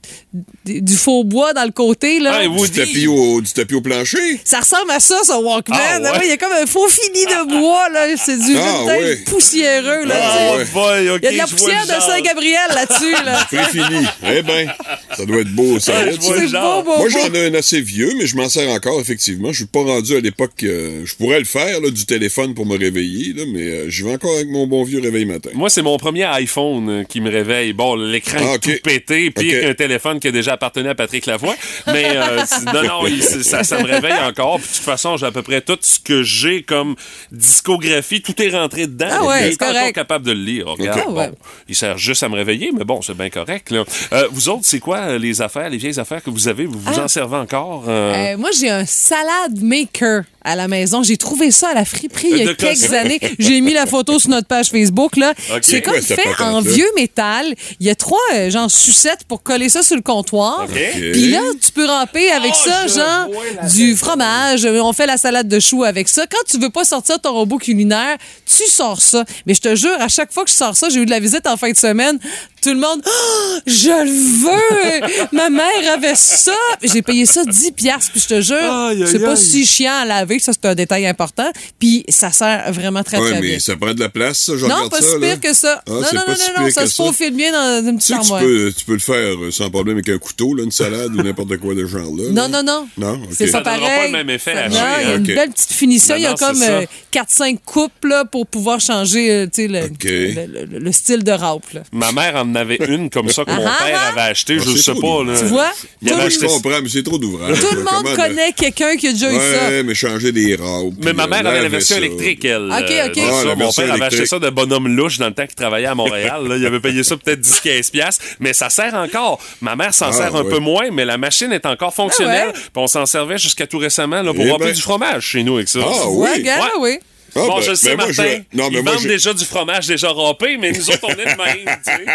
du 0.66 0.94
faux 0.96 1.24
bois 1.24 1.54
dans 1.54 1.64
le 1.66 1.72
côté, 1.72 2.20
là. 2.20 2.46
Du 2.48 2.70
tapis, 2.70 3.08
au, 3.08 3.42
du 3.42 3.52
tapis 3.52 3.74
au 3.76 3.82
plancher? 3.82 4.40
Ça 4.44 4.60
ressemble 4.60 4.92
à 4.92 5.00
ça, 5.00 5.16
son 5.26 5.42
Walkman. 5.42 5.78
Ah, 5.82 6.00
ouais. 6.02 6.10
Ah 6.14 6.20
Il 6.24 6.30
y 6.30 6.32
a 6.32 6.38
comme 6.38 6.52
un 6.52 6.66
faux 6.66 6.88
fini 6.88 7.26
de 7.26 7.60
bois, 7.60 7.90
là. 7.90 8.06
C'est 8.18 8.38
du 8.38 8.56
Ah, 8.58 8.84
ouais. 8.86 9.16
poussiéreux, 9.26 10.06
là. 10.06 10.16
Ah, 10.22 10.56
ouais. 10.58 10.66
Il 11.02 11.06
y 11.06 11.10
a 11.28 11.32
de 11.32 11.38
la 11.38 11.48
poussière 11.48 11.86
de 11.86 12.02
Saint-Gabriel 12.02 12.60
là-dessus, 12.76 13.26
là. 13.26 13.48
C'est 13.50 13.64
fini. 13.70 14.06
Eh 14.28 14.42
ben, 14.44 14.70
ça 15.18 15.26
doit 15.26 15.40
être 15.40 15.56
beau, 15.56 15.80
ça. 15.80 15.94
Je 16.12 16.18
beau, 16.18 16.84
beau, 16.84 16.98
Moi, 16.98 17.10
j'en 17.10 17.34
ai 17.34 17.48
un 17.48 17.54
assez 17.56 17.82
vieux, 17.82 18.12
mais 18.18 18.28
je 18.28 18.36
m'en 18.36 18.50
sers 18.50 18.70
encore, 18.70 19.00
effectivement. 19.02 19.52
Je 19.52 19.58
suis 19.58 19.66
pas 19.66 19.82
rendu 19.84 20.16
à 20.16 20.20
l'époque. 20.20 20.52
euh, 20.64 21.02
je 21.06 21.16
pourrais 21.16 21.40
le 21.40 21.46
faire, 21.46 21.80
là, 21.82 21.90
du 21.90 22.06
téléphone 22.06 22.54
pour 22.54 22.66
me 22.66 22.78
réveiller, 22.78 23.34
là, 23.34 23.44
mais 23.52 23.62
euh, 23.64 23.90
j'y 23.90 24.04
vais 24.04 24.14
encore 24.14 24.36
avec 24.36 24.50
mon 24.50 24.68
bon 24.68 24.84
vieux 24.84 25.00
réveil 25.02 25.26
matin. 25.34 25.50
Moi, 25.54 25.70
c'est 25.70 25.82
mon 25.82 25.98
premier 25.98 26.24
iPhone 26.26 26.90
euh, 26.90 27.04
qui 27.04 27.22
me 27.22 27.30
réveille. 27.30 27.74
Bon, 27.74 27.96
l'écran 27.96 28.38
Ah, 28.42 28.44
est 28.44 28.56
ok. 28.56 28.62
tout 28.62 28.72
pété, 28.84 29.32
puis 29.32 29.50
Ok. 29.50 29.54
avec 29.56 29.70
un 29.70 29.74
téléphone 29.74 30.20
qui 30.20 30.28
a 30.28 30.32
déjà 30.32 30.54
appartenu 30.54 30.90
à 30.90 30.96
Patrick 30.96 31.26
Lavoie. 31.26 31.56
Mais 31.88 32.06
euh, 32.16 32.42
non, 32.74 32.84
non, 32.84 33.08
il- 33.08 33.24
ça, 33.24 33.64
ça 33.64 33.80
me 33.80 33.86
réveille 33.86 34.14
encore. 34.22 34.60
Puis 34.60 34.68
de 34.70 34.74
toute 34.76 34.84
façon, 34.86 35.18
j'ai 35.18 35.26
à 35.26 35.32
peu 35.32 35.42
près 35.42 35.62
tout 35.62 35.78
ce 35.82 36.00
que 36.00 36.24
j'ai 36.24 36.64
comme 36.64 36.96
discographie. 37.32 38.22
Tout 38.22 38.40
est 38.42 38.50
rentré 38.50 38.88
dedans. 38.88 39.08
Ah 39.10 39.24
ouais, 39.26 39.40
il 39.40 39.44
c'est 39.44 39.50
est 39.52 39.64
encore 39.64 39.74
correct. 39.74 39.96
capable 39.96 40.26
de 40.26 40.32
le 40.32 40.40
lire. 40.42 40.68
Regarde, 40.68 41.02
Ah 41.06 41.10
ouais. 41.12 41.32
il 41.68 41.76
sert 41.76 41.98
juste 41.98 42.24
à 42.24 42.30
me 42.30 42.36
réveiller, 42.36 42.72
mais 42.78 42.84
bon, 42.84 43.02
c'est 43.02 43.16
bien 43.18 43.30
correct. 43.30 43.72
Là. 43.72 43.84
Euh, 44.14 44.28
vous 44.32 44.50
autres, 44.50 44.62
c'est 44.64 44.80
quoi 44.80 45.18
les 45.18 45.42
affaires, 45.42 45.70
les 45.70 45.78
vieilles 45.78 46.00
affaires 46.00 46.22
que 46.24 46.30
vous 46.30 46.48
avez? 46.48 46.66
Vous 46.66 46.80
vous 46.80 46.94
Ah. 47.00 47.04
en 47.06 47.08
servez 47.08 47.38
encore? 47.38 47.86
euh? 47.88 48.34
Euh, 48.34 48.38
moi, 48.38 48.50
j'ai 48.58 48.70
un 48.70 48.86
salade 48.86 49.62
maker 49.62 50.24
à 50.44 50.56
la 50.56 50.68
maison. 50.68 51.04
J'ai 51.04 51.18
trouvé 51.18 51.52
ça 51.52 51.70
à 51.70 51.74
la 51.74 51.86
friperie 51.86 52.30
il 52.32 52.38
y 52.44 52.48
a 52.48 52.54
quelques 52.54 52.94
années. 52.94 53.20
J'ai 53.40 53.62
mis 53.62 53.74
la 53.74 53.86
photo 53.86 54.20
sur 54.20 54.30
notre 54.30 54.48
page 54.48 54.70
Facebook. 54.70 55.16
Là. 55.20 55.34
C'est 55.62 55.82
comme 55.82 55.94
Ouais, 55.94 56.02
fait 56.02 56.42
en 56.44 56.62
vieux 56.62 56.90
métal. 56.96 57.54
Il 57.80 57.86
y 57.88 57.90
a 57.90 57.96
trois 57.96 58.18
euh, 58.34 58.50
genre 58.50 58.70
sucettes 58.72 59.24
pour 59.28 59.44
coller 59.44 59.70
ça 59.70 59.84
sur 59.84 59.96
le 59.96 60.02
comptoir. 60.02 60.66
Puis 60.68 61.32
là, 61.32 61.42
tu 61.62 61.72
peux 61.72 61.86
ramper 61.86 62.32
avec 62.32 62.54
Oh, 62.56 62.70
ça, 62.70 62.88
genre 62.88 63.28
du 63.76 63.96
fromage. 63.96 64.66
On 64.66 64.94
fait 64.94 65.06
la 65.06 65.18
salade 65.18 65.48
de 65.48 65.60
choux 65.60 65.84
avec 65.84 66.08
ça. 66.10 66.26
Quand 66.28 66.44
tu 66.50 66.60
veux 66.60 66.70
pas 66.70 66.84
sortir 66.86 67.20
ton 67.20 67.34
robot 67.34 67.58
culinaire, 67.58 68.18
tu 68.46 68.64
sors 68.70 69.02
ça. 69.02 69.24
Mais 69.46 69.54
je 69.54 69.62
te 69.62 69.76
jure, 69.76 69.96
à 70.00 70.08
chaque 70.08 70.32
fois 70.32 70.44
que 70.44 70.50
je 70.50 70.56
sors 70.56 70.76
ça, 70.76 70.90
j'ai 70.90 71.00
eu 71.02 71.06
de 71.06 71.12
la 71.12 71.20
visite 71.20 71.46
en 71.48 71.58
fin 71.58 71.72
de 71.72 71.78
semaine. 71.78 72.20
Tout 72.62 72.70
le 72.74 72.80
monde, 72.80 73.02
Ah, 73.06 73.60
je 73.66 73.90
le 73.90 74.10
veux! 74.44 75.28
Ma 75.32 75.50
mère 75.50 75.94
avait 75.94 76.16
ça! 76.16 76.52
J'ai 76.84 77.02
payé 77.02 77.26
ça 77.26 77.44
10 77.46 77.72
piastres, 77.72 78.12
puis 78.12 78.22
je 78.22 78.28
te 78.28 78.42
jure, 78.42 79.08
c'est 79.08 79.20
pas 79.20 79.36
si 79.36 79.66
chiant 79.66 79.94
à 80.02 80.06
laver, 80.06 80.40
ça 80.40 80.52
c'est 80.54 80.68
un 80.68 80.76
détail 80.76 81.08
important, 81.08 81.50
puis 81.80 82.04
ça 82.10 82.32
sert 82.32 82.72
vraiment 82.74 83.04
très 83.04 83.18
ouais, 83.20 83.32
très 83.32 83.42
mais 83.42 83.48
bien. 83.50 83.60
ça 83.60 83.76
prend 83.76 83.94
de 83.94 84.00
la 84.00 84.10
place, 84.10 84.40
ça. 84.40 84.54
Je 84.58 84.66
Non, 84.66 84.90
pas 84.90 85.02
ça, 85.02 85.08
si 85.08 85.20
là. 85.20 85.28
pire 85.28 85.40
que 85.40 85.54
ça. 85.54 85.82
Ah, 85.88 85.92
non, 85.92 86.00
non, 86.00 86.22
non, 86.28 86.36
si 86.36 86.52
non, 86.62 86.70
ça 86.70 86.86
se 86.88 86.96
faufile 86.96 87.34
bien 87.34 87.52
dans 87.52 87.88
une 87.90 87.98
Tu 88.00 88.06
petite 88.06 88.08
sais 88.08 88.14
tu 88.14 88.20
armoire. 88.20 88.42
peux, 88.42 88.74
tu 88.78 88.86
peux 88.86 88.94
le 88.94 89.00
faire 89.00 89.16
euh, 89.44 89.52
sans 89.52 89.70
problème 89.70 89.96
avec 89.98 90.10
un 90.10 90.18
couteau, 90.18 90.54
là, 90.54 90.64
une 90.64 90.72
salade 90.72 91.14
ou 91.16 91.22
n'importe 91.24 91.58
quoi 91.58 91.74
de 91.76 91.82
ce 91.86 91.92
genre-là. 91.98 92.24
là. 92.26 92.32
Non, 92.32 92.50
non, 92.50 92.64
non. 92.64 92.88
Non, 92.98 93.14
ok. 93.24 93.30
C'est 93.32 93.46
pas 93.48 93.52
Ça 93.60 93.62
pareil. 93.62 93.82
pas 93.82 94.06
le 94.08 94.12
même 94.12 94.30
effet 94.30 94.56
non, 94.56 94.62
il 94.70 94.74
y 94.76 94.78
a 94.80 95.14
hein. 95.14 95.16
une 95.18 95.22
Ok. 95.22 95.28
belle 95.36 95.50
petite 95.52 95.72
finition. 95.72 96.16
Il 96.16 96.24
y 96.24 96.26
a 96.26 96.34
comme 96.34 96.56
c'est 96.56 96.66
ça. 96.66 96.72
euh, 96.72 96.86
4-5 97.14 97.58
coupes 97.66 98.04
là, 98.06 98.26
pour 98.26 98.46
pouvoir 98.48 98.80
changer 98.80 99.32
euh, 99.32 99.46
tu 99.46 99.64
sais, 99.64 99.68
le, 99.68 99.82
le, 100.04 100.66
le- 100.66 100.80
le 100.80 100.92
style 100.92 101.24
de 101.24 101.32
râpe. 101.32 101.72
là. 101.74 101.82
Ma 101.92 102.12
mère 102.12 102.36
en 102.36 102.49
avait 102.56 102.76
une 102.88 103.10
comme 103.10 103.30
ça 103.30 103.46
que 103.46 103.52
mon 103.52 103.66
Ah, 103.68 103.78
ah, 103.80 103.84
père 103.86 104.00
ah. 104.02 104.10
avait 104.10 104.32
acheté, 104.32 104.58
Ah, 104.60 104.64
je 104.66 104.72
c'est 104.72 104.78
sais 104.84 104.92
trop 104.94 105.24
pas. 105.24 105.32
Là. 105.32 105.40
Tu 105.40 105.46
vois? 105.46 105.72
Il 106.02 106.08
avait 106.10 106.18
Moi, 106.18 106.26
acheté 106.28 106.48
je 106.48 106.54
comprends, 106.54 106.82
mais 106.82 106.90
c'est 106.90 107.04
trop 107.04 107.18
d'ouvrage. 107.18 107.60
Tout 107.60 107.76
le 107.76 107.84
là. 107.84 107.92
monde 107.92 108.04
Comment, 108.04 108.16
connaît 108.16 108.52
quelqu'un 108.54 108.96
qui 108.98 109.08
a 109.08 109.12
déjà 109.14 109.32
eu 109.32 109.36
ça. 109.36 109.70
Ouais, 109.70 109.84
mais 109.84 109.94
changer 109.96 110.32
des 110.32 110.56
raupes. 110.56 110.94
Mais 111.04 111.14
ma 111.14 111.28
mère 111.28 111.46
avait 111.46 111.62
la 111.62 111.70
version 111.70 111.98
électrique, 111.98 112.46
elle. 112.46 112.70
Ok, 112.72 112.92
euh, 112.92 113.08
ok. 113.08 113.16
de 113.16 113.22
Ah, 113.22 113.32
ça. 113.42 113.46
la 113.46 113.56
Mon 113.56 113.66
version 113.66 113.84
père 113.84 113.94
avait 113.94 114.02
acheté 114.04 114.16
électrique. 114.18 114.28
ça 114.28 114.40
de 114.40 114.50
bonhomme 114.50 114.88
louche 114.96 115.18
dans 115.18 115.28
le 115.28 115.34
temps 115.34 115.46
qu'il 115.46 115.56
travaillait 115.56 115.88
à 115.88 115.96
Montréal. 115.96 116.48
là. 116.48 116.58
Il 116.58 116.66
avait 116.66 116.80
payé 116.80 117.04
ça 117.04 117.16
peut-être 117.18 117.42
10-15$, 117.42 117.92
piastres, 117.92 118.24
mais 118.40 118.54
ça 118.54 118.70
sert 118.70 118.94
encore. 118.94 119.40
Ma 119.62 119.76
mère 119.76 119.94
s'en 119.94 120.08
Ah, 120.10 120.14
sert 120.14 120.36
un 120.36 120.44
ouais. 120.44 120.50
peu 120.50 120.60
moins, 120.60 120.90
mais 120.92 121.06
la 121.06 121.18
machine 121.18 121.52
est 121.52 121.66
encore 121.66 121.94
fonctionnelle. 121.94 122.48
Ah 122.50 122.52
ouais. 122.52 122.54
Puis 122.54 122.72
on 122.76 122.88
s'en 122.88 123.06
servait 123.06 123.38
jusqu'à 123.38 123.68
tout 123.68 123.78
récemment 123.80 124.22
là, 124.22 124.34
pour 124.34 124.44
Eh 124.46 124.52
remplir 124.52 124.70
ben. 124.70 124.76
du 124.76 124.82
fromage 124.82 125.26
chez 125.26 125.44
nous 125.44 125.56
avec 125.58 125.68
ça. 125.70 125.80
Ah, 125.84 126.10
oui. 126.10 126.28
Ouais, 126.30 126.42
gars, 126.42 126.58
Ouais. 126.60 126.70
oui. 126.80 127.00
Ah, 127.36 127.40
bon, 127.48 127.56
ben, 127.58 127.62
je 127.62 127.70
le 127.72 127.76
sais, 127.76 127.90
ben, 127.90 127.96
moi, 127.98 128.06
Martin. 128.08 128.24
je- 128.24 128.58
non, 128.58 128.70
mais 128.70 128.78
ils 128.80 128.84
moi, 128.84 128.94
vendent 128.94 129.04
je- 129.04 129.08
déjà 129.08 129.34
du 129.34 129.46
fromage 129.46 129.88
déjà 129.88 130.10
râpé, 130.12 130.58
mais 130.58 130.72
nous 130.72 130.90
autres, 130.90 131.00
on 131.04 131.10
est 131.10 131.16
de 131.16 131.66
même, 131.66 131.78
tu 131.86 131.92
sais. 131.92 132.06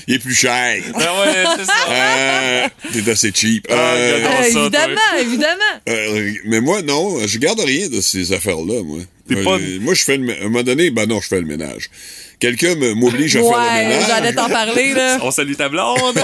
Il 0.08 0.14
est 0.14 0.18
plus 0.18 0.34
cher. 0.34 0.82
Ben 0.92 0.98
ouais, 1.00 1.44
c'est 1.58 1.64
ça. 1.64 1.72
Euh, 1.90 2.68
T'es 2.92 3.10
assez 3.10 3.32
cheap. 3.34 3.66
Ah, 3.70 3.74
Euh. 3.74 4.18
Euh, 4.24 4.24
ça, 4.24 4.50
toi. 4.50 4.62
évidemment, 4.62 5.00
évidemment. 5.20 5.60
euh, 5.88 6.32
mais 6.46 6.60
moi, 6.60 6.82
non, 6.82 7.26
je 7.26 7.38
garde 7.38 7.60
rien 7.60 7.88
de 7.88 8.00
ces 8.00 8.32
affaires-là, 8.32 8.82
moi. 8.82 8.98
Euh, 9.32 9.42
pas- 9.44 9.58
Moi, 9.80 9.94
je 9.94 10.04
fais 10.04 10.16
le... 10.18 10.30
À 10.34 10.40
un 10.40 10.44
moment 10.44 10.62
donné, 10.62 10.90
ben 10.90 11.06
non, 11.06 11.20
je 11.20 11.28
fais 11.28 11.40
le 11.40 11.46
ménage. 11.46 11.88
Quelqu'un 12.40 12.74
m'oblige 12.94 13.36
à 13.36 13.40
faire 13.40 13.50
le 13.50 13.56
Ouais, 13.56 13.88
ménage. 13.88 14.04
j'allais 14.08 14.34
t'en 14.34 14.48
parler, 14.48 14.94
là. 14.94 15.18
On 15.22 15.30
salue 15.30 15.54
ta 15.54 15.68
blonde. 15.68 16.16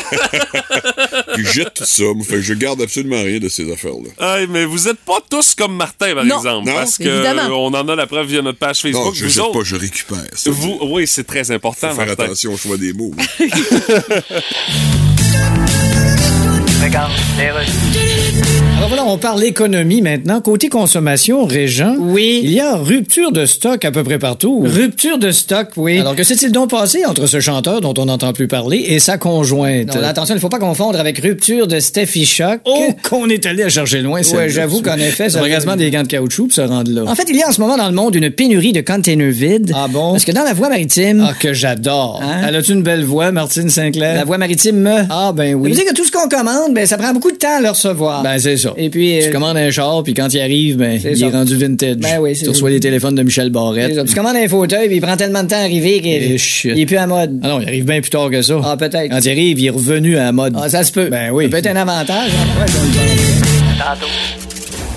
Puis 1.34 1.44
je 1.46 1.52
jette 1.52 1.74
tout 1.74 1.84
ça. 1.84 2.02
Moi, 2.14 2.24
fait 2.24 2.36
que 2.36 2.42
je 2.42 2.54
garde 2.54 2.80
absolument 2.82 3.22
rien 3.22 3.38
de 3.38 3.48
ces 3.48 3.70
affaires-là. 3.72 4.38
Hey, 4.38 4.46
mais 4.48 4.64
vous 4.64 4.88
êtes 4.88 4.98
pas 4.98 5.18
tous 5.30 5.54
comme 5.54 5.76
Martin, 5.76 6.14
par 6.14 6.24
Non. 6.24 6.38
exemple. 6.38 6.68
Non. 6.68 6.74
Parce 6.74 6.98
que 6.98 7.04
Évidemment. 7.04 7.64
on 7.66 7.74
en 7.74 7.88
a 7.88 7.96
la 7.96 8.06
preuve 8.06 8.26
via 8.26 8.42
notre 8.42 8.58
page 8.58 8.80
Facebook. 8.80 9.04
Non, 9.06 9.12
je 9.14 9.24
vous 9.24 9.30
jette 9.30 9.42
autres, 9.44 9.58
pas, 9.60 9.64
je 9.64 9.76
récupère. 9.76 10.24
Ça, 10.34 10.50
vous, 10.50 10.78
oui, 10.90 11.06
c'est 11.06 11.24
très 11.26 11.50
important, 11.50 11.90
Faut 11.90 11.96
faire 11.96 12.06
Martin. 12.06 12.24
attention 12.24 12.52
au 12.52 12.56
choix 12.56 12.76
des 12.76 12.92
mots. 12.92 13.12
Alors 18.80 18.88
voilà, 18.88 19.04
on 19.04 19.18
parle 19.18 19.44
économie 19.44 20.00
maintenant. 20.00 20.40
Côté 20.40 20.70
consommation, 20.70 21.44
Régent. 21.44 21.96
Oui. 21.98 22.40
Il 22.42 22.50
y 22.50 22.60
a 22.60 22.76
rupture 22.76 23.30
de 23.30 23.44
stock 23.44 23.84
à 23.84 23.90
peu 23.90 24.02
près 24.02 24.18
partout. 24.18 24.62
Rupture 24.64 25.18
de 25.18 25.32
stock, 25.32 25.68
oui. 25.76 26.00
Alors 26.00 26.16
que 26.16 26.24
s'est-il 26.24 26.50
donc 26.50 26.70
passé 26.70 27.04
entre 27.04 27.26
ce 27.26 27.40
chanteur 27.40 27.82
dont 27.82 27.92
on 27.98 28.06
n'entend 28.06 28.32
plus 28.32 28.48
parler 28.48 28.78
et 28.78 28.98
sa 28.98 29.18
conjointe? 29.18 29.94
Non, 29.94 30.02
attention, 30.02 30.34
il 30.34 30.38
ne 30.38 30.40
faut 30.40 30.48
pas 30.48 30.58
confondre 30.58 30.98
avec 30.98 31.18
rupture 31.18 31.66
de 31.66 31.78
Steffi 31.78 32.24
Shock. 32.24 32.60
Oh, 32.64 32.86
qu'on 33.02 33.28
est 33.28 33.44
allé 33.44 33.64
à 33.64 33.68
chercher 33.68 34.00
loin, 34.00 34.22
Ouais, 34.32 34.48
j'avoue 34.48 34.80
qu'en 34.80 34.96
effet, 34.96 35.28
ça 35.28 35.42
des 35.76 35.90
gants 35.90 36.02
de 36.02 36.08
caoutchouc 36.08 36.46
pour 36.46 36.54
se 36.54 36.62
rendre 36.62 36.90
là. 36.90 37.02
En 37.06 37.14
fait, 37.14 37.26
il 37.28 37.36
y 37.36 37.42
a 37.42 37.48
en 37.50 37.52
ce 37.52 37.60
moment 37.60 37.76
dans 37.76 37.88
le 37.88 37.94
monde 37.94 38.14
une 38.14 38.30
pénurie 38.30 38.72
de 38.72 38.80
containers 38.80 39.30
vides. 39.30 39.72
Ah 39.76 39.88
bon? 39.88 40.12
Parce 40.12 40.24
que 40.24 40.32
dans 40.32 40.42
la 40.42 40.54
voie 40.54 40.70
maritime. 40.70 41.26
Ah, 41.28 41.34
que 41.38 41.52
j'adore. 41.52 42.22
Elle 42.48 42.56
a-tu 42.56 42.72
une 42.72 42.82
belle 42.82 43.04
voix, 43.04 43.30
Martine 43.30 43.68
Sinclair? 43.68 44.14
La 44.14 44.24
voie 44.24 44.38
maritime. 44.38 45.06
Ah, 45.10 45.32
ben 45.36 45.54
oui. 45.54 45.74
Ça 45.74 45.80
veut 45.80 45.84
dire 45.84 45.92
que 45.92 45.98
tout 45.98 46.06
ce 46.06 46.12
qu'on 46.12 46.30
commande, 46.30 46.72
ben, 46.72 46.86
ça 46.86 46.96
prend 46.96 47.12
beaucoup 47.12 47.30
de 47.30 47.36
temps 47.36 47.58
à 47.58 47.60
le 47.60 47.68
recevoir. 47.68 48.22
Ben, 48.22 48.38
c'est 48.38 48.56
ça. 48.74 48.82
Et 48.82 48.90
puis. 48.90 49.18
Tu 49.24 49.30
commandes 49.30 49.56
un 49.56 49.70
char, 49.70 50.02
puis 50.02 50.14
quand 50.14 50.32
il 50.32 50.40
arrive, 50.40 50.76
ben, 50.76 51.00
il 51.02 51.16
ça. 51.16 51.26
est 51.26 51.30
rendu 51.30 51.56
vintage. 51.56 51.96
Ben 51.96 52.18
oui, 52.20 52.32
Tu 52.36 52.48
reçois 52.48 52.68
ça. 52.68 52.72
les 52.74 52.80
téléphones 52.80 53.14
de 53.14 53.22
Michel 53.22 53.50
Barrette. 53.50 54.04
Tu 54.06 54.14
commandes 54.14 54.36
un 54.36 54.48
fauteuil, 54.48 54.86
puis 54.88 54.96
il 54.96 55.00
prend 55.00 55.16
tellement 55.16 55.42
de 55.42 55.48
temps 55.48 55.56
à 55.56 55.60
arriver 55.64 56.00
qu'il 56.00 56.12
Eh, 56.12 56.38
shit. 56.38 56.72
il 56.74 56.80
est 56.80 56.86
plus 56.86 56.96
à 56.96 57.06
mode. 57.06 57.38
Ah 57.42 57.48
non, 57.48 57.60
il 57.60 57.68
arrive 57.68 57.84
bien 57.84 58.00
plus 58.00 58.10
tard 58.10 58.30
que 58.30 58.42
ça. 58.42 58.60
Ah, 58.64 58.76
peut-être. 58.76 59.10
Quand 59.10 59.20
il 59.24 59.30
arrive, 59.30 59.58
il 59.60 59.66
est 59.66 59.70
revenu 59.70 60.16
à 60.16 60.24
la 60.24 60.32
mode. 60.32 60.54
Ah, 60.56 60.68
ça 60.68 60.84
se 60.84 60.92
peut. 60.92 61.08
Ben 61.10 61.30
oui. 61.32 61.44
Ça 61.44 61.50
peut 61.50 61.56
être 61.58 61.66
un 61.68 61.76
avantage. 61.76 62.30
hein. 62.30 62.60
Ouais. 62.60 62.66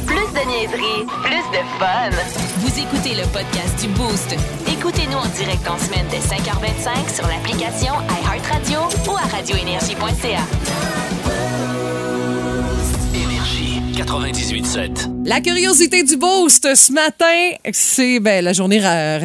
Plus 0.05 0.15
de 0.15 0.47
niaiserie, 0.47 1.05
plus 1.23 1.45
de 1.57 1.63
fun. 1.79 2.09
Vous 2.59 2.71
écoutez 2.79 3.15
le 3.15 3.23
podcast 3.31 3.79
du 3.81 3.87
Boost. 3.89 4.35
Écoutez-nous 4.71 5.17
en 5.17 5.27
direct 5.37 5.65
en 5.69 5.77
semaine 5.83 6.05
dès 6.11 6.17
5h25 6.17 7.15
sur 7.15 7.27
l'application 7.27 7.93
iHeartRadio 8.09 8.79
ou 9.09 9.15
à 9.15 9.35
radioénergie.ca. 9.35 10.43
Énergie 13.93 14.01
98.7. 14.01 15.25
La 15.25 15.39
curiosité 15.39 16.03
du 16.03 16.17
boost 16.17 16.75
ce 16.75 16.91
matin, 16.91 17.25
c'est 17.71 18.19
ben 18.19 18.43
la 18.43 18.51
journée 18.53 18.81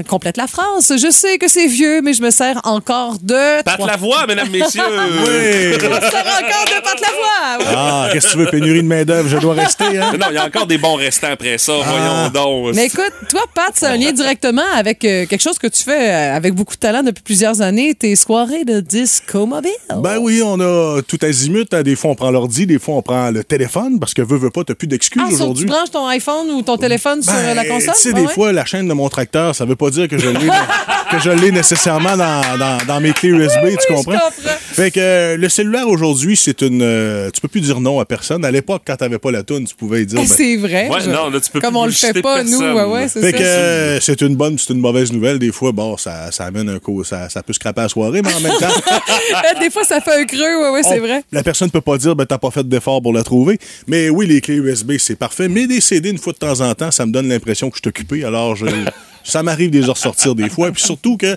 complète 0.07 0.37
la 0.37 0.47
phrase. 0.47 0.93
Je 0.97 1.11
sais 1.11 1.39
que 1.39 1.49
c'est 1.49 1.67
vieux, 1.67 2.01
mais 2.03 2.13
je 2.13 2.23
me 2.23 2.31
sers 2.31 2.61
encore 2.65 3.17
de. 3.21 3.63
Pat 3.63 3.79
la 3.85 3.97
voix, 3.97 4.27
mesdames, 4.27 4.51
messieurs. 4.51 4.83
Oui. 4.89 5.75
Je 5.81 5.87
me 5.87 6.01
sers 6.01 6.25
encore 6.25 6.65
de 6.67 6.83
Pat 6.83 7.01
la 7.01 7.09
voix. 7.09 7.59
ouais. 7.59 7.75
Ah, 7.77 8.09
qu'est-ce 8.13 8.27
que 8.29 8.33
tu 8.33 8.39
veux, 8.39 8.47
pénurie 8.47 8.83
de 8.83 8.87
main-d'œuvre, 8.89 9.29
je 9.29 9.39
dois 9.39 9.55
rester, 9.55 9.85
hein? 9.99 10.13
non, 10.19 10.27
il 10.31 10.35
y 10.35 10.39
a 10.39 10.45
encore 10.47 10.67
des 10.67 10.79
bons 10.79 10.95
restants 10.95 11.33
après 11.33 11.59
ça. 11.59 11.73
Ah. 11.85 12.31
Voyons 12.33 12.47
donc. 12.67 12.75
Mais 12.77 12.87
écoute, 12.87 13.13
toi, 13.31 13.43
Pat, 13.55 13.73
c'est 13.75 13.87
un 13.87 13.97
lien 13.97 14.13
directement 14.13 14.63
avec 14.75 15.05
euh, 15.05 15.27
quelque 15.27 15.43
chose 15.43 15.59
que 15.59 15.67
tu 15.67 15.83
fais 15.83 16.11
euh, 16.11 16.37
avec 16.37 16.55
beaucoup 16.55 16.75
de 16.75 16.81
talent 16.81 17.03
depuis 17.03 17.23
plusieurs 17.23 17.61
années, 17.61 17.95
tes 17.95 18.15
soirées 18.17 18.65
de 18.65 18.81
disco 18.81 19.47
mobile. 19.47 19.71
Ben 19.97 20.19
oui, 20.21 20.43
on 20.45 20.61
a 20.61 21.01
tout 21.03 21.19
azimut. 21.23 21.73
hein. 21.75 21.83
Des 21.83 21.97
fois, 21.97 22.11
on 22.13 22.15
prend 22.15 22.31
l'ordi, 22.31 22.67
des 22.67 22.79
fois, 22.79 22.95
on 22.97 23.03
prend 23.03 23.31
le 23.31 23.43
téléphone, 23.43 23.99
parce 23.99 24.15
que 24.15 24.23
veux, 24.23 24.37
veux 24.39 24.51
pas, 24.51 24.63
t'as 24.69 24.75
plus 24.75 24.87
d'excuses 24.87 25.23
Ah, 25.25 25.33
aujourd'hui. 25.33 25.65
tu 25.67 25.71
branches 25.71 25.91
ton 25.91 26.07
iPhone 26.07 26.51
ou 26.51 26.63
ton 26.63 26.77
téléphone 26.77 27.23
sur 27.23 27.33
euh, 27.35 27.55
la 27.55 27.63
Ben, 27.65 27.73
console? 27.73 27.95
Tu 27.95 28.01
sais, 28.01 28.09
Ouais, 28.11 28.15
des 28.21 28.27
ouais? 28.27 28.33
fois, 28.33 28.53
la 28.53 28.65
chaîne 28.65 28.87
de 28.89 28.93
mon 28.93 29.09
tracteur, 29.09 29.55
ça 29.55 29.65
veut 29.65 29.77
pas 29.77 29.91
dire 29.91 30.09
que 30.09 30.19
je 30.19 30.29
l'ai, 30.29 30.39
que 31.11 31.19
je 31.23 31.31
l'ai 31.31 31.51
nécessairement 31.51 32.17
dans, 32.17 32.41
dans, 32.59 32.79
dans 32.87 33.01
mes 33.01 33.13
clés 33.13 33.31
USB, 33.31 33.77
tu 33.81 33.93
comprends? 33.95 34.13
comprends. 34.13 34.29
Fait 34.73 34.91
que 34.91 35.01
euh, 35.01 35.37
le 35.37 35.49
cellulaire 35.49 35.89
aujourd'hui, 35.89 36.37
c'est 36.37 36.63
une. 36.63 36.83
euh, 36.83 37.31
tu 37.33 37.41
peux 37.41 37.49
plus 37.49 37.61
dire 37.61 37.81
non 37.81 37.99
à 37.99 38.05
personne. 38.05 38.45
À 38.45 38.51
l'époque, 38.51 38.83
quand 38.87 38.97
t'avais 38.97 39.19
pas 39.19 39.31
la 39.33 39.43
toune, 39.43 39.65
tu 39.67 39.75
pouvais 39.75 40.05
dire. 40.05 40.21
ben, 40.21 40.27
C'est 40.27 40.57
vrai. 40.57 40.89
Ouais, 40.89 41.01
je- 41.01 41.11
non, 41.11 41.31
là, 41.31 41.41
tu 41.41 41.51
peux 41.51 41.61
Comme 41.61 41.71
plus 41.73 41.79
on 41.81 41.87
le 41.87 41.91
fait 41.93 42.23
pas, 42.23 42.45
nous. 42.45 42.59
Ouais, 42.59 42.85
ouais, 42.85 43.09
c'est 43.09 43.21
Fait 43.21 43.33
ça. 43.33 43.39
que 43.39 43.43
euh, 43.43 44.01
c'est 44.01 44.21
une 44.21 44.37
bonne, 44.37 44.57
c'est 44.59 44.73
une 44.73 44.81
mauvaise 44.81 45.11
nouvelle. 45.13 45.39
Des 45.39 45.51
fois, 45.51 45.73
bon, 45.73 45.97
ça, 45.97 46.31
ça 46.31 46.45
amène 46.45 46.69
un 46.69 46.79
coup, 46.79 47.03
ça, 47.05 47.29
ça 47.29 47.43
peut 47.43 47.53
scraper 47.53 47.81
la 47.83 47.89
soirée, 47.89 48.23
mais 48.23 48.33
en 48.33 48.41
même 48.41 48.53
temps, 48.61 48.69
Des 49.61 49.71
fois, 49.71 49.85
ça 49.85 50.01
fait 50.01 50.21
un 50.21 50.25
creux. 50.25 50.39
Ouais, 50.63 50.71
ouais, 50.71 50.83
c'est 50.83 51.01
on- 51.01 51.05
vrai. 51.07 51.23
la 51.33 51.43
personne 51.43 51.71
peut 51.71 51.81
pas 51.81 51.99
dire, 51.99 52.15
ben, 52.15 52.27
t'as 52.27 52.39
pas 52.39 52.51
fait 52.51 52.69
d'effort 52.69 53.03
pour 53.03 53.13
la 53.13 53.25
trouver. 53.25 53.59
Mais 53.87 54.11
oui, 54.11 54.27
les 54.27 54.41
USB, 54.55 54.93
c'est 54.99 55.17
parfait. 55.17 55.49
Mais 55.49 55.67
des 55.67 55.81
CD, 55.81 56.11
une 56.11 56.19
fois 56.19 56.33
de 56.33 56.39
temps 56.39 56.61
en 56.61 56.75
temps, 56.75 56.91
ça 56.91 57.07
me 57.07 57.13
donne 57.13 57.29
l'impression 57.29 57.71
que 57.71 57.77
je 57.77 57.83
suis 57.83 57.89
occupé. 57.89 58.25
Alors, 58.25 58.57
je, 58.57 58.67
Ça 59.29 59.43
m'arrive 59.43 59.71
de 59.71 59.79
les 59.79 59.85
ressortir 59.85 60.35
des 60.35 60.49
fois. 60.49 60.73
Puis 60.73 60.83
surtout 60.83 61.19
que 61.19 61.37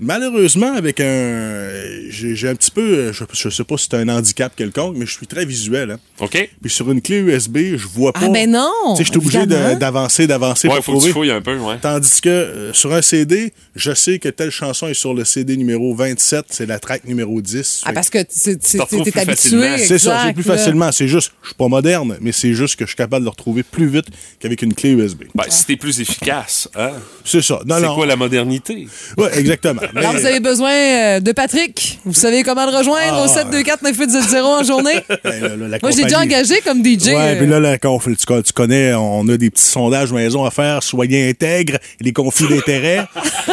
Malheureusement, 0.00 0.72
avec 0.74 1.00
un. 1.00 1.70
J'ai 2.10 2.48
un 2.48 2.54
petit 2.54 2.70
peu. 2.70 3.12
Je, 3.12 3.24
je 3.32 3.48
sais 3.48 3.64
pas 3.64 3.76
si 3.76 3.88
c'est 3.90 3.96
un 3.96 4.08
handicap 4.08 4.54
quelconque, 4.56 4.96
mais 4.96 5.06
je 5.06 5.12
suis 5.12 5.26
très 5.26 5.44
visuel. 5.44 5.92
Hein. 5.92 5.98
OK. 6.20 6.50
Puis 6.60 6.70
sur 6.70 6.90
une 6.90 7.00
clé 7.00 7.18
USB, 7.18 7.76
je 7.76 7.86
vois 7.86 8.12
pas. 8.12 8.20
Ah, 8.24 8.28
ben 8.28 8.50
non! 8.50 8.70
Tu 8.90 8.98
sais, 8.98 9.04
je 9.04 9.10
suis 9.10 9.18
obligé 9.18 9.46
d'avancer, 9.76 10.26
d'avancer 10.26 10.68
Ouais, 10.68 10.76
pour 10.76 10.84
faut 10.84 10.92
que 10.92 10.96
tu 10.98 11.10
trouver. 11.10 11.12
fouilles 11.12 11.30
un 11.30 11.40
peu, 11.42 11.56
ouais. 11.56 11.76
Tandis 11.80 12.20
que 12.20 12.28
euh, 12.28 12.72
sur 12.72 12.92
un 12.92 13.02
CD, 13.02 13.52
je 13.76 13.92
sais 13.94 14.18
que 14.18 14.28
telle 14.28 14.50
chanson 14.50 14.88
est 14.88 14.94
sur 14.94 15.14
le 15.14 15.24
CD 15.24 15.56
numéro 15.56 15.94
27, 15.94 16.46
c'est 16.50 16.66
la 16.66 16.78
track 16.78 17.04
numéro 17.04 17.40
10. 17.40 17.82
Ah, 17.84 17.88
Fait 17.88 17.94
parce 17.94 18.10
que 18.10 18.18
tu- 18.22 18.58
t'es 18.58 19.18
habitué. 19.18 19.78
C'est 19.78 19.98
ça, 19.98 20.22
j'ai 20.22 20.28
exact, 20.30 20.34
plus 20.34 20.46
là. 20.48 20.56
facilement. 20.56 20.92
C'est 20.92 21.08
juste, 21.08 21.32
je 21.42 21.48
suis 21.48 21.56
pas 21.56 21.68
moderne, 21.68 22.16
mais 22.20 22.32
c'est 22.32 22.54
juste 22.54 22.76
que 22.76 22.84
je 22.84 22.90
suis 22.90 22.96
capable 22.96 23.20
de 23.22 23.26
le 23.26 23.30
retrouver 23.30 23.62
plus 23.62 23.86
vite 23.88 24.06
qu'avec 24.40 24.62
une 24.62 24.74
clé 24.74 24.90
USB. 24.90 25.24
Ben, 25.34 25.44
si 25.48 25.66
t'es 25.66 25.76
plus 25.76 26.00
efficace, 26.00 26.68
hein? 26.74 26.90
C'est 27.24 27.42
ça. 27.42 27.60
Non, 27.66 27.76
C'est 27.80 27.86
quoi 27.94 28.06
la 28.06 28.16
modernité? 28.16 28.86
Ouais, 29.16 29.38
exactement. 29.38 29.81
Mais- 29.94 30.00
Alors, 30.00 30.12
vous 30.12 30.26
avez 30.26 30.40
besoin 30.40 30.70
euh, 30.72 31.20
de 31.20 31.32
Patrick. 31.32 31.98
Vous 32.04 32.14
savez 32.14 32.42
comment 32.42 32.66
le 32.70 32.76
rejoindre 32.76 33.18
Ah. 33.20 33.24
au 33.24 33.28
724 33.28 33.82
9870 33.82 34.40
en 34.42 34.62
journée. 34.64 35.04
Ben, 35.24 35.68
la 35.68 35.78
Moi, 35.82 35.90
j'ai 35.96 36.04
déjà 36.04 36.20
engagé 36.20 36.60
comme 36.64 36.82
DJ. 36.84 37.08
Ouais, 37.08 37.36
puis 37.36 37.46
là, 37.46 37.60
la 37.60 37.76
conf- 37.78 38.14
tu, 38.16 38.26
co- 38.26 38.42
tu 38.42 38.52
connais, 38.52 38.92
on 38.94 39.26
a 39.28 39.36
des 39.36 39.50
petits 39.50 39.62
sondages 39.64 40.12
maison 40.12 40.44
à 40.44 40.50
faire, 40.50 40.82
soyez 40.82 41.28
intègres, 41.30 41.78
les 42.00 42.12
conflits 42.12 42.48
d'intérêts. 42.48 43.06
je 43.46 43.52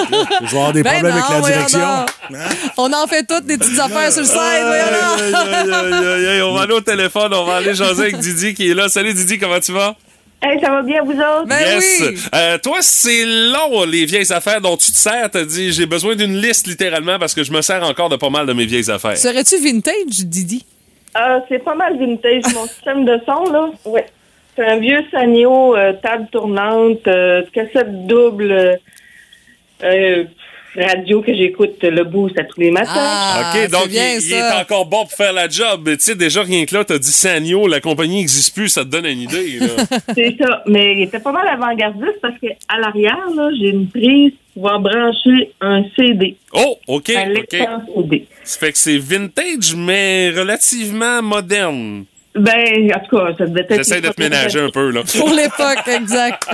vais 0.51 0.57
avoir 0.57 0.73
des 0.73 0.83
Ben 0.83 0.91
problèmes 0.93 1.15
non, 1.15 1.21
avec 1.23 1.43
la 1.43 1.49
direction. 1.53 1.79
donc. 1.79 2.39
On 2.77 2.93
en 2.93 3.07
fait 3.07 3.23
toutes 3.27 3.45
des 3.45 3.57
petites 3.57 3.79
affaires 3.79 4.11
sur 4.11 4.21
le 4.21 4.27
site. 4.27 4.37
on 4.37 4.49
va 6.53 6.61
aller 6.63 6.73
au 6.73 6.81
téléphone, 6.81 7.33
on 7.33 7.45
va 7.45 7.57
aller 7.57 7.73
jaser 7.75 8.01
avec 8.03 8.17
Didi 8.19 8.53
qui 8.53 8.69
est 8.69 8.73
là. 8.73 8.89
Salut 8.89 9.13
Didi, 9.13 9.37
comment 9.37 9.59
tu 9.59 9.71
vas? 9.71 9.95
Hey, 10.41 10.57
ça 10.61 10.69
va 10.69 10.81
bien, 10.83 11.03
vous 11.03 11.11
autres? 11.11 11.47
Ben 11.47 11.59
yes. 11.59 12.01
Euh, 12.33 12.57
toi, 12.63 12.77
c'est 12.79 13.25
long, 13.25 13.83
les 13.83 14.05
vieilles 14.05 14.31
affaires 14.31 14.61
dont 14.61 14.77
tu 14.77 14.91
te 14.91 14.97
sers. 14.97 15.29
T'as 15.29 15.43
dit, 15.43 15.73
j'ai 15.73 15.85
besoin 15.85 16.15
d'une 16.15 16.37
liste 16.37 16.65
littéralement 16.65 17.19
parce 17.19 17.33
que 17.33 17.43
je 17.43 17.51
me 17.51 17.61
sers 17.61 17.83
encore 17.83 18.07
de 18.07 18.15
pas 18.15 18.29
mal 18.29 18.45
de 18.45 18.53
mes 18.53 18.65
vieilles 18.65 18.89
affaires. 18.89 19.17
Serais-tu 19.17 19.57
vintage, 19.57 20.25
Didi? 20.25 20.65
Euh, 21.17 21.39
c'est 21.49 21.59
pas 21.59 21.75
mal 21.75 21.97
vintage, 21.99 22.43
mon 22.53 22.67
système 22.67 23.03
de 23.03 23.19
son, 23.25 23.51
là. 23.51 23.69
Ouais. 23.83 24.05
C'est 24.55 24.65
un 24.65 24.77
vieux 24.77 25.03
Sanyo, 25.11 25.75
euh, 25.75 25.93
table 26.01 26.27
tournante, 26.31 27.05
euh, 27.07 27.43
cassette 27.53 28.07
double, 28.07 28.51
euh, 28.51 28.75
euh, 29.83 30.23
radio 30.79 31.21
que 31.21 31.33
j'écoute 31.35 31.81
le 31.83 32.03
boost 32.03 32.37
à 32.39 32.43
tous 32.43 32.59
les 32.59 32.71
matins. 32.71 32.89
Ah, 32.95 33.53
OK, 33.55 33.69
donc 33.71 33.87
il, 33.89 33.93
il 33.95 34.33
est 34.33 34.51
encore 34.61 34.85
bon 34.85 35.03
pour 35.05 35.11
faire 35.13 35.33
la 35.33 35.47
job. 35.47 35.81
Mais 35.85 35.97
Tu 35.97 36.03
sais, 36.03 36.15
déjà, 36.15 36.41
rien 36.43 36.65
que 36.65 36.75
là, 36.75 36.83
t'as 36.85 36.97
dit 36.97 37.11
Sanyo, 37.11 37.67
la 37.67 37.79
compagnie 37.81 38.17
n'existe 38.17 38.53
plus, 38.55 38.69
ça 38.69 38.83
te 38.83 38.89
donne 38.89 39.05
une 39.05 39.21
idée. 39.21 39.59
C'est 40.15 40.35
ça. 40.39 40.63
Mais 40.67 40.93
il 40.95 41.01
était 41.03 41.19
pas 41.19 41.31
mal 41.31 41.47
avant-gardiste 41.47 42.19
parce 42.21 42.35
qu'à 42.39 42.77
l'arrière, 42.79 43.17
là, 43.35 43.49
j'ai 43.59 43.69
une 43.69 43.87
prise 43.87 44.31
pour 44.53 44.63
pouvoir 44.63 44.79
brancher 44.79 45.51
un 45.61 45.83
CD. 45.95 46.35
oh, 46.53 46.77
OK, 46.87 47.09
Un 47.11 47.29
OK. 47.31 47.37
lecteur 47.37 47.79
CD. 47.95 48.25
Ça 48.43 48.59
fait 48.59 48.71
que 48.71 48.77
c'est 48.77 48.97
vintage, 48.97 49.75
mais 49.75 50.31
relativement 50.31 51.21
moderne. 51.21 52.05
Ben, 52.35 52.91
en 52.95 52.99
tout 52.99 53.17
cas, 53.17 53.33
ça 53.37 53.47
devait 53.47 53.61
être... 53.61 53.75
J'essaie 53.75 54.01
de 54.01 54.09
te 54.09 54.21
ménager 54.21 54.59
un 54.59 54.69
peu, 54.69 54.91
là. 54.91 55.01
Pour 55.17 55.29
l'époque, 55.29 55.87
exact. 55.87 56.47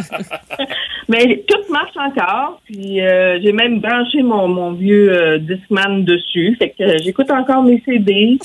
Mais 1.09 1.43
tout 1.47 1.71
marche 1.71 1.95
encore. 1.97 2.61
Puis 2.65 3.01
euh, 3.01 3.39
j'ai 3.41 3.51
même 3.51 3.79
branché 3.79 4.21
mon, 4.23 4.47
mon 4.47 4.71
vieux 4.71 5.11
euh, 5.11 5.37
Discman 5.37 6.03
dessus. 6.05 6.55
Fait 6.57 6.69
que 6.69 6.83
euh, 6.83 6.97
j'écoute 7.03 7.29
encore 7.29 7.63
mes 7.63 7.81
CD. 7.85 8.39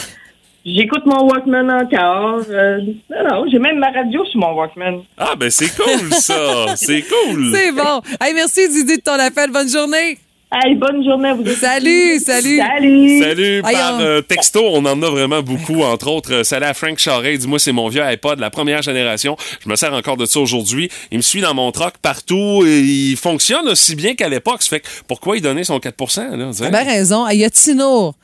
J'écoute 0.67 1.07
mon 1.07 1.27
Walkman 1.27 1.71
encore. 1.71 2.43
Euh, 2.51 2.81
non, 3.11 3.29
non, 3.29 3.45
j'ai 3.51 3.59
même 3.59 3.79
ma 3.79 3.91
radio 3.91 4.25
sur 4.27 4.41
mon 4.41 4.53
Walkman. 4.53 5.03
Ah, 5.17 5.35
ben 5.39 5.51
c'est 5.51 5.75
cool, 5.75 6.13
ça. 6.13 6.77
C'est 6.77 7.03
cool. 7.03 7.51
C'est 7.55 7.73
bon. 7.73 8.03
Hey, 8.21 8.35
merci, 8.35 8.69
Didi, 8.69 8.99
de 8.99 9.03
ton 9.03 9.19
appel. 9.19 9.51
Bonne 9.51 9.71
journée. 9.71 10.19
Hey, 10.53 10.75
bonne 10.75 11.05
journée 11.05 11.29
à 11.29 11.35
vous. 11.35 11.47
Salut, 11.47 12.19
salut. 12.19 12.59
Salut. 12.59 13.23
Salut, 13.23 13.63
par 13.63 14.01
euh, 14.01 14.21
texto, 14.21 14.61
on 14.61 14.85
en 14.85 15.01
a 15.01 15.09
vraiment 15.09 15.43
beaucoup. 15.43 15.83
Entre 15.83 16.09
autres, 16.09 16.35
euh, 16.35 16.43
salut 16.43 16.67
à 16.67 16.75
Frank 16.75 16.99
Charret, 16.99 17.39
dis-moi, 17.39 17.61
c'est 17.61 17.71
mon 17.71 17.87
vieux 17.87 18.03
iPod, 18.03 18.41
la 18.41 18.51
première 18.51 18.83
génération. 18.83 19.37
Je 19.65 19.69
me 19.69 19.77
sers 19.77 19.95
encore 19.95 20.17
de 20.17 20.27
ça 20.27 20.41
aujourd'hui. 20.41 20.91
Il 21.13 21.19
me 21.19 21.23
suit 21.23 21.41
dans 21.41 21.55
mon 21.55 21.71
troc 21.71 21.99
partout 22.03 22.65
et 22.67 22.81
il 22.81 23.17
fonctionne 23.17 23.69
aussi 23.69 23.95
bien 23.95 24.17
qu'à 24.17 24.29
l'époque. 24.29 24.63
Ça 24.63 24.71
fait 24.71 24.81
que 24.81 24.89
pourquoi 25.07 25.37
il 25.37 25.41
donnait 25.41 25.63
son 25.63 25.79
4 25.79 26.37
là? 26.37 26.51
T'as 26.59 26.71
bien 26.71 26.83
raison. 26.83 27.29
Il 27.29 27.39
y 27.39 27.45
a 27.45 27.51
Tino 27.51 28.17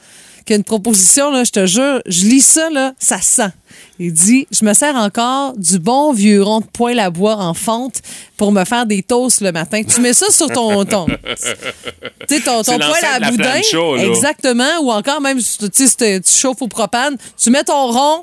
qui 0.46 0.52
a 0.52 0.56
une 0.56 0.64
proposition, 0.64 1.30
là, 1.30 1.44
je 1.44 1.50
te 1.50 1.66
jure. 1.66 2.00
Je 2.06 2.24
lis 2.26 2.40
ça, 2.40 2.70
là, 2.70 2.94
ça 2.98 3.20
sent. 3.20 3.50
Il 3.98 4.12
dit 4.12 4.46
Je 4.50 4.64
me 4.64 4.72
sers 4.74 4.94
encore 4.94 5.54
du 5.56 5.78
bon 5.78 6.12
vieux 6.12 6.42
rond 6.42 6.60
de 6.60 6.66
poêle 6.66 6.98
à 7.00 7.10
bois 7.10 7.36
en 7.36 7.52
fonte 7.52 8.00
pour 8.36 8.52
me 8.52 8.64
faire 8.64 8.86
des 8.86 9.02
toasts 9.02 9.40
le 9.40 9.52
matin. 9.52 9.82
Tu 9.82 10.00
mets 10.00 10.12
ça 10.12 10.30
sur 10.30 10.48
ton. 10.48 10.84
ton 10.84 11.06
tu 11.06 11.14
sais, 12.28 12.40
ton, 12.40 12.62
ton 12.62 12.78
poêle 12.78 13.04
à 13.04 13.30
boudin. 13.30 13.60
Exactement. 13.98 14.80
Ou 14.82 14.92
encore, 14.92 15.20
même, 15.20 15.38
tu 15.38 15.68
tu 15.68 16.22
chauffes 16.26 16.62
au 16.62 16.68
propane, 16.68 17.16
tu 17.36 17.50
mets 17.50 17.64
ton 17.64 17.90
rond. 17.90 18.22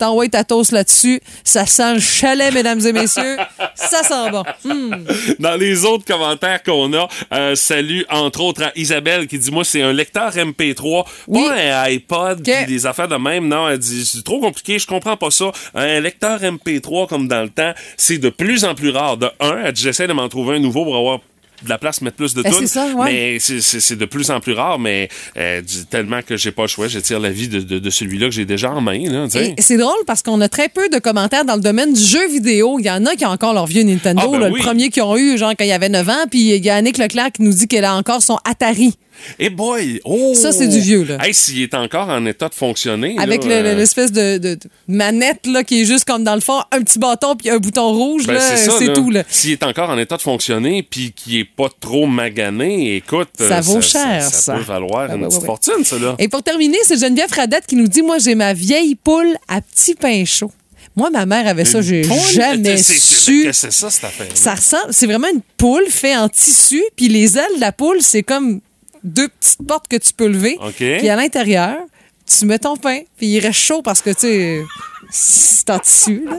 T'envoies 0.00 0.30
ta 0.30 0.44
toast 0.44 0.72
là-dessus. 0.72 1.20
Ça 1.44 1.66
sent 1.66 1.94
le 1.94 2.00
chalet, 2.00 2.54
mesdames 2.54 2.80
et 2.86 2.92
messieurs. 2.92 3.36
Ça 3.74 4.02
sent 4.02 4.30
bon. 4.30 4.42
Hmm. 4.64 5.04
Dans 5.38 5.56
les 5.56 5.84
autres 5.84 6.06
commentaires 6.06 6.62
qu'on 6.62 6.92
a, 6.94 7.06
euh, 7.34 7.54
salut 7.54 8.06
entre 8.08 8.40
autres 8.40 8.62
à 8.62 8.72
Isabelle 8.76 9.26
qui 9.26 9.38
dit 9.38 9.50
moi 9.50 9.62
c'est 9.62 9.82
un 9.82 9.92
lecteur 9.92 10.32
MP3, 10.34 11.04
pas 11.30 11.52
un 11.52 11.82
iPod, 11.82 12.42
puis 12.42 12.66
des 12.66 12.86
affaires 12.86 13.08
de 13.08 13.16
même. 13.16 13.46
Non, 13.48 13.68
elle 13.68 13.78
dit 13.78 14.06
c'est 14.06 14.24
trop 14.24 14.40
compliqué, 14.40 14.78
je 14.78 14.86
comprends 14.86 15.18
pas 15.18 15.30
ça. 15.30 15.52
Un 15.74 16.00
lecteur 16.00 16.40
MP3 16.40 17.06
comme 17.06 17.28
dans 17.28 17.42
le 17.42 17.50
temps, 17.50 17.74
c'est 17.98 18.18
de 18.18 18.30
plus 18.30 18.64
en 18.64 18.74
plus 18.74 18.90
rare. 18.90 19.18
De 19.18 19.28
un, 19.40 19.64
elle 19.64 19.72
dit 19.72 19.82
j'essaie 19.82 20.06
de 20.06 20.14
m'en 20.14 20.30
trouver 20.30 20.56
un 20.56 20.60
nouveau 20.60 20.84
pour 20.84 20.96
avoir 20.96 21.20
de 21.62 21.68
la 21.68 21.78
place, 21.78 22.00
mettre 22.00 22.16
plus 22.16 22.34
de 22.34 22.42
Ben, 22.42 22.52
tunes. 22.52 22.66
ouais. 22.96 23.12
Mais 23.12 23.38
c'est- 23.38 23.96
de 23.96 24.04
plus 24.04 24.30
en 24.30 24.40
plus 24.40 24.52
rare, 24.52 24.78
mais 24.78 25.08
euh, 25.36 25.60
tellement 25.90 26.20
que 26.22 26.36
j'ai 26.36 26.52
pas 26.52 26.62
le 26.62 26.68
choix, 26.68 26.88
je 26.88 26.98
tire 27.00 27.20
la 27.20 27.30
vie 27.30 27.48
de, 27.48 27.60
de, 27.60 27.78
de 27.78 27.90
celui-là 27.90 28.26
que 28.26 28.32
j'ai 28.32 28.44
déjà 28.46 28.70
en 28.70 28.80
main. 28.80 28.98
Là, 29.10 29.26
c'est 29.58 29.76
drôle 29.76 30.04
parce 30.06 30.22
qu'on 30.22 30.40
a 30.40 30.48
très 30.48 30.68
peu 30.68 30.88
de 30.88 30.98
commentaires 30.98 31.44
dans 31.44 31.56
le 31.56 31.60
domaine 31.60 31.92
du 31.92 32.00
jeu 32.02 32.26
vidéo. 32.28 32.78
Il 32.78 32.86
y 32.86 32.90
en 32.90 33.04
a 33.06 33.14
qui 33.16 33.24
ont 33.26 33.30
encore 33.30 33.52
leur 33.52 33.66
vieux 33.66 33.82
Nintendo. 33.82 34.22
Ah, 34.24 34.28
ben 34.30 34.38
là, 34.38 34.48
oui. 34.50 34.58
Le 34.60 34.64
premier 34.64 34.88
qu'ils 34.90 35.02
ont 35.02 35.16
eu, 35.16 35.36
genre 35.38 35.50
quand 35.58 35.64
il 35.64 35.68
y 35.68 35.72
avait 35.72 35.88
9 35.88 36.08
ans. 36.08 36.24
Puis 36.30 36.54
il 36.54 36.64
y 36.64 36.70
a 36.70 36.76
Annick 36.76 36.98
Leclerc 36.98 37.32
qui 37.32 37.42
nous 37.42 37.52
dit 37.52 37.66
qu'elle 37.68 37.84
a 37.84 37.94
encore 37.94 38.22
son 38.22 38.38
Atari. 38.44 38.94
Eh 39.38 39.50
boy! 39.50 40.00
Oh! 40.04 40.34
Ça, 40.34 40.52
c'est 40.52 40.68
du 40.68 40.80
vieux, 40.80 41.04
là. 41.04 41.18
Hey, 41.24 41.34
s'il 41.34 41.60
est 41.62 41.74
encore 41.74 42.08
en 42.08 42.24
état 42.26 42.48
de 42.48 42.54
fonctionner. 42.54 43.16
Avec 43.18 43.44
le- 43.44 43.52
euh, 43.52 43.74
l'espèce 43.74 44.12
de, 44.12 44.38
de- 44.38 44.54
de 44.54 44.60
manette 44.88 45.46
là, 45.46 45.64
qui 45.64 45.82
est 45.82 45.84
juste 45.84 46.04
comme 46.04 46.24
dans 46.24 46.34
le 46.34 46.40
fond, 46.40 46.60
un 46.72 46.82
petit 46.82 46.98
bâton 46.98 47.36
puis 47.36 47.50
un 47.50 47.58
bouton 47.58 47.92
rouge. 47.92 48.26
Ben, 48.26 48.34
là, 48.34 48.40
c'est 48.56 48.92
tout. 48.92 49.10
Là. 49.10 49.24
S'il 49.28 49.52
est 49.52 49.62
encore 49.62 49.90
en 49.90 49.98
état 49.98 50.16
de 50.16 50.22
fonctionner 50.22 50.82
puis 50.82 51.12
qu'il 51.12 51.36
est 51.38 51.44
pas 51.44 51.68
trop 51.80 52.06
magané, 52.06 52.96
écoute. 52.96 53.28
Ça 53.38 53.58
euh, 53.58 53.60
vaut 53.60 53.80
cher, 53.80 54.22
Ça, 54.22 54.30
ça. 54.30 54.54
peut 54.54 54.62
valoir 54.62 55.08
Ah, 55.10 55.14
une 55.14 55.22
ouais, 55.22 55.28
petite 55.28 55.40
ouais. 55.40 55.46
fortune, 55.46 55.84
ça, 55.84 55.98
là. 55.98 56.14
Et 56.18 56.28
pour 56.28 56.42
terminer, 56.42 56.78
c'est 56.84 56.98
Geneviève 57.00 57.28
Fradette 57.28 57.66
qui 57.66 57.76
nous 57.76 57.88
dit 57.88 58.02
Moi, 58.02 58.18
j'ai 58.18 58.34
ma 58.34 58.52
vieille 58.54 58.94
poule 58.94 59.36
à 59.48 59.60
petit 59.60 59.94
pain 59.94 60.24
chaud. 60.24 60.52
Moi, 60.96 61.08
ma 61.10 61.24
mère 61.24 61.46
avait 61.46 61.64
ça, 61.64 61.80
j'ai 61.82 62.02
jamais 62.32 62.76
su. 62.82 63.44
Que 63.44 63.52
c'est 63.52 63.70
ça, 63.72 63.90
cette 63.90 64.04
affaire? 64.04 64.26
Ça 64.34 64.54
ressemble, 64.54 64.92
c'est 64.92 65.06
vraiment 65.06 65.28
une 65.32 65.40
poule 65.56 65.86
faite 65.88 66.16
en 66.18 66.28
tissu, 66.28 66.82
puis 66.96 67.08
les 67.08 67.38
ailes 67.38 67.44
de 67.56 67.60
la 67.60 67.70
poule, 67.72 67.98
c'est 68.00 68.22
comme 68.24 68.60
deux 69.04 69.28
petites 69.28 69.66
portes 69.66 69.88
que 69.88 69.96
tu 69.96 70.12
peux 70.12 70.28
lever. 70.28 70.58
OK. 70.60 70.76
Puis 70.76 71.08
à 71.08 71.16
l'intérieur, 71.16 71.78
tu 72.26 72.44
mets 72.46 72.58
ton 72.58 72.76
pain, 72.76 73.00
puis 73.16 73.26
il 73.26 73.40
reste 73.40 73.58
chaud 73.58 73.82
parce 73.82 74.02
que, 74.02 74.10
tu 74.10 74.20
sais, 74.20 74.64
c'est 75.10 75.70
en 75.70 75.78
tissu. 75.78 76.24
Là. 76.26 76.36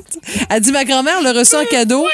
Elle 0.50 0.62
dit, 0.62 0.72
ma 0.72 0.84
grand-mère 0.86 1.22
l'a 1.22 1.34
reçu 1.34 1.56
en 1.56 1.66
cadeau. 1.66 2.06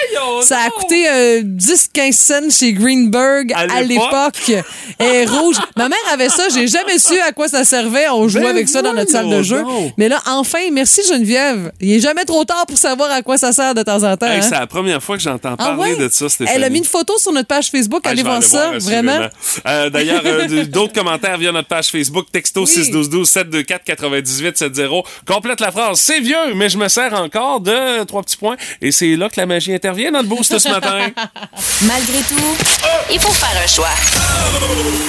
Ça 0.41 0.57
a 0.65 0.69
coûté 0.69 1.07
euh, 1.09 1.41
10-15 1.43 2.11
cents 2.13 2.49
chez 2.49 2.73
Greenberg 2.73 3.51
À 3.55 3.81
l'époque? 3.81 4.51
est 4.99 5.25
rouge. 5.25 5.57
Ma 5.75 5.89
mère 5.89 5.97
avait 6.11 6.29
ça. 6.29 6.43
J'ai 6.53 6.67
jamais 6.67 6.97
su 6.99 7.17
à 7.19 7.31
quoi 7.31 7.47
ça 7.47 7.63
servait. 7.63 8.09
On 8.09 8.27
jouait 8.27 8.41
Ben 8.41 8.49
avec 8.49 8.67
ça 8.69 8.81
dans 8.81 8.93
notre 8.93 9.11
salle 9.11 9.29
de 9.29 9.41
jeu. 9.43 9.63
Mais 9.97 10.09
là, 10.09 10.19
enfin, 10.27 10.59
merci 10.71 11.01
Geneviève. 11.07 11.71
Il 11.79 11.91
est 11.93 11.99
jamais 11.99 12.25
trop 12.25 12.43
tard 12.45 12.65
pour 12.67 12.77
savoir 12.77 13.11
à 13.11 13.21
quoi 13.21 13.37
ça 13.37 13.51
sert 13.51 13.73
de 13.75 13.83
temps 13.83 14.03
en 14.03 14.17
temps. 14.17 14.27
Hey, 14.27 14.39
hein. 14.39 14.41
c'est 14.41 14.51
la 14.51 14.67
première 14.67 15.01
fois 15.01 15.17
que 15.17 15.23
j'entends 15.23 15.55
Ah 15.57 15.65
parler 15.75 15.93
ouais? 15.93 15.97
de 15.97 16.09
ça, 16.09 16.29
Stéphanie. 16.29 16.55
Elle 16.57 16.63
a 16.63 16.69
mis 16.69 16.79
une 16.79 16.85
photo 16.85 17.17
sur 17.17 17.31
notre 17.31 17.47
page 17.47 17.69
Facebook. 17.69 18.01
Ah, 18.05 18.09
Allez 18.09 18.23
voir 18.23 18.41
ça, 18.43 18.71
vraiment. 18.79 19.27
Euh, 19.67 19.89
D'ailleurs, 19.89 20.21
euh, 20.25 20.65
d'autres 20.65 20.93
commentaires 20.93 21.37
via 21.37 21.51
notre 21.51 21.67
page 21.67 21.87
Facebook, 21.87 22.27
texto 22.31 22.65
61212 22.65 23.27
724 23.29 23.83
98 23.83 24.57
70. 24.57 24.87
Complète 25.25 25.59
la 25.59 25.71
phrase. 25.71 25.99
C'est 25.99 26.19
vieux, 26.19 26.46
mais 26.55 26.69
je 26.69 26.77
me 26.77 26.87
sers 26.87 27.13
encore 27.13 27.61
de 27.61 28.03
trois 28.03 28.23
petits 28.23 28.37
points. 28.37 28.57
Et 28.81 28.91
c'est 28.91 29.15
là 29.15 29.29
que 29.29 29.39
la 29.39 29.45
magie 29.45 29.73
intervient 29.73 30.11
dans 30.11 30.21
le 30.21 30.27
boost 30.27 30.57
ce 30.57 30.69
matin. 30.69 31.09
Malgré 31.81 32.19
tout, 32.19 32.55
il 33.11 33.19
faut 33.19 33.33
faire 33.33 33.61
un 33.63 33.67
choix. 33.67 33.87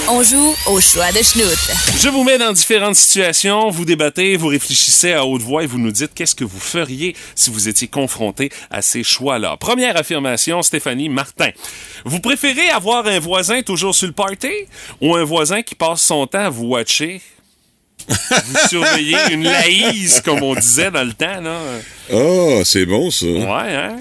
On 0.08 0.22
joue 0.22 0.54
au 0.66 0.80
choix 0.80 1.10
de 1.12 1.22
Schnout. 1.22 1.58
Je 1.98 2.08
vous 2.08 2.24
mets 2.24 2.38
dans 2.38 2.52
différentes 2.52 2.96
situations, 2.96 3.70
vous 3.70 3.84
débattez, 3.84 4.36
vous 4.36 4.48
réfléchissez 4.48 5.12
à 5.12 5.24
haute 5.24 5.42
voix 5.42 5.62
et 5.62 5.66
vous 5.66 5.78
nous 5.78 5.92
dites 5.92 6.12
qu'est-ce 6.14 6.34
que 6.34 6.44
vous 6.44 6.60
feriez 6.60 7.14
si 7.34 7.50
vous 7.50 7.68
étiez 7.68 7.88
confronté 7.88 8.50
à 8.70 8.82
ces 8.82 9.02
choix-là. 9.02 9.56
Première 9.58 9.96
affirmation, 9.96 10.62
Stéphanie 10.62 11.08
Martin. 11.08 11.50
Vous 12.04 12.20
préférez 12.20 12.70
avoir 12.70 13.06
un 13.06 13.18
voisin 13.18 13.62
toujours 13.62 13.94
sur 13.94 14.06
le 14.06 14.12
party 14.12 14.52
ou 15.00 15.14
un 15.16 15.24
voisin 15.24 15.62
qui 15.62 15.74
passe 15.74 16.02
son 16.02 16.26
temps 16.26 16.46
à 16.46 16.50
vous 16.50 16.66
watcher? 16.66 17.20
Vous 18.08 18.68
surveillez 18.68 19.16
une 19.32 19.44
laïse, 19.44 20.20
comme 20.24 20.42
on 20.42 20.54
disait 20.54 20.90
dans 20.90 21.04
le 21.04 21.12
temps, 21.12 21.40
là. 21.42 21.60
Ah, 22.10 22.62
c'est 22.64 22.86
bon, 22.86 23.10
ça. 23.10 23.26
Ouais, 23.26 23.44
hein? 23.74 23.96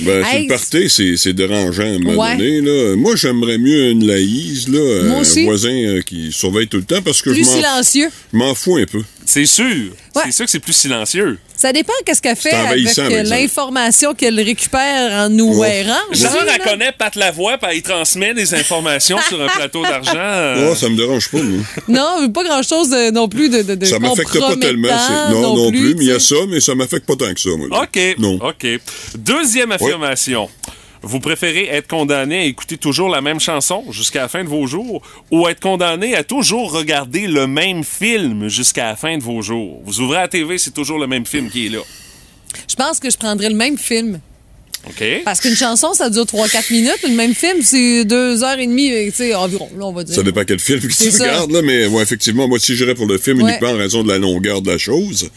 Ben, 0.00 0.22
Hey, 0.26 0.42
le 0.42 0.48
party, 0.48 0.90
c'est 0.90 1.16
c'est 1.16 1.32
dérangeant 1.32 1.84
à 1.84 1.86
un 1.86 1.98
moment 1.98 2.22
Ouais. 2.22 2.36
donné. 2.36 2.60
Là. 2.60 2.96
Moi, 2.96 3.16
j'aimerais 3.16 3.56
mieux 3.58 3.90
une 3.90 4.06
laïse, 4.06 4.68
là, 4.68 5.04
Moi 5.04 5.20
aussi. 5.20 5.40
un 5.40 5.44
voisin 5.44 5.70
euh, 5.70 6.02
qui 6.02 6.30
surveille 6.32 6.68
tout 6.68 6.76
le 6.76 6.84
temps 6.84 7.00
parce 7.02 7.22
que 7.22 7.32
je 7.32 7.40
m'en 7.40 7.46
silencieux. 7.46 8.10
je 8.32 8.36
m'en 8.38 8.54
fous 8.54 8.76
un 8.76 8.84
peu. 8.84 9.02
C'est 9.28 9.44
sûr. 9.44 9.90
Ouais. 10.14 10.22
C'est 10.26 10.32
sûr 10.32 10.44
que 10.46 10.50
c'est 10.50 10.60
plus 10.60 10.72
silencieux. 10.72 11.38
Ça 11.56 11.72
dépend 11.72 11.92
qu'est-ce 12.04 12.22
qu'elle 12.22 12.36
fait 12.36 12.52
avec 12.52 12.86
euh, 12.98 13.22
l'information 13.24 14.14
qu'elle 14.14 14.38
récupère 14.40 15.10
en 15.12 15.28
nous 15.28 15.64
errant. 15.64 15.94
Genre, 16.12 16.30
elle 16.54 16.62
connaît 16.62 16.92
Pat 16.92 17.14
Lavoie, 17.16 17.58
puis 17.58 17.70
elle 17.72 17.82
transmet 17.82 18.34
des 18.34 18.54
informations 18.54 19.18
sur 19.28 19.42
un 19.42 19.46
plateau 19.48 19.82
d'argent. 19.82 20.12
euh, 20.16 20.70
Oh, 20.70 20.74
ça 20.76 20.88
me 20.88 20.96
dérange 20.96 21.28
pas, 21.30 21.38
moi. 21.42 21.62
Non, 21.88 22.30
pas 22.30 22.44
grand-chose 22.44 22.90
non 23.12 23.28
plus 23.28 23.48
de, 23.48 23.62
de, 23.62 23.74
de 23.74 23.84
Ça 23.84 23.98
m'affecte 23.98 24.38
pas 24.38 24.54
tellement. 24.56 24.88
c'est- 24.88 24.94
compromettant 25.12 25.30
Non, 25.30 25.56
non, 25.56 25.70
plus, 25.70 25.94
mais 25.96 26.04
il 26.04 26.08
y 26.08 26.12
a 26.12 26.20
ça, 26.20 26.36
mais 26.48 26.60
ça 26.60 26.74
m'affecte 26.74 27.06
pas 27.06 27.16
tant 27.16 27.32
que 27.34 27.40
ça, 27.40 27.50
moi. 27.56 27.82
OK. 27.82 28.16
Non. 28.18 28.34
OK. 28.42 28.66
Deuxième 29.18 29.72
affirmation. 29.72 30.48
Vous 31.02 31.20
préférez 31.20 31.66
être 31.66 31.88
condamné 31.88 32.38
à 32.38 32.44
écouter 32.44 32.76
toujours 32.78 33.08
la 33.08 33.20
même 33.20 33.40
chanson 33.40 33.84
jusqu'à 33.90 34.22
la 34.22 34.28
fin 34.28 34.42
de 34.44 34.48
vos 34.48 34.66
jours 34.66 35.02
ou 35.30 35.46
être 35.48 35.60
condamné 35.60 36.14
à 36.14 36.24
toujours 36.24 36.72
regarder 36.72 37.26
le 37.26 37.46
même 37.46 37.84
film 37.84 38.48
jusqu'à 38.48 38.86
la 38.86 38.96
fin 38.96 39.16
de 39.18 39.22
vos 39.22 39.42
jours? 39.42 39.82
Vous 39.84 40.00
ouvrez 40.00 40.18
la 40.18 40.28
TV, 40.28 40.58
c'est 40.58 40.72
toujours 40.74 40.98
le 40.98 41.06
même 41.06 41.26
film 41.26 41.50
qui 41.50 41.66
est 41.66 41.70
là. 41.70 41.80
Je 42.68 42.74
pense 42.74 42.98
que 42.98 43.10
je 43.10 43.16
prendrais 43.16 43.48
le 43.50 43.54
même 43.56 43.78
film. 43.78 44.20
OK? 44.88 45.04
Parce 45.24 45.40
qu'une 45.40 45.56
chanson, 45.56 45.94
ça 45.94 46.10
dure 46.10 46.24
3-4 46.24 46.72
minutes. 46.72 47.02
Le 47.02 47.14
même 47.16 47.34
film, 47.34 47.58
c'est 47.60 48.04
2 48.04 48.44
heures 48.44 48.58
et 48.58 48.66
demie, 48.68 48.90
tu 49.06 49.12
sais, 49.12 49.34
environ, 49.34 49.68
là, 49.76 49.84
on 49.84 49.92
va 49.92 50.04
dire. 50.04 50.14
Ça 50.14 50.22
dépend 50.22 50.44
quel 50.44 50.60
film 50.60 50.78
que 50.80 50.86
tu 50.86 51.10
ça. 51.10 51.24
regardes, 51.24 51.50
là, 51.50 51.60
mais 51.62 51.86
ouais, 51.86 52.02
effectivement, 52.02 52.46
moi 52.46 52.56
aussi, 52.56 52.76
j'irais 52.76 52.94
pour 52.94 53.06
le 53.06 53.18
film 53.18 53.42
Ouais. 53.42 53.50
uniquement 53.50 53.70
en 53.70 53.76
raison 53.76 54.04
de 54.04 54.08
la 54.08 54.18
longueur 54.18 54.62
de 54.62 54.70
la 54.70 54.78
chose. 54.78 55.28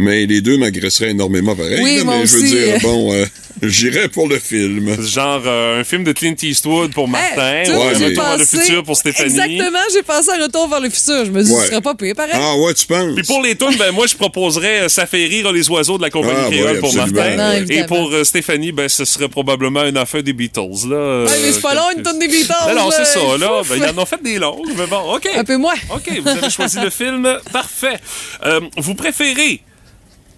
Mais 0.00 0.26
les 0.26 0.40
deux 0.40 0.56
m'agresseraient 0.56 1.10
énormément 1.10 1.56
pareil. 1.56 1.80
Oui, 1.82 1.96
là, 1.98 2.04
moi 2.04 2.18
mais 2.20 2.26
je 2.26 2.36
veux 2.36 2.42
dire, 2.44 2.78
bon, 2.82 3.12
euh, 3.12 3.26
j'irais 3.64 4.08
pour 4.08 4.28
le 4.28 4.38
film. 4.38 4.96
Genre 5.04 5.42
euh, 5.44 5.80
un 5.80 5.82
film 5.84 6.04
de 6.04 6.12
Clint 6.12 6.36
Eastwood 6.40 6.92
pour 6.94 7.08
Martin 7.08 7.42
Hey, 7.64 7.68
ou 7.68 7.72
Ouais, 7.78 7.92
Retour 7.94 8.22
vers 8.22 8.38
le 8.38 8.44
futur 8.44 8.84
pour 8.84 8.96
Stéphanie. 8.96 9.28
Exactement, 9.30 9.80
j'ai 9.92 10.04
pensé 10.04 10.30
à 10.30 10.40
Retour 10.40 10.68
vers 10.68 10.78
le 10.78 10.88
futur. 10.88 11.24
Je 11.24 11.32
me 11.32 11.42
dis, 11.42 11.50
Ouais. 11.52 11.62
ce 11.62 11.66
serait 11.66 11.80
pas 11.80 11.96
pire, 11.96 12.14
pareil. 12.14 12.32
Ah 12.36 12.56
ouais, 12.58 12.74
tu 12.74 12.86
penses? 12.86 13.12
Puis 13.16 13.24
pour 13.24 13.42
les 13.42 13.56
tunes, 13.56 13.74
ben 13.76 13.90
moi 13.90 14.06
je 14.06 14.14
proposerais 14.14 14.82
euh, 14.82 14.88
Ça 14.88 15.04
fait 15.06 15.24
rire 15.26 15.50
les 15.52 15.68
oiseaux 15.68 15.98
de 15.98 16.02
la 16.02 16.10
compagnie 16.10 16.34
Ah, 16.46 16.48
créole 16.48 16.72
ouais, 16.74 16.78
pour. 16.78 16.94
Martin. 16.94 17.36
Non, 17.36 17.66
Et 17.68 17.84
pour 17.84 18.12
euh, 18.12 18.22
Stéphanie, 18.22 18.70
ben 18.70 18.88
ce 18.88 19.04
serait 19.04 19.28
probablement 19.28 19.84
une 19.84 19.96
affaire 19.96 20.22
des 20.22 20.32
Beatles. 20.32 20.60
Là, 20.88 21.24
Ouais, 21.24 21.32
mais 21.42 21.52
c'est 21.52 21.60
pas 21.60 21.74
long, 21.74 21.90
une 21.96 22.04
tonne 22.04 22.20
des 22.20 22.28
Beatles. 22.28 22.52
Non, 22.68 22.74
non, 22.84 22.90
c'est 22.92 23.04
ça. 23.04 23.18
Là, 23.36 23.62
ben, 23.68 23.76
ils 23.76 23.98
en 23.98 24.00
ont 24.00 24.06
fait 24.06 24.22
des 24.22 24.38
longues, 24.38 24.70
mais 24.76 24.86
bon, 24.86 25.16
OK. 25.16 25.28
Un 25.36 25.42
peu 25.42 25.56
moins. 25.56 25.74
OK, 25.92 26.08
vous 26.22 26.28
avez 26.28 26.50
choisi 26.50 26.78
le 26.80 26.90
film. 26.90 27.28
Parfait. 27.52 27.98
Euh, 28.46 28.60
vous 28.76 28.94
préférez 28.94 29.60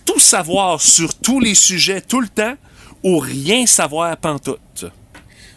tout 0.05 0.18
savoir 0.18 0.80
sur 0.80 1.14
tous 1.14 1.40
les 1.40 1.55
sujets 1.55 2.01
tout 2.01 2.20
le 2.20 2.28
temps 2.28 2.57
ou 3.03 3.18
rien 3.18 3.66
savoir 3.66 4.16
pantoute? 4.16 4.86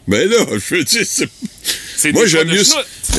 Mais 0.07 0.25
là, 0.25 0.45
je 0.51 0.75
veux 0.75 0.83
dire, 0.83 1.05
Moi, 2.13 2.25
j'aime 2.25 2.47
mieux. 2.47 2.63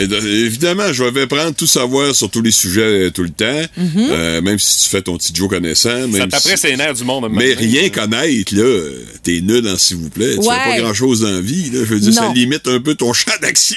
de- 0.07 0.45
Évidemment, 0.47 0.93
je 0.93 1.05
vais 1.05 1.27
prendre 1.27 1.55
tout 1.55 1.66
savoir 1.66 2.14
sur 2.14 2.31
tous 2.31 2.43
les 2.43 2.51
sujets 2.51 2.81
euh, 3.07 3.11
tout 3.11 3.22
le 3.22 3.31
temps, 3.31 3.62
euh, 3.79 4.41
même 4.41 4.59
si 4.59 4.85
tu 4.85 4.89
fais 4.91 5.03
ton 5.03 5.16
petit 5.16 5.33
Joe 5.35 5.49
connaissant. 5.49 5.91
Ça 5.91 6.07
Même 6.07 6.29
t'apprête 6.29 6.59
si- 6.59 6.68
ses 6.68 6.77
nerfs 6.77 6.95
du 6.95 7.05
monde. 7.05 7.29
Mais 7.31 7.55
rien 7.55 7.89
connaître, 7.91 8.55
là, 8.55 8.62
euh, 8.62 9.05
t'es 9.22 9.41
nul 9.41 9.68
s'il 9.79 9.97
vous 9.99 10.11
plaît. 10.11 10.35
Tu 10.35 10.41
Ouais. 10.41 10.55
fais 10.64 10.70
pas 10.77 10.79
grand-chose 10.81 11.20
dans 11.20 11.31
la 11.31 11.41
vie, 11.41 11.70
là. 11.70 11.81
Je 11.81 11.95
veux 11.95 12.01
dire, 12.01 12.12
ça 12.14 12.33
limite 12.35 12.66
un 12.68 12.81
peu 12.81 12.95
ton 12.95 13.12
champ 13.12 13.33
d'action. 13.41 13.77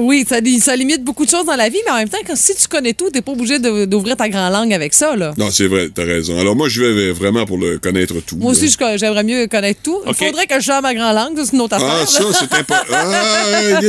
Oui, 0.00 0.24
ça, 0.28 0.38
li- 0.38 0.60
ça 0.60 0.76
limite 0.76 1.02
beaucoup 1.02 1.24
de 1.24 1.30
choses 1.30 1.46
dans 1.46 1.56
la 1.56 1.68
vie, 1.68 1.78
mais 1.84 1.90
en 1.90 1.96
même 1.96 2.08
temps, 2.08 2.18
quand, 2.24 2.36
si 2.36 2.54
tu 2.54 2.68
connais 2.68 2.92
tout, 2.92 3.10
t'es 3.10 3.22
pas 3.22 3.32
obligé 3.32 3.58
d'ouvrir 3.58 4.16
ta 4.16 4.28
grande 4.28 4.52
langue 4.52 4.72
avec 4.72 4.94
ça, 4.94 5.16
là. 5.16 5.34
Non, 5.36 5.50
c'est 5.50 5.66
vrai, 5.66 5.88
t'as 5.92 6.04
raison. 6.04 6.38
Alors 6.38 6.54
moi, 6.54 6.68
je 6.68 6.80
vais 6.84 7.10
vraiment 7.10 7.44
pour 7.44 7.58
le 7.58 7.78
connaître 7.78 8.14
tout. 8.24 8.36
Moi 8.36 8.52
là. 8.52 8.58
aussi, 8.58 8.76
j'aimerais 8.98 9.24
mieux 9.24 9.48
connaître 9.48 9.80
tout. 9.82 9.98
Il 10.06 10.14
faudrait 10.14 10.46
que 10.46 10.60
je 10.60 10.64
gère 10.64 10.80
ma 10.80 10.94
grande 10.94 11.16
langue, 11.16 11.36
ça, 11.38 11.42
c'est 11.46 11.56
une 11.56 11.62
autre 11.62 11.74
affaire. 11.74 11.88
Ah, 12.02 12.06
ça, 12.06 12.22
c'est 12.38 12.54
important. 12.54 12.84
Ah, 12.92 13.80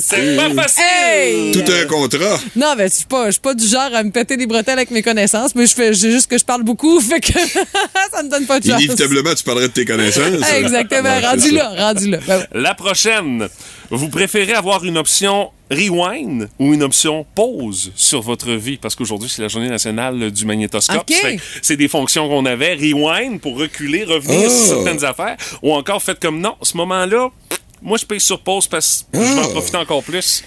C'est 0.00 0.36
pas 0.36 0.50
facile! 0.62 0.82
Hey! 0.84 1.52
Tout 1.52 1.64
un 1.72 1.84
contrat. 1.86 2.38
Non, 2.56 2.74
mais 2.76 2.88
je 2.88 2.94
suis 2.94 3.04
pas, 3.06 3.26
je 3.26 3.32
suis 3.32 3.40
pas 3.40 3.54
du 3.54 3.66
genre 3.66 3.90
à 3.94 4.02
me 4.02 4.10
péter 4.10 4.36
des 4.36 4.46
bretelles 4.46 4.78
avec 4.78 4.90
mes 4.90 5.02
connaissances, 5.02 5.54
mais 5.54 5.66
je 5.66 5.74
fais 5.74 5.92
juste 5.94 6.28
que 6.28 6.38
je 6.38 6.44
parle 6.44 6.62
beaucoup, 6.62 7.00
fait 7.02 7.20
que 7.20 7.32
ça 8.12 8.22
me 8.22 8.28
donne 8.30 8.46
pas 8.46 8.60
de 8.60 8.68
chance. 8.70 8.82
Inévitablement, 8.82 9.34
tu 9.34 9.44
parlerais 9.44 9.68
de 9.68 9.72
tes 9.72 9.84
connaissances. 9.84 10.50
Exactement, 10.56 11.02
Ouais, 11.08 11.26
rendu 11.26 11.50
là, 11.52 11.72
rendu 11.76 12.10
là. 12.10 12.18
Ben. 12.26 12.46
La 12.52 12.74
prochaine, 12.74 13.48
vous 13.90 14.08
préférez 14.08 14.54
avoir 14.54 14.84
une 14.84 14.98
option 14.98 15.50
rewind 15.70 16.48
ou 16.58 16.74
une 16.74 16.82
option 16.82 17.26
pause 17.34 17.90
sur 17.96 18.22
votre 18.22 18.52
vie? 18.52 18.76
Parce 18.76 18.94
qu'aujourd'hui, 18.94 19.28
c'est 19.32 19.42
la 19.42 19.48
journée 19.48 19.68
nationale 19.68 20.30
du 20.30 20.44
magnétoscope. 20.44 21.10
C'est 21.62 21.76
des 21.76 21.88
fonctions 21.88 22.28
qu'on 22.28 22.46
avait. 22.46 22.74
Rewind 22.74 23.40
pour 23.40 23.58
reculer, 23.58 24.04
revenir 24.04 24.46
Ah. 24.46 24.50
sur 24.50 24.66
certaines 24.84 25.04
affaires. 25.04 25.36
Ou 25.62 25.72
encore, 25.74 26.02
faites 26.02 26.20
comme 26.20 26.40
non, 26.40 26.54
ce 26.62 26.76
moment-là, 26.76 27.28
moi, 27.82 27.98
je 27.98 28.04
paye 28.06 28.20
sur 28.20 28.40
pause 28.40 28.66
parce 28.66 29.06
que 29.12 29.18
je 29.18 29.24
vais 29.24 29.38
en 29.40 29.44
Ah. 29.44 29.48
profiter 29.48 29.76
encore 29.76 30.02
plus. 30.02 30.42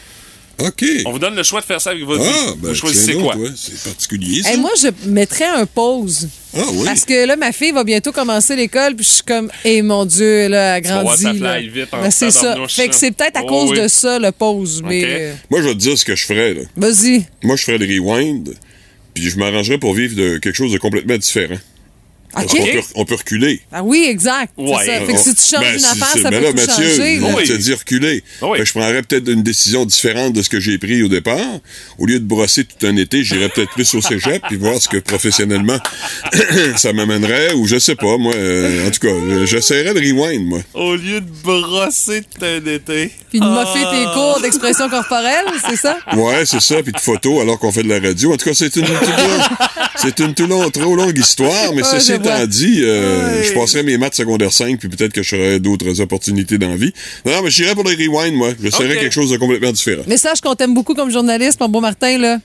OK. 0.61 0.83
On 1.05 1.13
vous 1.13 1.19
donne 1.19 1.35
le 1.35 1.43
choix 1.43 1.61
de 1.61 1.65
faire 1.65 1.79
ça 1.79 1.91
avec 1.91 2.03
votre 2.03 2.21
Ah, 2.21 2.51
vie. 2.51 2.57
ben, 2.57 2.67
vous 2.69 2.75
choisissez 2.75 3.13
quoi? 3.13 3.33
ouais, 3.37 3.47
C'est 3.55 3.81
particulier, 3.81 4.43
ça. 4.43 4.51
Hey, 4.51 4.57
moi, 4.57 4.71
je 4.81 4.89
mettrais 5.07 5.45
un 5.45 5.65
pause. 5.65 6.27
Ah 6.53 6.59
oui. 6.73 6.83
Parce 6.83 7.05
que 7.05 7.25
là, 7.25 7.37
ma 7.37 7.53
fille 7.53 7.71
va 7.71 7.85
bientôt 7.85 8.11
commencer 8.11 8.57
l'école, 8.57 8.93
puis 8.93 9.05
je 9.05 9.09
suis 9.09 9.23
comme, 9.23 9.49
eh 9.63 9.81
mon 9.81 10.03
Dieu, 10.03 10.49
là, 10.49 10.75
elle 10.77 10.83
grandit. 10.83 11.23
ça 11.23 11.31
là. 11.31 11.55
fly 11.59 11.69
vite 11.69 11.93
en 11.93 12.01
Ben, 12.01 12.11
c'est 12.11 12.31
ça. 12.31 12.57
Fait 12.67 12.89
que 12.89 12.95
c'est 12.95 13.11
peut-être 13.11 13.37
à 13.37 13.43
Oh, 13.45 13.47
cause 13.47 13.71
oui. 13.71 13.79
de 13.81 13.87
ça, 13.87 14.19
le 14.19 14.33
pause. 14.33 14.81
Mais 14.85 15.01
euh, 15.05 15.33
Moi, 15.49 15.61
je 15.61 15.67
vais 15.67 15.73
te 15.75 15.79
dire 15.79 15.97
ce 15.97 16.03
que 16.03 16.15
je 16.17 16.25
ferais, 16.25 16.53
vas-y. 16.75 17.25
Moi, 17.41 17.55
je 17.55 17.63
ferais 17.63 17.77
le 17.77 17.85
rewind, 17.85 18.53
puis 19.13 19.29
je 19.29 19.37
m'arrangerais 19.37 19.77
pour 19.77 19.93
vivre 19.93 20.17
de 20.17 20.39
quelque 20.39 20.55
chose 20.57 20.73
de 20.73 20.77
complètement 20.77 21.17
différent. 21.17 21.57
Parce 22.33 22.45
OK. 22.45 22.59
qu'on 22.59 22.65
peut, 22.65 22.81
on 22.95 23.05
peut 23.05 23.15
reculer. 23.15 23.61
Ah 23.71 23.81
oui, 23.83 24.05
exact. 24.07 24.53
C'est 24.57 24.63
Ouais. 24.63 24.85
ça. 24.85 25.05
Fait 25.05 25.13
que 25.13 25.19
si 25.19 25.33
tu 25.35 25.41
changes 25.41 25.61
Ben, 25.61 25.77
une 25.79 25.85
affaire, 25.85 26.07
ça 26.21 26.29
ben 26.29 26.39
peut 26.39 26.45
là, 26.45 26.51
tout 26.51 26.57
Mathieu, 26.57 26.89
changer. 26.89 27.19
Oui. 27.35 27.43
te 27.47 27.53
dis 27.53 27.73
reculer. 27.73 28.23
Oui. 28.43 28.59
Je 28.63 28.71
prendrais 28.71 29.01
peut-être 29.01 29.27
une 29.29 29.41
décision 29.43 29.85
différente 29.85 30.33
de 30.33 30.41
ce 30.43 30.49
que 30.49 30.59
j'ai 30.59 30.77
pris 30.77 31.01
au 31.01 31.07
départ. 31.07 31.37
Au 31.97 32.05
lieu 32.05 32.19
de 32.19 32.25
brosser 32.25 32.65
tout 32.65 32.85
un 32.85 32.95
été, 32.97 33.23
j'irais 33.23 33.49
peut-être 33.49 33.71
plus 33.71 33.93
au 33.95 34.01
cégep 34.01 34.43
puis 34.47 34.57
voir 34.57 34.79
ce 34.79 34.87
que 34.87 34.97
professionnellement 34.97 35.79
ça 36.77 36.93
m'amènerait 36.93 37.53
ou 37.53 37.65
je 37.67 37.79
sais 37.79 37.95
pas, 37.95 38.17
moi. 38.17 38.33
euh, 38.35 38.87
en 38.87 38.91
tout 38.91 38.99
cas, 39.07 39.45
j'essaierais 39.45 39.93
de 39.93 39.99
rewind, 39.99 40.45
moi. 40.45 40.59
Au 40.73 40.95
lieu 40.95 41.21
de 41.21 41.29
brosser 41.43 42.21
tout 42.21 42.45
un 42.45 42.65
été. 42.65 43.11
Puis 43.29 43.39
de 43.39 43.45
Ah. 43.45 43.49
moffer 43.49 43.79
tes 43.91 44.05
cours 44.13 44.39
d'expression 44.41 44.89
corporelle, 44.89 45.45
c'est 45.67 45.75
ça? 45.77 45.97
Ouais, 46.15 46.45
c'est 46.45 46.61
ça, 46.61 46.81
puis 46.83 46.91
de 46.91 46.99
photos 46.99 47.41
alors 47.41 47.57
qu'on 47.59 47.71
fait 47.71 47.83
de 47.83 47.89
la 47.89 47.99
radio. 47.99 48.33
En 48.33 48.37
tout 48.37 48.45
cas, 48.49 48.55
c'est 48.55 48.75
une, 48.75 48.85
c'est 49.95 50.19
une 50.19 50.33
trop 50.71 50.95
longue 50.95 51.17
histoire, 51.17 51.73
mais 51.73 51.81
Ah, 51.83 51.89
vois. 52.17 52.18
Étant 52.19 52.45
dit, 52.47 52.81
euh, 52.83 53.43
je 53.43 53.53
passerai 53.53 53.83
mes 53.83 53.97
maths 53.97 54.15
secondaire 54.15 54.51
5, 54.53 54.79
puis 54.79 54.89
peut-être 54.89 55.13
que 55.13 55.23
j'aurai 55.23 55.59
d'autres 55.59 56.01
opportunités 56.01 56.57
dans 56.57 56.69
la 56.69 56.75
vie. 56.75 56.93
Non, 57.25 57.33
non, 57.33 57.41
mais 57.43 57.49
j'irais 57.49 57.75
pour 57.75 57.83
le 57.83 57.91
rewind, 57.91 58.35
moi. 58.35 58.49
J'essaierais 58.61 58.95
Ok. 58.95 58.99
quelque 59.01 59.13
chose 59.13 59.31
de 59.31 59.37
complètement 59.37 59.71
différent. 59.71 60.03
Mais 60.07 60.17
sache 60.17 60.41
qu'on 60.41 60.55
t'aime 60.55 60.73
beaucoup 60.73 60.93
comme 60.93 61.11
journaliste, 61.11 61.59
mon 61.59 61.69
beau 61.69 61.81
Martin, 61.81 62.17
là. 62.17 62.37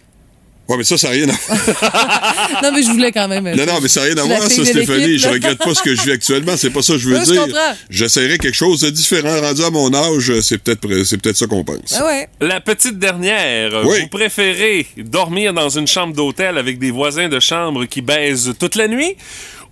Ouais, 0.67 0.79
mais 0.79 0.85
ça, 0.85 0.97
ça 0.97 1.09
n'a 1.09 1.13
rien 1.15 1.29
à 1.29 1.33
voir. 1.33 2.61
Non, 2.63 2.71
mais 2.73 2.83
je 2.83 2.89
voulais 2.91 3.13
quand 3.13 3.29
même. 3.29 3.45
Non, 3.45 3.67
non, 3.67 3.81
mais 3.83 3.89
ça 3.89 4.01
n'a 4.01 4.07
rien 4.07 4.17
à 4.17 4.23
Je 4.23 4.27
voir, 4.27 4.43
ça, 4.51 4.65
Stéphanie. 4.65 5.19
Je 5.19 5.29
regrette 5.29 5.59
pas 5.59 5.75
ce 5.75 5.83
que 5.83 5.95
je 5.95 6.01
vis 6.03 6.13
actuellement. 6.13 6.57
C'est 6.57 6.71
pas 6.71 6.81
ça 6.81 6.95
que 6.95 7.01
je 7.01 7.09
veux 7.11 7.21
je 7.21 7.33
dire. 7.33 7.43
comprends. 7.43 7.59
J'essaierais 7.91 8.39
quelque 8.39 8.55
chose 8.55 8.81
de 8.81 8.89
différent. 8.89 9.39
Rendu 9.43 9.63
à 9.63 9.69
mon 9.69 9.93
âge, 9.93 10.33
c'est 10.41 10.57
peut-être 10.57 11.05
c'est 11.05 11.19
peut-être 11.21 11.37
ça 11.37 11.47
qu'on 11.47 11.65
pense. 11.65 11.95
Ah 11.99 12.07
ouais. 12.07 12.29
La 12.41 12.63
petite 12.63 12.99
dernière, 12.99 13.73
Oui. 13.85 14.01
vous 14.03 14.09
préférez 14.09 14.87
dormir 14.97 15.53
dans 15.53 15.69
une 15.69 15.87
chambre 15.87 16.15
d'hôtel 16.15 16.57
avec 16.57 16.79
des 16.79 16.91
voisins 16.91 17.29
de 17.29 17.41
chambre 17.41 17.85
qui 17.85 18.01
baisent 18.01 18.55
toute 18.59 18.77
la 18.77 18.89
nuit 18.89 19.17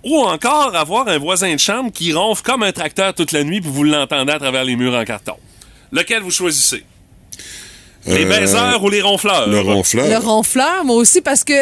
ou 0.03 0.19
encore 0.19 0.75
avoir 0.75 1.07
un 1.07 1.17
voisin 1.17 1.53
de 1.53 1.59
chambre 1.59 1.91
qui 1.91 2.13
ronfle 2.13 2.43
comme 2.43 2.63
un 2.63 2.71
tracteur 2.71 3.13
toute 3.13 3.31
la 3.31 3.43
nuit 3.43 3.61
puis 3.61 3.69
vous 3.71 3.83
l'entendez 3.83 4.31
à 4.33 4.39
travers 4.39 4.63
les 4.63 4.75
murs 4.75 4.93
en 4.93 5.03
carton? 5.05 5.35
Lequel 5.91 6.21
vous 6.23 6.31
choisissez? 6.31 6.83
Les 8.05 8.25
Euh, 8.25 8.29
baiseurs 8.29 8.83
ou 8.83 8.89
les 8.89 9.01
ronfleurs? 9.01 9.47
Le 9.47 9.59
ronfleur, 9.61 10.07
Le 10.09 10.17
ronfleur, 10.17 10.83
moi 10.83 10.97
aussi, 10.97 11.21
parce 11.21 11.43
que 11.43 11.53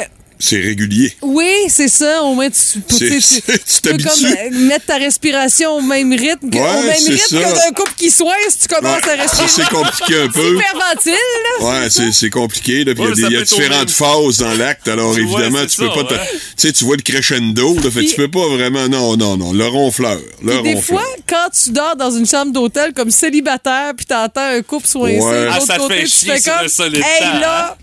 c'est 0.41 0.59
régulier. 0.59 1.13
Oui, 1.21 1.51
c'est 1.69 1.87
ça. 1.87 2.23
Au 2.23 2.33
moins, 2.33 2.49
tu, 2.49 2.81
tu, 2.81 2.97
tu- 2.97 3.19
tu 3.19 3.41
tu 3.41 3.81
peux 3.81 3.97
comme 4.03 4.67
mettre 4.67 4.85
ta 4.87 4.97
respiration 4.97 5.77
au 5.77 5.81
même 5.81 6.11
rythme 6.11 6.49
que, 6.49 6.57
Ouais, 6.57 6.69
au 6.79 6.81
même 6.83 6.91
rythme 7.07 7.17
ça. 7.17 7.37
que 7.37 7.55
d'un 7.55 7.73
couple 7.75 7.93
qui 7.97 8.09
soigne 8.11 8.35
si 8.49 8.57
tu 8.59 8.67
commences 8.75 9.01
Ouais, 9.03 9.11
à 9.11 9.21
respirer. 9.21 9.47
ça, 9.47 9.63
c'est 9.63 9.69
compliqué 9.69 10.21
un 10.21 10.27
peu. 10.33 10.55
Hyperventile, 10.57 11.13
là. 11.13 11.65
Ouais, 11.65 11.89
c'est, 11.89 12.11
c'est 12.11 12.29
compliqué. 12.29 12.83
Là, 12.83 12.93
puis 12.95 13.03
il 13.15 13.19
y 13.21 13.23
a 13.23 13.27
Ouais, 13.29 13.35
y, 13.35 13.43
différentes 13.43 13.89
phases 13.91 14.37
dans 14.37 14.53
l'acte. 14.55 14.87
Alors, 14.87 15.17
évidemment, 15.17 15.65
tu 15.65 15.77
peux 15.77 15.87
ça, 15.87 16.03
pas... 16.03 16.17
Tu 16.17 16.17
sais, 16.57 16.73
tu 16.73 16.83
vois 16.85 16.95
le 16.97 17.01
crescendo. 17.03 17.75
Là, 17.75 17.91
fait, 17.91 18.03
tu 18.05 18.15
peux 18.15 18.29
pas 18.31 18.47
vraiment... 18.49 18.87
Non, 18.89 19.15
non, 19.17 19.37
non. 19.37 19.53
Le 19.53 19.67
ronfleur. 19.67 20.19
Le 20.43 20.53
Puis 20.53 20.61
des 20.63 20.73
ronfleur. 20.75 20.99
fois, 21.01 21.07
quand 21.27 21.49
tu 21.63 21.69
dors 21.71 21.95
dans 21.95 22.11
une 22.11 22.25
chambre 22.27 22.51
d'hôtel 22.51 22.93
comme 22.93 23.11
célibataire, 23.11 23.93
puis 23.95 24.05
t'entends 24.05 24.41
un 24.41 24.61
couple 24.61 24.87
soincé, 24.87 25.19
Ouais. 25.21 25.31
de 25.43 25.47
Ah, 25.51 25.55
l'autre 25.55 25.67
ça 25.67 25.77
côté, 25.77 25.95
fait 25.97 26.03
tu 26.03 26.09
chier 26.09 26.31
fais 26.33 26.39
sur 26.69 26.85
comme, 26.85 26.95
hey 26.95 27.39
là, 27.39 27.77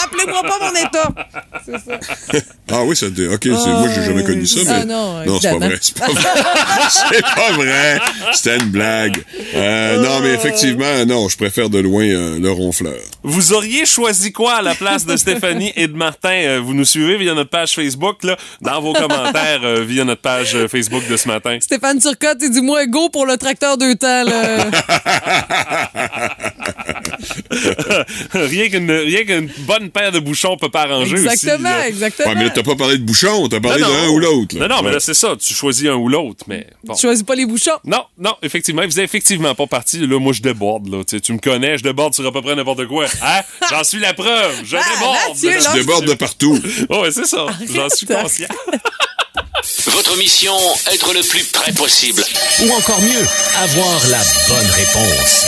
Rappelez-moi 0.00 0.42
pas 0.42 0.58
mon 0.60 0.76
état. 0.76 1.10
C'est 1.66 1.72
ça. 1.84 1.89
Ah 2.72 2.84
oui, 2.84 2.94
ça 2.94 3.06
te- 3.10 3.34
OK, 3.34 3.40
c'est- 3.42 3.48
moi, 3.50 3.88
j'ai 3.92 4.04
jamais 4.04 4.22
connu 4.22 4.46
ça, 4.46 4.60
mais... 4.64 4.70
Ah 4.70 4.84
non, 4.84 5.22
c'est 5.24 5.26
pas 5.26 5.34
évidemment. 5.56 5.66
vrai, 5.66 5.78
c'est 5.80 5.98
pas 5.98 6.06
vrai. 6.06 6.22
c'est 6.88 7.22
pas 7.22 7.50
vrai. 7.52 7.98
C'était 8.32 8.56
une 8.58 8.70
blague. 8.70 9.24
Euh, 9.56 10.00
non, 10.00 10.20
mais 10.22 10.34
effectivement, 10.34 11.04
non, 11.04 11.28
je 11.28 11.36
préfère 11.36 11.68
de 11.68 11.80
loin 11.80 12.04
euh, 12.04 12.38
le 12.38 12.48
ronfleur. 12.52 12.94
Vous 13.24 13.52
auriez 13.54 13.86
choisi 13.86 14.30
quoi 14.30 14.58
à 14.58 14.62
la 14.62 14.76
place 14.76 15.04
de 15.04 15.16
Stéphanie 15.16 15.72
et 15.74 15.88
de 15.88 15.94
Martin? 15.96 16.30
Euh, 16.30 16.60
Vous 16.62 16.74
nous 16.74 16.84
suivez 16.84 17.16
via 17.18 17.34
notre 17.34 17.50
page 17.50 17.72
Facebook, 17.74 18.22
là, 18.22 18.36
dans 18.60 18.80
vos 18.80 18.92
commentaires 18.92 19.62
euh, 19.64 19.82
via 19.84 20.04
notre 20.04 20.22
page 20.22 20.56
Facebook 20.68 21.02
de 21.08 21.16
ce 21.16 21.26
matin. 21.26 21.58
Stéphane 21.60 21.98
Turcotte, 21.98 22.38
il 22.40 22.52
dit 22.52 22.62
moi 22.62 22.86
go 22.86 23.08
pour 23.08 23.26
le 23.26 23.36
tracteur 23.36 23.78
deux 23.78 23.96
temps. 23.96 24.22
Là. 24.22 24.66
rien 28.32 28.68
qu'une 28.68 28.90
rien 28.90 29.24
qu'une 29.24 29.50
bonne 29.60 29.90
paire 29.90 30.12
de 30.12 30.18
bouchons 30.18 30.56
peut 30.56 30.68
pas 30.68 30.82
arranger 30.82 31.16
exactement, 31.16 31.82
exactement. 31.86 32.28
Ouais, 32.30 32.34
mais 32.36 32.44
là, 32.44 32.50
t'as 32.50 32.62
pas 32.62 32.76
parlé 32.76 32.98
de 32.98 33.02
bouchon, 33.02 33.48
t'as 33.48 33.60
parlé 33.60 33.80
d'un 33.82 34.08
ou 34.08 34.18
l'autre. 34.18 34.56
là. 34.58 34.68
Non, 34.68 34.76
non, 34.76 34.82
mais 34.82 34.92
là, 34.92 35.00
c'est 35.00 35.14
ça. 35.14 35.34
Tu 35.40 35.54
choisis 35.54 35.88
un 35.88 35.94
ou 35.94 36.08
l'autre, 36.08 36.44
mais 36.48 36.66
bon. 36.84 36.94
Tu 36.94 37.02
choisis 37.02 37.22
pas 37.24 37.34
les 37.34 37.46
bouchons. 37.46 37.78
Non, 37.84 38.04
non, 38.18 38.34
effectivement. 38.42 38.82
Vous 38.84 38.98
êtes 38.98 39.04
effectivement 39.04 39.54
pas 39.54 39.66
parti. 39.66 40.06
Là, 40.06 40.18
moi, 40.18 40.32
je 40.32 40.42
déborde, 40.42 40.88
là. 40.88 41.02
Tu, 41.04 41.32
me 41.32 41.38
connais, 41.38 41.78
je 41.78 41.82
déborde 41.82 42.14
sur 42.14 42.26
à 42.26 42.32
peu 42.32 42.42
près 42.42 42.54
n'importe 42.54 42.86
quoi. 42.86 43.06
Hein? 43.22 43.40
J'en 43.70 43.84
suis 43.84 43.98
la 44.00 44.14
preuve. 44.14 44.52
Je 44.64 44.76
Ah, 44.76 44.82
déborde. 44.94 45.16
Mathieu, 45.28 45.50
et 45.50 45.78
débordes 45.78 46.06
de 46.06 46.14
partout. 46.14 46.58
Oh, 46.88 46.98
ouais, 47.02 47.10
c'est 47.10 47.26
ça. 47.26 47.46
J'en 47.74 47.88
suis 47.88 48.06
conscient. 48.06 48.48
Votre 49.86 50.16
mission, 50.16 50.54
être 50.92 51.12
le 51.12 51.20
plus 51.28 51.44
près 51.44 51.72
possible. 51.72 52.22
Ou 52.62 52.72
encore 52.72 53.00
mieux, 53.02 53.26
avoir 53.56 54.08
la 54.08 54.18
bonne 54.48 54.70
réponse. 54.70 55.46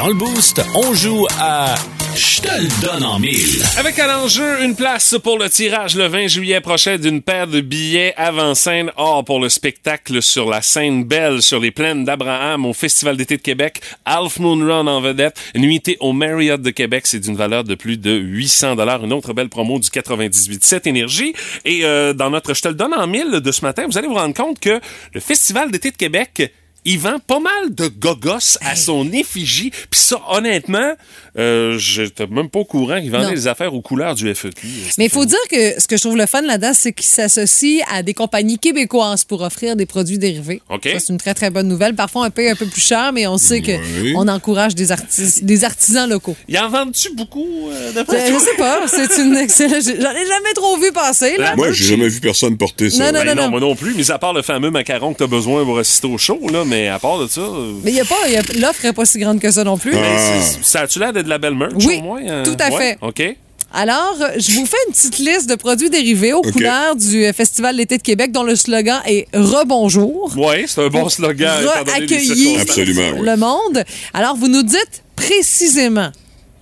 Dans 0.00 0.08
le 0.08 0.14
boost, 0.14 0.62
on 0.74 0.94
joue 0.94 1.26
à 1.38 1.74
Je 2.14 2.40
te 2.40 2.48
le 2.48 2.82
donne 2.82 3.04
en 3.04 3.18
mille. 3.18 3.62
Avec 3.76 3.98
à 3.98 4.06
l'enjeu 4.06 4.64
une 4.64 4.74
place 4.74 5.14
pour 5.22 5.38
le 5.38 5.50
tirage 5.50 5.94
le 5.94 6.06
20 6.06 6.26
juillet 6.26 6.62
prochain 6.62 6.96
d'une 6.96 7.20
paire 7.20 7.46
de 7.46 7.60
billets 7.60 8.14
avant-scène 8.16 8.90
or 8.96 9.26
pour 9.26 9.40
le 9.40 9.50
spectacle 9.50 10.22
sur 10.22 10.48
la 10.48 10.62
scène 10.62 11.04
belle 11.04 11.42
sur 11.42 11.60
les 11.60 11.70
plaines 11.70 12.06
d'Abraham 12.06 12.64
au 12.64 12.72
Festival 12.72 13.18
d'été 13.18 13.36
de 13.36 13.42
Québec. 13.42 13.82
Half 14.06 14.38
Moon 14.38 14.66
Run 14.66 14.86
en 14.86 15.02
vedette. 15.02 15.38
Nuitée 15.54 15.98
au 16.00 16.14
Marriott 16.14 16.62
de 16.62 16.70
Québec, 16.70 17.06
c'est 17.06 17.20
d'une 17.20 17.36
valeur 17.36 17.64
de 17.64 17.74
plus 17.74 17.98
de 17.98 18.12
800 18.12 18.76
dollars. 18.76 19.04
Une 19.04 19.12
autre 19.12 19.34
belle 19.34 19.50
promo 19.50 19.78
du 19.78 19.90
98.7 19.90 20.88
Énergie. 20.88 21.34
Et 21.66 21.84
euh, 21.84 22.14
dans 22.14 22.30
notre 22.30 22.54
Je 22.54 22.62
te 22.62 22.68
le 22.68 22.74
donne 22.74 22.94
en 22.94 23.06
mille 23.06 23.32
de 23.32 23.52
ce 23.52 23.60
matin, 23.60 23.84
vous 23.86 23.98
allez 23.98 24.08
vous 24.08 24.14
rendre 24.14 24.34
compte 24.34 24.60
que 24.60 24.80
le 25.12 25.20
Festival 25.20 25.70
d'été 25.70 25.90
de 25.90 25.96
Québec 25.98 26.50
il 26.84 26.98
vend 26.98 27.18
pas 27.26 27.40
mal 27.40 27.74
de 27.74 27.88
gogos 27.88 28.58
à 28.62 28.76
son 28.76 29.10
effigie. 29.12 29.70
Puis 29.70 30.00
ça, 30.00 30.20
honnêtement, 30.30 30.92
euh, 31.38 31.78
j'étais 31.78 32.26
même 32.26 32.48
pas 32.48 32.60
au 32.60 32.64
courant 32.64 33.00
qu'il 33.00 33.10
vendait 33.10 33.26
Non. 33.26 33.30
les 33.32 33.46
affaires 33.48 33.74
aux 33.74 33.82
couleurs 33.82 34.14
du 34.14 34.32
FEQ. 34.34 34.66
Mais 34.98 35.04
il 35.06 35.10
faut 35.10 35.24
dire 35.24 35.38
que 35.50 35.80
ce 35.80 35.86
que 35.86 35.96
je 35.96 36.02
trouve 36.02 36.16
le 36.16 36.26
fun 36.26 36.42
là-dedans, 36.42 36.72
c'est 36.74 36.92
qu'ils 36.92 37.06
s'associent 37.06 37.84
à 37.90 38.02
des 38.02 38.14
compagnies 38.14 38.58
québécoises 38.58 39.24
pour 39.24 39.42
offrir 39.42 39.76
des 39.76 39.86
produits 39.86 40.18
dérivés. 40.18 40.62
OK. 40.70 40.88
Ça, 40.92 40.98
c'est 41.00 41.12
une 41.12 41.18
très, 41.18 41.34
très 41.34 41.50
bonne 41.50 41.68
nouvelle. 41.68 41.94
Parfois, 41.94 42.24
un 42.26 42.30
peu, 42.30 42.48
un 42.50 42.54
peu 42.54 42.66
plus 42.66 42.80
cher, 42.84 43.12
mais 43.12 43.26
on 43.26 43.38
sait 43.38 43.60
que 43.60 43.72
Oui. 44.02 44.14
on 44.16 44.26
encourage 44.28 44.74
des, 44.74 44.90
artis- 44.92 45.42
des 45.42 45.64
artisans 45.64 46.08
locaux. 46.08 46.36
Il 46.48 46.58
en 46.58 46.68
vend-tu 46.68 47.14
beaucoup 47.14 47.68
euh, 47.70 47.92
de 47.92 47.98
Je, 48.10 48.32
je 48.34 48.38
sais 48.38 48.56
pas, 48.56 48.80
c'est 48.88 49.22
une 49.22 49.36
excellente... 49.36 49.82
J'en 49.84 50.10
ai 50.12 50.26
jamais 50.26 50.52
trop 50.54 50.76
vu 50.78 50.92
passer, 50.92 51.36
là. 51.36 51.54
Moi, 51.56 51.72
j'ai 51.72 51.84
jamais 51.84 52.08
vu 52.08 52.20
personne 52.20 52.56
porter 52.56 52.90
ça. 52.90 53.12
Non, 53.12 53.18
non, 53.18 53.24
Ben 53.24 53.34
non, 53.36 53.42
non. 53.44 53.50
moi 53.50 53.60
non 53.60 53.74
plus, 53.76 53.94
mis 53.94 54.10
à 54.10 54.18
part 54.18 54.32
le 54.32 54.42
fameux 54.42 54.70
macaron 54.70 55.12
que 55.12 55.18
t'as 55.18 55.26
besoin 55.26 55.64
pour 55.64 55.78
assister 55.78 56.06
au 56.06 56.18
show, 56.18 56.40
là, 56.50 56.64
mais 56.70 56.88
à 56.88 56.98
part 56.98 57.18
de 57.18 57.26
ça... 57.26 57.40
euh, 57.42 57.74
Mais 57.84 57.92
y 57.92 58.00
a 58.00 58.04
pas, 58.06 58.28
y 58.28 58.36
a- 58.36 58.42
l'offre 58.58 58.84
est 58.86 58.92
pas 58.94 59.04
si 59.04 59.18
grande 59.18 59.38
que 59.40 59.50
ça 59.50 59.62
non 59.64 59.76
plus. 59.76 59.92
Ah. 59.94 60.18
c'est- 60.40 60.62
ça 60.62 60.80
a-tu 60.82 60.98
l'air 60.98 61.12
d'être 61.12 61.26
de 61.26 61.30
la 61.30 61.38
belle 61.38 61.54
merch, 61.54 61.72
Oui, 61.84 61.98
au 61.98 62.02
moins? 62.02 62.22
euh? 62.26 62.44
tout 62.44 62.56
à 62.58 62.70
Ouais, 62.70 62.78
fait. 62.78 62.98
OK. 63.02 63.36
Alors, 63.72 64.16
euh, 64.20 64.30
je 64.36 64.52
vous 64.52 64.66
fais 64.66 64.76
une 64.88 64.92
petite 64.94 65.18
liste 65.18 65.48
de 65.48 65.54
produits 65.54 65.90
dérivés 65.90 66.32
aux 66.32 66.38
OK. 66.38 66.50
couleurs 66.50 66.96
du 66.96 67.24
euh, 67.24 67.32
Festival 67.32 67.76
d'été 67.76 67.98
de 67.98 68.02
Québec 68.02 68.32
dont 68.32 68.42
le 68.42 68.56
slogan 68.56 69.00
est 69.06 69.28
Rebonjour. 69.32 70.32
Ouais, 70.36 70.64
c'est 70.66 70.80
un 70.82 70.88
bon 70.88 71.08
slogan. 71.08 71.62
étant 71.62 71.84
donné 71.84 71.98
les 72.00 72.04
Accueillir 72.04 72.36
circonstances. 72.36 72.62
Absolument, 72.62 73.10
oui. 73.18 73.26
le 73.26 73.36
monde. 73.36 73.84
Alors, 74.12 74.34
vous 74.36 74.48
nous 74.48 74.62
dites 74.64 75.04
précisément 75.14 76.10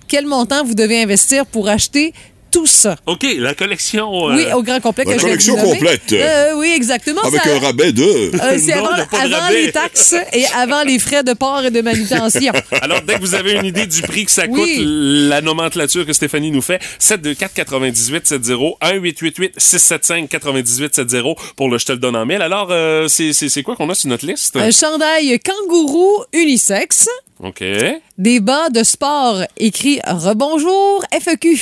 quel 0.07 0.27
montant 0.27 0.65
vous 0.65 0.75
devez 0.75 1.03
investir 1.03 1.47
pour 1.47 1.69
acheter 1.69 2.13
tout 2.51 2.67
ça. 2.67 2.97
OK, 3.07 3.27
la 3.39 3.55
collection... 3.55 4.31
euh, 4.31 4.35
Oui, 4.37 4.47
au 4.55 4.63
grand 4.63 4.81
complet 4.81 5.05
la 5.05 5.13
que 5.15 5.19
je 5.19 5.25
vais 5.25 5.31
collection 5.31 5.57
complète. 5.57 6.13
Euh, 6.13 6.53
oui, 6.57 6.73
exactement. 6.75 7.23
Avec 7.23 7.43
Ça- 7.43 7.55
un 7.55 7.59
rabais 7.59 7.93
de... 7.93 8.03
euh, 8.03 8.59
c'est 8.59 8.73
avant, 8.73 9.49
les 9.51 9.73
taxes 9.73 10.15
et 10.33 10.45
avant 10.57 10.83
les 10.83 10.99
frais 10.99 11.23
de 11.23 11.33
port 11.35 11.65
et 11.65 11.71
de 11.71 11.81
manutention. 11.81 12.53
Alors, 12.83 13.01
dès 13.03 13.15
que 13.15 13.21
vous 13.21 13.35
avez 13.35 13.53
une 13.53 13.67
idée 13.67 13.87
du 13.87 14.03
prix 14.03 14.25
que 14.25 14.31
ça 14.31 14.45
Oui. 14.49 14.77
coûte, 14.77 14.85
la 14.85 15.41
nomenclature 15.41 16.07
que 16.07 16.13
Stéphanie 16.13 16.51
nous 16.51 16.63
fait, 16.63 16.81
724 16.99 17.55
98 17.55 18.27
70 18.29 18.75
1 18.81 18.93
888 18.95 19.55
675 19.57 20.29
98 20.29 20.95
70 20.95 21.35
pour 21.57 21.69
le 21.69 21.79
je 21.79 21.87
te 21.87 21.93
le 21.93 21.99
donne 21.99 22.17
en 22.17 22.27
mille. 22.27 22.43
Alors, 22.43 22.69
euh, 22.71 23.09
c'est 23.09 23.63
quoi 23.63 23.77
qu'on 23.77 23.89
a 23.91 23.95
sur 23.95 24.09
notre 24.09 24.27
liste? 24.27 24.57
un 24.57 24.71
chandail 24.71 25.39
kangourou 25.41 26.25
unisexe, 26.33 27.09
OK. 27.43 27.63
des 28.19 28.41
bas 28.41 28.69
de 28.71 28.83
sport 28.83 29.43
écrit 29.59 30.01
Rebonjour 30.07 31.05
FEQ. 31.21 31.59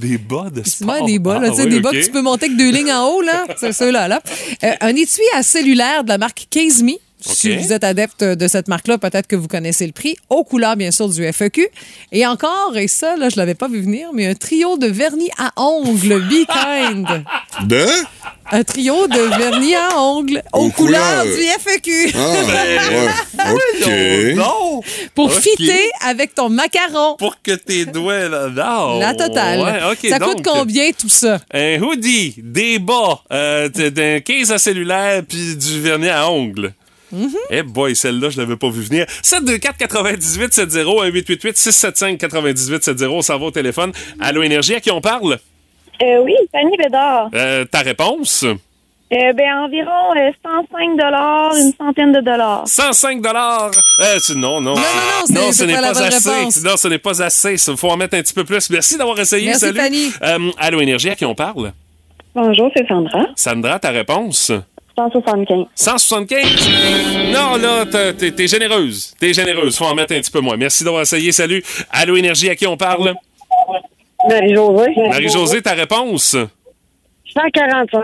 Des 0.00 0.18
bas 0.18 0.50
de 0.50 0.62
sport. 0.68 0.86
moi, 0.86 1.06
des 1.06 1.18
bas, 1.18 1.38
là, 1.38 1.48
Ah, 1.48 1.50
tu 1.50 1.56
sais, 1.56 1.62
oui, 1.64 1.70
des 1.70 1.80
bas 1.80 1.90
que 1.92 2.04
tu 2.04 2.10
peux 2.10 2.20
monter 2.22 2.46
avec 2.46 2.56
deux 2.56 2.70
lignes 2.70 2.92
en 2.92 3.08
haut, 3.08 3.22
là. 3.22 3.44
C'est 3.56 3.72
ceux-là, 3.72 4.08
là. 4.08 4.20
Euh, 4.64 4.72
un 4.80 4.94
étui 4.96 5.22
à 5.36 5.42
cellulaire 5.42 6.02
de 6.04 6.08
la 6.08 6.18
marque 6.18 6.46
Case 6.50 6.82
Me. 6.82 6.94
Si 7.24 7.56
vous 7.56 7.72
êtes 7.72 7.84
adepte 7.84 8.22
de 8.22 8.48
cette 8.48 8.68
marque-là, 8.68 8.98
peut-être 8.98 9.26
que 9.26 9.36
vous 9.36 9.48
connaissez 9.48 9.86
le 9.86 9.92
prix. 9.92 10.16
Aux 10.28 10.44
couleurs, 10.44 10.76
bien 10.76 10.90
sûr, 10.90 11.08
du 11.08 11.24
FEQ. 11.32 11.68
Et 12.12 12.26
encore, 12.26 12.76
et 12.76 12.88
ça, 12.88 13.16
là, 13.16 13.28
je 13.28 13.36
l'avais 13.36 13.54
pas 13.54 13.68
vu 13.68 13.80
venir, 13.80 14.10
mais 14.12 14.26
un 14.26 14.34
trio 14.34 14.76
de 14.76 14.86
vernis 14.86 15.30
à 15.38 15.52
ongles 15.56 16.20
Be 16.20 16.46
Kind. 16.46 17.24
De? 17.66 17.86
Un 18.52 18.62
trio 18.62 19.06
de 19.08 19.36
vernis 19.38 19.74
à 19.74 19.98
ongles 19.98 20.42
aux, 20.52 20.66
Aux 20.66 20.70
couleurs, 20.70 21.22
couleurs. 21.22 21.36
du 21.36 21.42
FEQ. 21.60 22.12
Ah, 22.14 23.52
ouais. 23.52 24.32
OK. 24.32 24.36
Non! 24.36 24.82
Pour 25.14 25.32
fitter 25.32 25.90
avec 26.06 26.34
ton 26.34 26.50
macaron. 26.50 27.16
Pour 27.18 27.40
que 27.42 27.52
tes 27.52 27.86
doigts... 27.86 28.28
Là, 28.28 28.48
non. 28.48 28.98
La 28.98 29.14
totale. 29.14 29.60
Ouais, 29.60 30.10
ça 30.10 30.18
donc, 30.18 30.36
coûte 30.36 30.44
combien, 30.44 30.90
tout 30.92 31.08
ça? 31.08 31.40
Un 31.52 31.80
hoodie, 31.80 32.34
des 32.38 32.78
bas, 32.78 33.22
euh, 33.32 33.68
d'un 33.68 34.20
case 34.20 34.52
à 34.52 34.58
cellulaire 34.58 35.22
puis 35.26 35.56
du 35.56 35.80
vernis 35.80 36.10
à 36.10 36.28
ongles. 36.30 36.74
Eh 37.50 37.62
boy, 37.62 37.94
celle-là, 37.96 38.30
je 38.30 38.38
l'avais 38.40 38.56
pas 38.56 38.68
vu 38.70 38.82
venir. 38.82 39.06
724 39.22 39.76
98 39.78 40.52
70 40.54 40.76
1888 40.84 41.56
675 41.56 42.18
98 42.18 42.84
70 42.84 43.04
on 43.06 43.22
s'en 43.22 43.38
va 43.38 43.46
au 43.46 43.50
téléphone. 43.50 43.92
Allô 44.20 44.42
Énergie, 44.42 44.74
à 44.74 44.80
qui 44.80 44.90
on 44.90 45.00
parle? 45.00 45.38
Euh, 46.02 46.18
oui, 46.24 46.34
Fanny 46.52 46.76
Bédard. 46.76 47.30
Euh, 47.34 47.64
ta 47.64 47.80
réponse? 47.80 48.44
Euh, 48.44 49.32
ben, 49.34 49.48
environ 49.64 50.16
euh, 50.16 50.32
105 50.42 50.96
dollars, 50.96 51.54
une 51.56 51.72
centaine 51.78 52.10
de 52.12 52.20
dollars. 52.20 52.66
105 52.66 53.20
dollars? 53.22 53.70
Euh, 54.00 54.18
tu- 54.24 54.34
non, 54.36 54.60
non. 54.60 54.74
non, 54.74 54.80
non, 55.30 55.40
c'est 55.52 55.52
ce 55.52 55.64
n'est 55.64 55.74
pas 55.74 56.00
assez. 56.02 56.30
réponse. 56.30 56.62
Non, 56.64 56.76
ce 56.76 56.88
n'est 56.88 56.98
pas 56.98 57.22
assez. 57.22 57.54
Il 57.68 57.76
faut 57.76 57.90
en 57.90 57.96
mettre 57.96 58.16
un 58.16 58.22
petit 58.22 58.34
peu 58.34 58.42
plus. 58.44 58.68
Merci 58.70 58.96
d'avoir 58.98 59.18
essayé. 59.20 59.46
Merci, 59.46 59.60
Salut. 59.60 59.78
Fanny. 59.78 60.10
Euh, 60.22 60.50
Allô 60.58 60.80
Énergie, 60.80 61.10
à 61.10 61.14
qui 61.14 61.24
on 61.24 61.34
parle? 61.34 61.72
Bonjour, 62.34 62.70
c'est 62.74 62.88
Sandra. 62.88 63.26
Sandra, 63.36 63.78
ta 63.78 63.90
réponse? 63.90 64.50
175. 64.96 65.66
175? 65.74 66.44
Non, 67.32 67.56
là, 67.56 67.84
t'es 67.86 68.30
t'es 68.32 68.46
généreuse. 68.46 69.14
T'es 69.18 69.32
généreuse. 69.32 69.76
Faut 69.76 69.86
en 69.86 69.94
mettre 69.94 70.14
un 70.14 70.20
petit 70.20 70.30
peu 70.30 70.40
moins. 70.40 70.56
Merci 70.56 70.84
d'avoir 70.84 71.02
essayé. 71.02 71.32
Salut. 71.32 71.62
Allô 71.90 72.16
Énergie, 72.16 72.48
à 72.48 72.54
qui 72.56 72.66
on 72.66 72.76
parle? 72.76 73.14
Marie-Josée. 74.28 74.94
Marie-Josée, 75.08 75.62
ta 75.62 75.72
réponse? 75.72 76.36
145. 77.34 78.00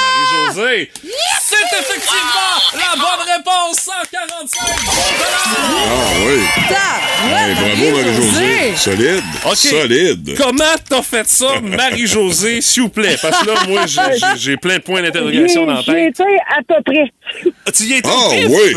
Marie-Josée. 0.00 0.90
C'est 0.94 1.37
effectivement 1.80 2.54
la 2.74 2.96
bonne 2.96 3.26
réponse. 3.36 3.76
145 3.80 4.60
Ah, 4.60 5.90
oui. 6.26 6.40
Hey, 7.30 7.54
bravo, 7.54 7.96
Marie-Josée. 7.96 8.76
Solide. 8.76 9.22
OK. 9.46 9.56
Solide. 9.56 10.34
Comment 10.36 10.64
t'as 10.88 11.02
fait 11.02 11.26
ça, 11.28 11.60
Marie-Josée, 11.62 12.60
s'il 12.62 12.82
vous 12.84 12.88
plaît? 12.88 13.16
Parce 13.20 13.40
que 13.42 13.46
là, 13.46 13.54
moi, 13.68 13.86
j'ai- 13.86 14.00
j'ai- 14.18 14.38
j'ai 14.38 14.56
plein 14.56 14.76
de 14.76 14.82
points 14.82 15.02
d'interrogation 15.02 15.66
dans 15.66 15.74
la 15.74 15.80
J'ai 15.82 15.92
tête. 15.92 16.08
été 16.20 16.24
à 16.24 16.62
peu 16.66 16.74
près. 16.84 17.12
Tu 17.74 17.82
y 17.84 17.94
étais 17.94 18.08
Ah, 18.08 18.28
pif? 18.30 18.46
oui. 18.48 18.74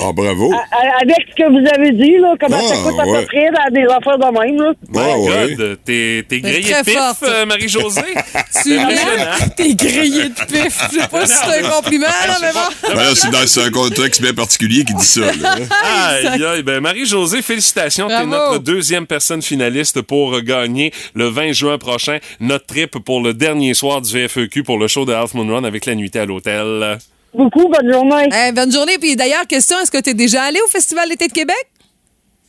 Ah, 0.00 0.12
bravo. 0.12 0.52
À- 0.52 1.02
Avec 1.02 1.26
ce 1.30 1.34
que 1.34 1.48
vous 1.50 1.66
avez 1.74 1.92
dit, 1.92 2.18
là, 2.18 2.34
comment 2.40 2.60
ça 2.60 2.74
Ah, 2.76 2.88
coûte 2.88 3.00
à 3.00 3.06
ouais. 3.06 3.20
peu 3.20 3.26
près 3.26 3.50
dans 3.50 3.74
des 3.74 3.86
affaires 3.86 4.18
de 4.18 4.38
même, 4.38 4.62
là. 4.62 4.72
My 4.88 4.98
Ah, 5.00 5.18
ouais. 5.18 5.54
God, 5.54 5.78
t'es 5.84 6.24
t'es 6.28 6.40
grillé 6.40 6.60
de 6.72 6.84
pif, 6.84 6.98
euh, 7.22 7.46
Marie-Josée. 7.46 8.00
Tu 8.62 8.74
l'as? 8.76 9.48
T'es 9.56 9.74
grillé 9.74 10.28
de 10.28 10.34
pif. 10.34 10.80
Je 10.92 10.98
sais 11.00 11.08
pas 11.08 11.26
si 11.26 11.32
c'est 11.34 11.64
un 11.64 11.68
compliment, 11.70 12.06
là, 12.06 12.36
mais 12.40 12.52
bon. 12.52 12.94
Ben 12.96 13.14
c'est 13.14 13.30
dans 13.30 13.46
c'est 13.46 13.62
un 13.64 13.70
contexte 13.70 14.20
bien 14.22 14.34
particulier 14.34 14.84
qui 14.84 14.94
dit 14.94 15.04
ça. 15.04 15.20
là. 15.20 15.54
Aïe, 16.32 16.44
aïe. 16.44 16.62
Ben, 16.62 16.80
Marie-Josée, 16.80 17.42
félicitations. 17.42 18.08
T'es 18.08 18.26
notre 18.26 18.58
deuxième 18.58 19.06
personne 19.06 19.42
finaliste 19.42 20.02
pour 20.02 20.40
gagner 20.42 20.92
le 21.14 21.28
20 21.28 21.52
juin 21.52 21.78
prochain 21.78 22.18
notre 22.40 22.66
trip 22.66 22.98
pour 22.98 23.20
le 23.20 23.34
dernier 23.34 23.74
soir 23.74 24.00
du 24.00 24.12
VFEQ 24.12 24.62
pour 24.62 24.78
le 24.78 24.88
show 24.88 25.04
de 25.04 25.12
Half 25.12 25.34
Moon 25.34 25.46
Run 25.54 25.64
avec 25.64 25.86
la 25.86 25.94
nuitée 25.94 26.20
à 26.20 26.24
l'hôtel. 26.26 26.98
Beaucoup, 27.34 27.68
bonne 27.68 27.92
journée. 27.92 28.28
Eh, 28.48 28.52
bonne 28.52 28.72
journée. 28.72 28.98
Puis 28.98 29.14
d'ailleurs, 29.16 29.46
question, 29.46 29.78
est-ce 29.80 29.90
que 29.90 30.00
tu 30.00 30.10
es 30.10 30.14
déjà 30.14 30.44
allé 30.44 30.60
au 30.60 30.68
Festival 30.68 31.08
d'été 31.08 31.28
de 31.28 31.32
Québec? 31.32 31.68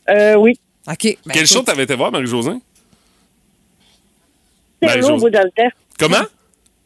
Euh, 0.09 0.35
oui. 0.35 0.59
OK. 0.87 1.03
ben 1.03 1.15
Quel 1.33 1.37
écoute. 1.43 1.47
show 1.47 1.61
t'avais 1.61 1.83
été 1.83 1.95
voir, 1.95 2.11
Marie-Josée? 2.11 2.51
C'était 4.81 4.87
Marie-Josée. 4.87 5.11
là, 5.11 5.17
vous, 5.19 5.29
dans 5.29 5.43
le 5.43 5.51
temps. 5.51 5.75
Comment? 5.99 6.25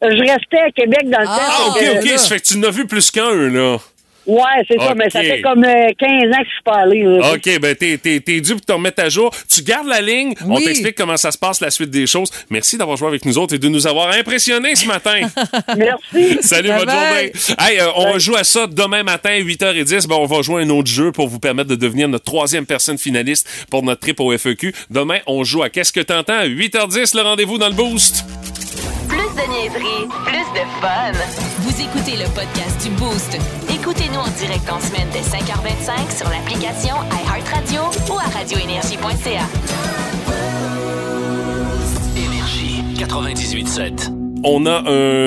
Je 0.02 0.20
restais 0.20 0.58
à 0.58 0.70
Québec 0.70 1.08
dans 1.08 1.20
le 1.20 1.26
temps. 1.26 1.32
Ah, 1.34 1.66
OK, 1.68 1.82
OK. 2.02 2.08
Ça 2.18 2.28
fait 2.28 2.40
que 2.40 2.46
tu 2.46 2.58
n'as 2.58 2.70
vu 2.70 2.86
plus 2.86 3.10
qu'un, 3.10 3.32
là. 3.48 3.78
Ouais, 4.26 4.64
c'est 4.68 4.78
ça, 4.78 4.94
mais 4.94 5.10
ça 5.10 5.20
fait 5.22 5.42
comme 5.42 5.64
euh, 5.64 5.88
15 5.98 6.10
ans 6.32 6.38
que 6.38 6.44
je 6.46 6.52
suis 6.52 6.62
pas 6.64 6.76
allé. 6.76 7.02
là. 7.02 7.32
OK, 7.34 7.60
ben 7.60 7.74
t'es, 7.74 7.98
t'es, 7.98 8.20
t'es 8.20 8.40
dû 8.40 8.52
pour 8.52 8.64
te 8.64 8.72
remettre 8.72 9.02
à 9.02 9.08
jour. 9.08 9.30
Tu 9.48 9.62
gardes 9.62 9.86
la 9.86 10.00
ligne, 10.00 10.34
on 10.48 10.58
t'explique 10.60 10.94
comment 10.96 11.16
ça 11.16 11.30
se 11.30 11.38
passe, 11.38 11.60
la 11.60 11.70
suite 11.70 11.90
des 11.90 12.06
choses. 12.06 12.30
Merci 12.50 12.78
d'avoir 12.78 12.96
joué 12.96 13.08
avec 13.08 13.24
nous 13.24 13.36
autres 13.38 13.54
et 13.54 13.58
de 13.58 13.68
nous 13.68 13.86
avoir 13.86 14.08
impressionnés 14.12 14.74
ce 14.76 14.86
matin. 14.86 15.20
Merci. 15.76 16.38
Salut, 16.40 16.68
bonne 16.70 16.90
journée. 16.90 17.32
Hey, 17.58 17.80
euh, 17.80 17.88
on 17.96 18.12
va 18.12 18.18
jouer 18.18 18.38
à 18.38 18.44
ça 18.44 18.66
demain 18.66 19.02
matin, 19.02 19.38
8h10. 19.38 20.08
Ben, 20.08 20.16
on 20.16 20.26
va 20.26 20.42
jouer 20.42 20.62
un 20.62 20.70
autre 20.70 20.90
jeu 20.90 21.12
pour 21.12 21.28
vous 21.28 21.38
permettre 21.38 21.68
de 21.70 21.76
devenir 21.76 22.08
notre 22.08 22.24
troisième 22.24 22.66
personne 22.66 22.98
finaliste 22.98 23.48
pour 23.70 23.82
notre 23.82 24.00
trip 24.00 24.20
au 24.20 24.36
FEQ. 24.36 24.74
Demain, 24.90 25.18
on 25.26 25.44
joue 25.44 25.62
à 25.62 25.68
Qu'est-ce 25.70 25.92
que 25.92 26.00
t'entends? 26.00 26.44
8h10, 26.44 27.16
le 27.16 27.22
rendez-vous 27.22 27.58
dans 27.58 27.68
le 27.68 27.74
Boost. 27.74 28.24
Plus 29.34 29.46
de 29.46 29.50
niaiserie, 29.50 30.08
plus 30.24 30.52
de 30.52 30.64
fun. 30.80 31.12
Vous 31.60 31.80
écoutez 31.80 32.16
le 32.16 32.28
podcast 32.34 32.82
du 32.82 32.90
Boost. 32.90 33.36
Écoutez-nous 33.68 34.20
en 34.20 34.28
direct 34.38 34.70
en 34.70 34.80
semaine 34.80 35.08
dès 35.12 35.20
5h25 35.20 36.16
sur 36.16 36.28
l'application 36.28 36.96
iHeartRadio 37.10 37.82
ou 38.10 38.18
à 38.18 38.28
radioénergie.ca. 38.38 39.46
Énergie 42.16 42.84
98.7. 42.96 44.23
On 44.44 44.66
a 44.66 44.82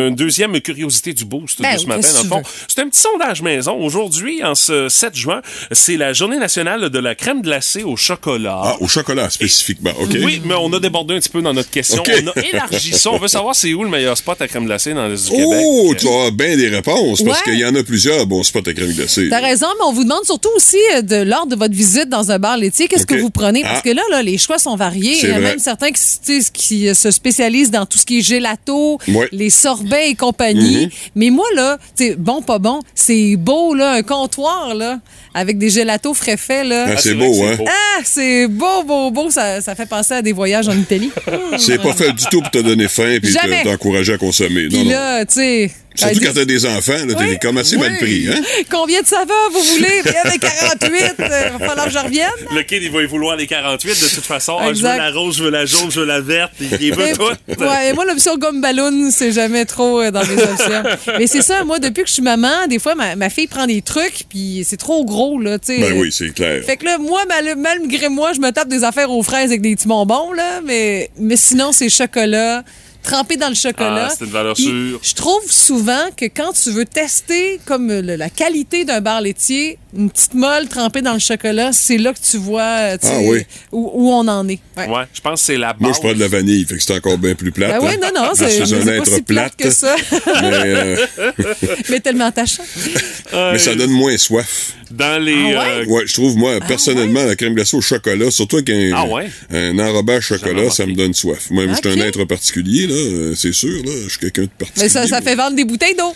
une 0.07 0.15
deuxième 0.15 0.59
curiosité 0.61 1.13
du 1.13 1.26
boost 1.26 1.61
Ben 1.61 1.76
de 1.76 1.80
ce 1.80 1.86
matin, 1.88 2.07
dans 2.13 2.24
le 2.24 2.30
fond. 2.30 2.41
C'est 2.68 2.80
un 2.82 2.88
petit 2.89 2.99
sondage 2.99 3.41
maison. 3.41 3.76
Aujourd'hui, 3.80 4.43
en 4.43 4.55
ce 4.55 4.89
7 4.89 5.15
juin, 5.15 5.41
c'est 5.72 5.97
la 5.97 6.13
journée 6.13 6.38
nationale 6.38 6.89
de 6.89 6.99
la 6.99 7.15
crème 7.15 7.41
glacée 7.41 7.84
au 7.84 7.95
chocolat. 7.95 8.59
Ah, 8.63 8.76
au 8.80 8.88
chocolat 8.88 9.30
spécifiquement, 9.30 9.91
OK? 9.99 10.09
Oui, 10.24 10.41
mais 10.45 10.53
on 10.55 10.72
a 10.74 10.80
débordé 10.80 11.15
un 11.15 11.20
petit 11.20 11.30
peu 11.30 11.41
dans 11.41 11.53
notre 11.53 11.70
question. 11.72 12.01
OK. 12.03 12.11
On 12.24 12.39
a 12.39 12.45
élargi 12.45 12.93
ça. 12.93 13.09
On 13.11 13.18
veut 13.18 13.28
savoir 13.28 13.55
c'est 13.55 13.74
où 13.74 13.84
le 13.84 13.89
meilleur 13.89 14.18
spot 14.18 14.41
à 14.41 14.47
crème 14.47 14.65
glacée 14.65 14.93
dans 14.93 15.07
l'Est 15.07 15.26
du 15.26 15.32
Québec. 15.32 15.47
Oh, 15.63 15.93
tu 15.97 16.07
as 16.07 16.32
bien 16.32 16.55
des 16.55 16.70
réponses, 16.70 17.24
parce 17.24 17.39
Ouais. 17.39 17.43
qu'il 17.51 17.59
y 17.59 17.65
en 17.65 17.76
a 17.76 17.84
plusieurs 17.84 18.26
bons 18.28 18.43
spots 18.43 18.68
à 18.68 18.74
crème 18.74 18.91
glacée. 18.93 19.28
T'as 19.30 19.41
raison, 19.41 19.68
mais 19.80 19.86
on 19.86 19.93
vous 19.93 20.03
demande 20.03 20.26
surtout 20.26 20.49
aussi, 20.55 20.78
euh, 20.95 21.01
de, 21.01 21.15
lors 21.18 21.47
de 21.47 21.55
votre 21.55 21.74
visite 21.74 22.09
dans 22.09 22.32
un 22.32 22.39
bar 22.39 22.57
laitier, 22.57 22.88
qu'est-ce 22.88 23.05
que 23.05 23.15
vous 23.15 23.30
prenez? 23.30 23.61
Parce 23.63 23.80
Ah. 23.80 23.82
que 23.84 23.89
là, 23.89 24.01
là, 24.11 24.22
les 24.22 24.38
choix 24.38 24.57
sont 24.59 24.76
variés. 24.76 25.18
Il 25.22 25.28
y 25.28 25.32
a 25.32 25.39
vrai. 25.39 25.41
même 25.41 25.59
certains 25.59 25.89
qui, 25.91 26.39
qui 26.53 26.88
euh, 26.88 26.93
se 26.93 27.11
spécialisent 27.11 27.72
dans 27.72 27.86
tout 27.86 27.97
ce 27.97 28.05
qui 28.05 28.20
est 28.20 28.22
gelato, 28.22 28.99
Les 29.32 29.49
sorbets 29.49 30.10
et 30.12 30.16
compagnie. 30.16 30.86
Mhm. 30.86 30.91
Mais 31.16 31.30
moi, 31.30 31.45
là, 31.55 31.78
tu 31.95 32.08
sais, 32.08 32.16
bon, 32.18 32.41
pas 32.41 32.60
bon, 32.60 32.80
c'est 32.95 33.36
beau, 33.38 33.74
là, 33.74 33.93
un 33.93 34.03
comptoir, 34.03 34.76
là, 34.76 34.99
avec 35.34 35.58
des 35.58 35.70
gelatos 35.70 36.14
frais 36.14 36.38
faits, 36.38 36.66
là. 36.68 36.86
Ah, 36.89 36.97
c'est 36.97 37.14
beau, 37.14 37.43
hein? 37.43 37.58
Ah, 37.68 38.01
c'est 38.03 38.47
beau, 38.47 38.84
beau, 38.86 39.12
beau. 39.12 39.30
Ça, 39.30 39.62
ça 39.62 39.76
fait 39.76 39.88
penser 39.88 40.16
à 40.16 40.22
des 40.22 40.34
voyages 40.34 40.68
en 40.68 40.78
Italie. 40.78 41.12
C'est 41.58 41.82
pas 41.82 41.93
fait 41.93 42.12
du 42.14 42.26
tout 42.26 42.41
pour 42.41 42.51
te 42.51 42.60
donner 42.60 42.88
faim 42.88 43.18
et 43.22 43.64
t'encourager 43.64 44.14
à 44.14 44.18
consommer. 44.18 44.68
Puis 44.68 44.78
Non, 44.78 44.84
non. 44.86 44.91
là, 44.91 45.26
tu 45.26 45.34
sais... 45.36 45.72
Surtout 45.98 46.20
quand 46.22 46.34
t'as 46.34 46.45
des 46.45 46.66
enfants, 46.66 46.93
là, 46.93 47.14
t'es 47.14 47.24
Oui, 47.24 47.38
comme 47.41 47.58
assez 47.58 47.78
mal 47.78 47.91
oui. 47.93 47.98
pris, 47.98 48.28
hein? 48.34 48.41
Combien 48.70 49.02
de 49.02 49.08
saveurs 49.08 49.50
vous 49.52 49.62
voulez? 49.64 50.02
Bien 50.04 50.14
avec 50.24 50.39
48, 50.39 51.04
euh, 51.20 51.50
va 51.58 51.68
falloir 51.68 51.86
que 51.86 51.91
je 51.91 51.98
revienne. 51.98 52.30
Le 52.54 52.62
kid, 52.64 52.84
il 52.84 52.91
va 52.91 53.02
y 53.02 53.06
vouloir 53.06 53.36
les 53.36 53.48
48 53.48 53.89
de 53.89 54.16
toute 54.16 54.26
façon. 54.26 54.58
Ah, 54.60 54.74
je 54.74 54.78
veux 54.82 54.84
la 54.84 55.12
rose, 55.12 55.38
je 55.38 55.43
veux 55.43 55.50
la 55.50 55.66
jaune, 55.66 55.91
je 55.91 56.00
veux 56.02 56.06
la 56.06 56.22
verte. 56.22 56.52
Il 56.60 56.93
veut 56.93 57.04
Mais- 57.06 57.14
toutes. 57.14 57.60
Ouais, 57.60 57.89
et 57.89 57.93
moi, 57.93 58.06
l'option 58.06 58.38
gomme 58.38 58.62
ballon, 58.62 59.10
c'est 59.12 59.32
jamais 59.32 59.66
trop 59.66 60.02
euh, 60.02 60.12
dans 60.12 60.26
mes 60.26 60.41
options. 60.41 60.84
Mais 61.18 61.28
c'est 61.28 61.41
ça, 61.41 61.64
moi, 61.64 61.80
depuis 61.80 62.04
que 62.04 62.10
je 62.10 62.14
suis 62.14 62.22
maman, 62.22 62.68
des 62.70 62.80
fois, 62.80 62.95
ma, 62.95 63.16
ma 63.16 63.30
fille 63.30 63.48
prend 63.48 63.66
des 63.66 63.82
trucs, 63.82 64.24
puis 64.30 64.64
c'est 64.68 64.78
trop 64.78 65.04
gros, 65.06 65.39
là, 65.39 65.58
tu 65.60 65.68
sais. 65.76 65.80
Ben 65.80 65.93
oui, 66.00 66.12
c'est 66.12 66.34
clair. 66.34 66.64
Fait 66.64 66.78
que 66.78 66.86
là, 66.86 66.98
moi, 66.98 67.24
mal- 67.28 67.56
malgré 67.58 68.10
moi, 68.10 68.34
je 68.34 68.39
me 68.39 68.52
tape 68.52 68.68
des 68.68 68.84
affaires 68.84 69.10
aux 69.12 69.24
fraises 69.24 69.50
avec 69.50 69.62
des 69.62 69.76
petits 69.76 69.88
bonbons, 69.88 70.32
là, 70.34 70.62
mais, 70.64 71.10
mais 71.20 71.36
sinon, 71.38 71.72
c'est 71.72 71.89
chocolat, 71.89 72.64
trempé 73.04 73.38
dans 73.38 73.50
le 73.50 73.56
chocolat. 73.56 74.08
Ah, 74.10 74.14
c'est 74.18 74.26
une 74.26 74.32
valeur 74.32 74.54
Puis, 74.56 74.64
sûre. 74.66 75.00
Je 75.02 75.14
trouve 75.14 75.41
souvent 75.50 76.06
que 76.16 76.26
quand 76.26 76.54
tu 76.54 76.72
veux 76.72 76.86
tester 76.86 77.60
comme 77.66 77.88
le- 77.88 78.16
la 78.16 78.30
qualité 78.30 78.86
d'un 78.86 79.02
bar 79.02 79.22
laitier, 79.22 79.78
une 79.95 80.10
petite 80.10 80.34
molle 80.34 80.68
trempée 80.68 81.02
dans 81.02 81.14
le 81.14 81.20
chocolat, 81.20 81.72
c'est 81.74 81.98
là 81.98 82.14
que 82.14 82.20
tu 82.20 82.38
vois 82.38 82.62
euh, 82.62 82.98
sais, 83.02 83.10
Ah 83.14 83.20
oui. 83.24 83.43
où, 83.72 83.89
où 83.93 84.12
on 84.12 84.28
en 84.28 84.48
est. 84.48 84.60
Ouais. 84.78 84.88
Ouais, 84.88 85.04
je 85.14 85.22
pense 85.22 85.39
que 85.41 85.45
c'est 85.48 85.58
la 85.58 85.74
base. 85.74 85.82
Moi, 85.82 85.91
je 85.95 86.00
prends 86.00 86.14
de 86.14 86.20
la 86.20 86.28
vanille, 86.28 86.66
fait 86.66 86.76
que 86.76 86.84
c'est 86.84 86.95
encore 86.95 87.18
bien 87.18 87.34
plus 87.36 87.52
plate. 87.52 87.80
Ben 87.82 87.88
oui, 87.88 87.93
hein. 87.95 88.12
non, 88.14 88.22
non, 88.24 88.30
Je 88.36 88.43
c'est 88.45 88.66
suis 88.66 88.76
un 88.76 88.86
pas 88.86 88.91
être 88.98 89.06
si 89.16 89.22
plate 89.22 89.56
que 89.56 89.70
ça. 89.72 89.95
mais, 90.41 90.52
euh, 90.54 91.06
mais 91.89 92.00
tellement 92.00 92.26
attachant. 92.26 92.64
mais 93.34 93.58
ça 93.58 93.76
donne 93.76 93.91
moins 93.91 94.18
soif. 94.18 94.74
Dans 94.91 95.22
les. 95.22 95.54
Ah 95.54 95.60
ouais? 95.60 95.84
euh, 95.84 95.86
Ouais, 95.88 96.04
je 96.06 96.14
trouve, 96.14 96.38
moi, 96.38 96.60
personnellement, 96.66 97.24
la 97.26 97.36
crème 97.36 97.54
glacée 97.56 97.76
au 97.76 97.82
chocolat, 97.82 98.32
surtout 98.32 98.58
avec 98.58 98.70
un, 98.70 98.91
Ah 98.95 99.06
ouais? 99.06 99.30
un 99.52 99.78
enrobage 99.80 100.24
chocolat, 100.28 100.70
ça 100.70 100.86
me 100.86 100.93
donne 100.93 101.14
soif. 101.14 101.50
Moi, 101.50 101.66
je 101.68 101.74
suis 101.89 102.00
un 102.02 102.06
être 102.06 102.24
particulier, 102.24 102.87
là, 102.88 102.96
euh, 102.96 103.36
c'est 103.36 103.54
sûr, 103.54 103.84
là, 103.84 103.92
je 104.04 104.10
suis 104.10 104.20
quelqu'un 104.20 104.44
de 104.44 104.50
particulier. 104.58 104.84
Mais 104.86 104.90
ça, 104.90 105.08
ça 105.08 105.22
fait 105.22 105.36
vendre 105.36 105.56
des 105.56 105.66
bouteilles 105.66 105.96
d'eau. 105.96 106.16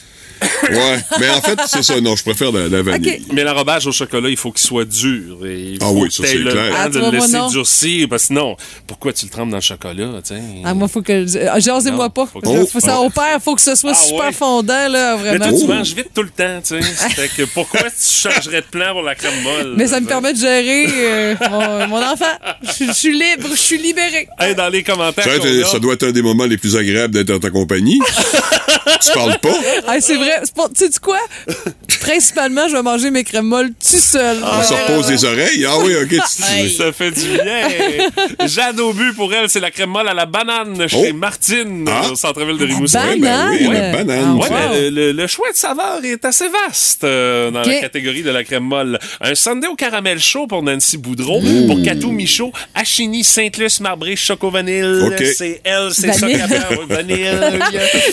Ouais, 0.71 0.99
mais 1.19 1.29
en 1.29 1.41
fait, 1.41 1.59
c'est 1.67 1.83
ça, 1.83 1.99
non, 2.01 2.15
je 2.15 2.23
préfère 2.23 2.51
la, 2.51 2.67
la 2.67 2.81
vanille. 2.81 3.21
Mais 3.33 3.43
l'enrobage 3.43 3.87
au 3.87 3.91
chocolat, 3.91 4.29
il 4.29 4.37
faut 4.37 4.51
qu'il 4.51 4.61
soit 4.61 4.85
dur. 4.85 5.45
Et 5.45 5.59
il 5.73 5.77
Ah 5.81 5.85
faut 5.85 5.91
oui, 6.03 6.11
ça, 6.11 6.23
c'est 6.25 6.35
le 6.37 6.51
clair. 6.51 6.71
temps 6.71 6.77
Ah, 6.79 6.89
de 6.89 6.99
le 6.99 7.09
laisser 7.11 7.37
non. 7.37 7.49
durcir. 7.49 8.07
Parce 8.09 8.23
que 8.23 8.27
sinon, 8.27 8.55
pourquoi 8.87 9.11
tu 9.13 9.25
le 9.25 9.31
trempes 9.31 9.49
dans 9.49 9.57
le 9.57 9.61
chocolat? 9.61 10.07
sais? 10.23 10.35
Ah, 10.63 10.73
moi, 10.73 10.87
faut 10.87 11.01
que. 11.01 11.25
ah, 11.49 11.59
Jasez-moi 11.59 12.09
pas. 12.09 12.25
faut 12.25 12.39
que- 12.39 12.47
Faut, 12.47 12.67
Oh. 12.75 12.79
ça 12.79 13.01
opère, 13.01 13.39
faut 13.43 13.55
que 13.55 13.61
ce 13.61 13.75
soit 13.75 13.91
Ah 13.91 13.95
super 13.95 14.25
ouais? 14.27 14.31
fondant, 14.31 14.87
là, 14.87 15.17
Mais 15.17 15.35
vraiment. 15.37 15.49
toi, 15.49 15.59
tu 15.59 15.67
manges 15.67 15.93
vite 15.95 16.09
tout 16.13 16.23
le 16.23 16.29
temps, 16.29 16.61
tu 16.63 16.81
sais. 16.81 17.09
Fait 17.09 17.29
que 17.35 17.43
pourquoi 17.53 17.81
tu 17.83 17.89
changerais 18.29 18.61
de 18.61 18.67
plan 18.67 18.93
pour 18.93 19.01
la 19.03 19.15
crème 19.15 19.41
molle? 19.43 19.73
Mais 19.77 19.87
ça 19.87 19.99
me 19.99 20.05
permet 20.07 20.33
de 20.33 20.37
gérer 20.39 20.85
euh, 20.89 21.35
mon, 21.49 21.87
mon 21.87 22.03
enfant. 22.03 22.25
Je 22.63 22.91
suis 22.93 23.13
libre, 23.13 23.47
je 23.51 23.55
suis 23.59 23.77
libérée. 23.77 24.27
Hey, 24.39 24.55
dans 24.55 24.69
les 24.69 24.83
commentaires. 24.83 25.23
Ça, 25.25 25.71
ça 25.71 25.79
doit 25.79 25.93
être 25.93 26.03
un 26.03 26.11
des 26.11 26.21
moments 26.21 26.45
les 26.45 26.57
plus 26.57 26.75
agréables 26.75 27.13
d'être 27.13 27.27
dans 27.27 27.39
ta 27.39 27.49
compagnie. 27.49 27.99
tu 29.01 29.11
parles 29.13 29.37
pas? 29.39 29.49
Ah, 29.87 29.95
c'est 29.99 30.15
vrai. 30.15 30.41
Tu 30.75 30.85
sais 30.85 30.99
quoi? 31.01 31.19
Principalement, 31.99 32.67
je 32.67 32.75
vais 32.75 32.81
manger 32.81 33.11
mes 33.11 33.23
crèmes 33.23 33.45
molles 33.45 33.69
tout 33.69 33.97
seul. 33.99 34.37
On 34.43 34.63
se 34.63 34.73
repose 34.73 35.09
les 35.11 35.23
oreilles? 35.25 35.65
Ah 35.67 35.77
oui, 35.79 35.93
OK. 35.95 36.09
tu- 36.09 36.69
Ça 36.69 36.91
fait 36.91 37.11
du 37.11 37.27
bien. 37.27 38.47
Jade 38.47 38.79
au 38.79 38.93
but 38.93 39.13
pour 39.15 39.33
elle, 39.33 39.49
c'est 39.49 39.59
la 39.59 39.71
crème 39.71 39.89
molle 39.91 40.07
à 40.07 40.13
la 40.13 40.25
banane 40.25 40.87
chez 40.87 41.09
Oh. 41.11 41.13
Martine 41.15 41.85
Ah. 41.89 42.09
au 42.11 42.15
centre-ville 42.15 42.57
de 42.57 42.65
Rimousin. 42.65 42.99
banane? 43.17 43.19
Ben 43.21 43.49
oui, 43.51 43.67
la 43.73 43.91
banane. 43.91 44.35
Ouais, 44.37 44.47
Ah, 44.49 44.53
wow. 44.67 44.69
mais 44.73 44.89
le, 44.89 44.89
le- 44.89 45.11
le 45.11 45.27
choix 45.27 45.51
de 45.51 45.57
saveur 45.57 46.03
est 46.03 46.23
assez 46.25 46.45
vaste 46.47 47.03
euh, 47.03 47.51
dans 47.51 47.61
la 47.61 47.79
catégorie 47.79 48.23
de 48.23 48.31
la 48.31 48.43
crème 48.43 48.63
molle. 48.63 48.99
Un 49.19 49.35
sundae 49.35 49.67
au 49.69 49.75
caramel 49.75 50.19
chaud 50.19 50.47
pour 50.47 50.63
Nancy 50.63 50.97
Boudreau, 50.97 51.41
pour 51.67 51.81
Catou 51.83 52.11
Michaud, 52.11 52.51
Achini, 52.73 53.23
Saint-Luc, 53.23 53.79
Marbré, 53.79 54.15
Choco 54.15 54.49
Vanille. 54.49 54.83
Ok. 55.05 55.23
C'est 55.37 55.61
elle, 55.63 55.89
c'est 55.93 56.13
ça 56.13 56.27
Vanille. 56.87 57.29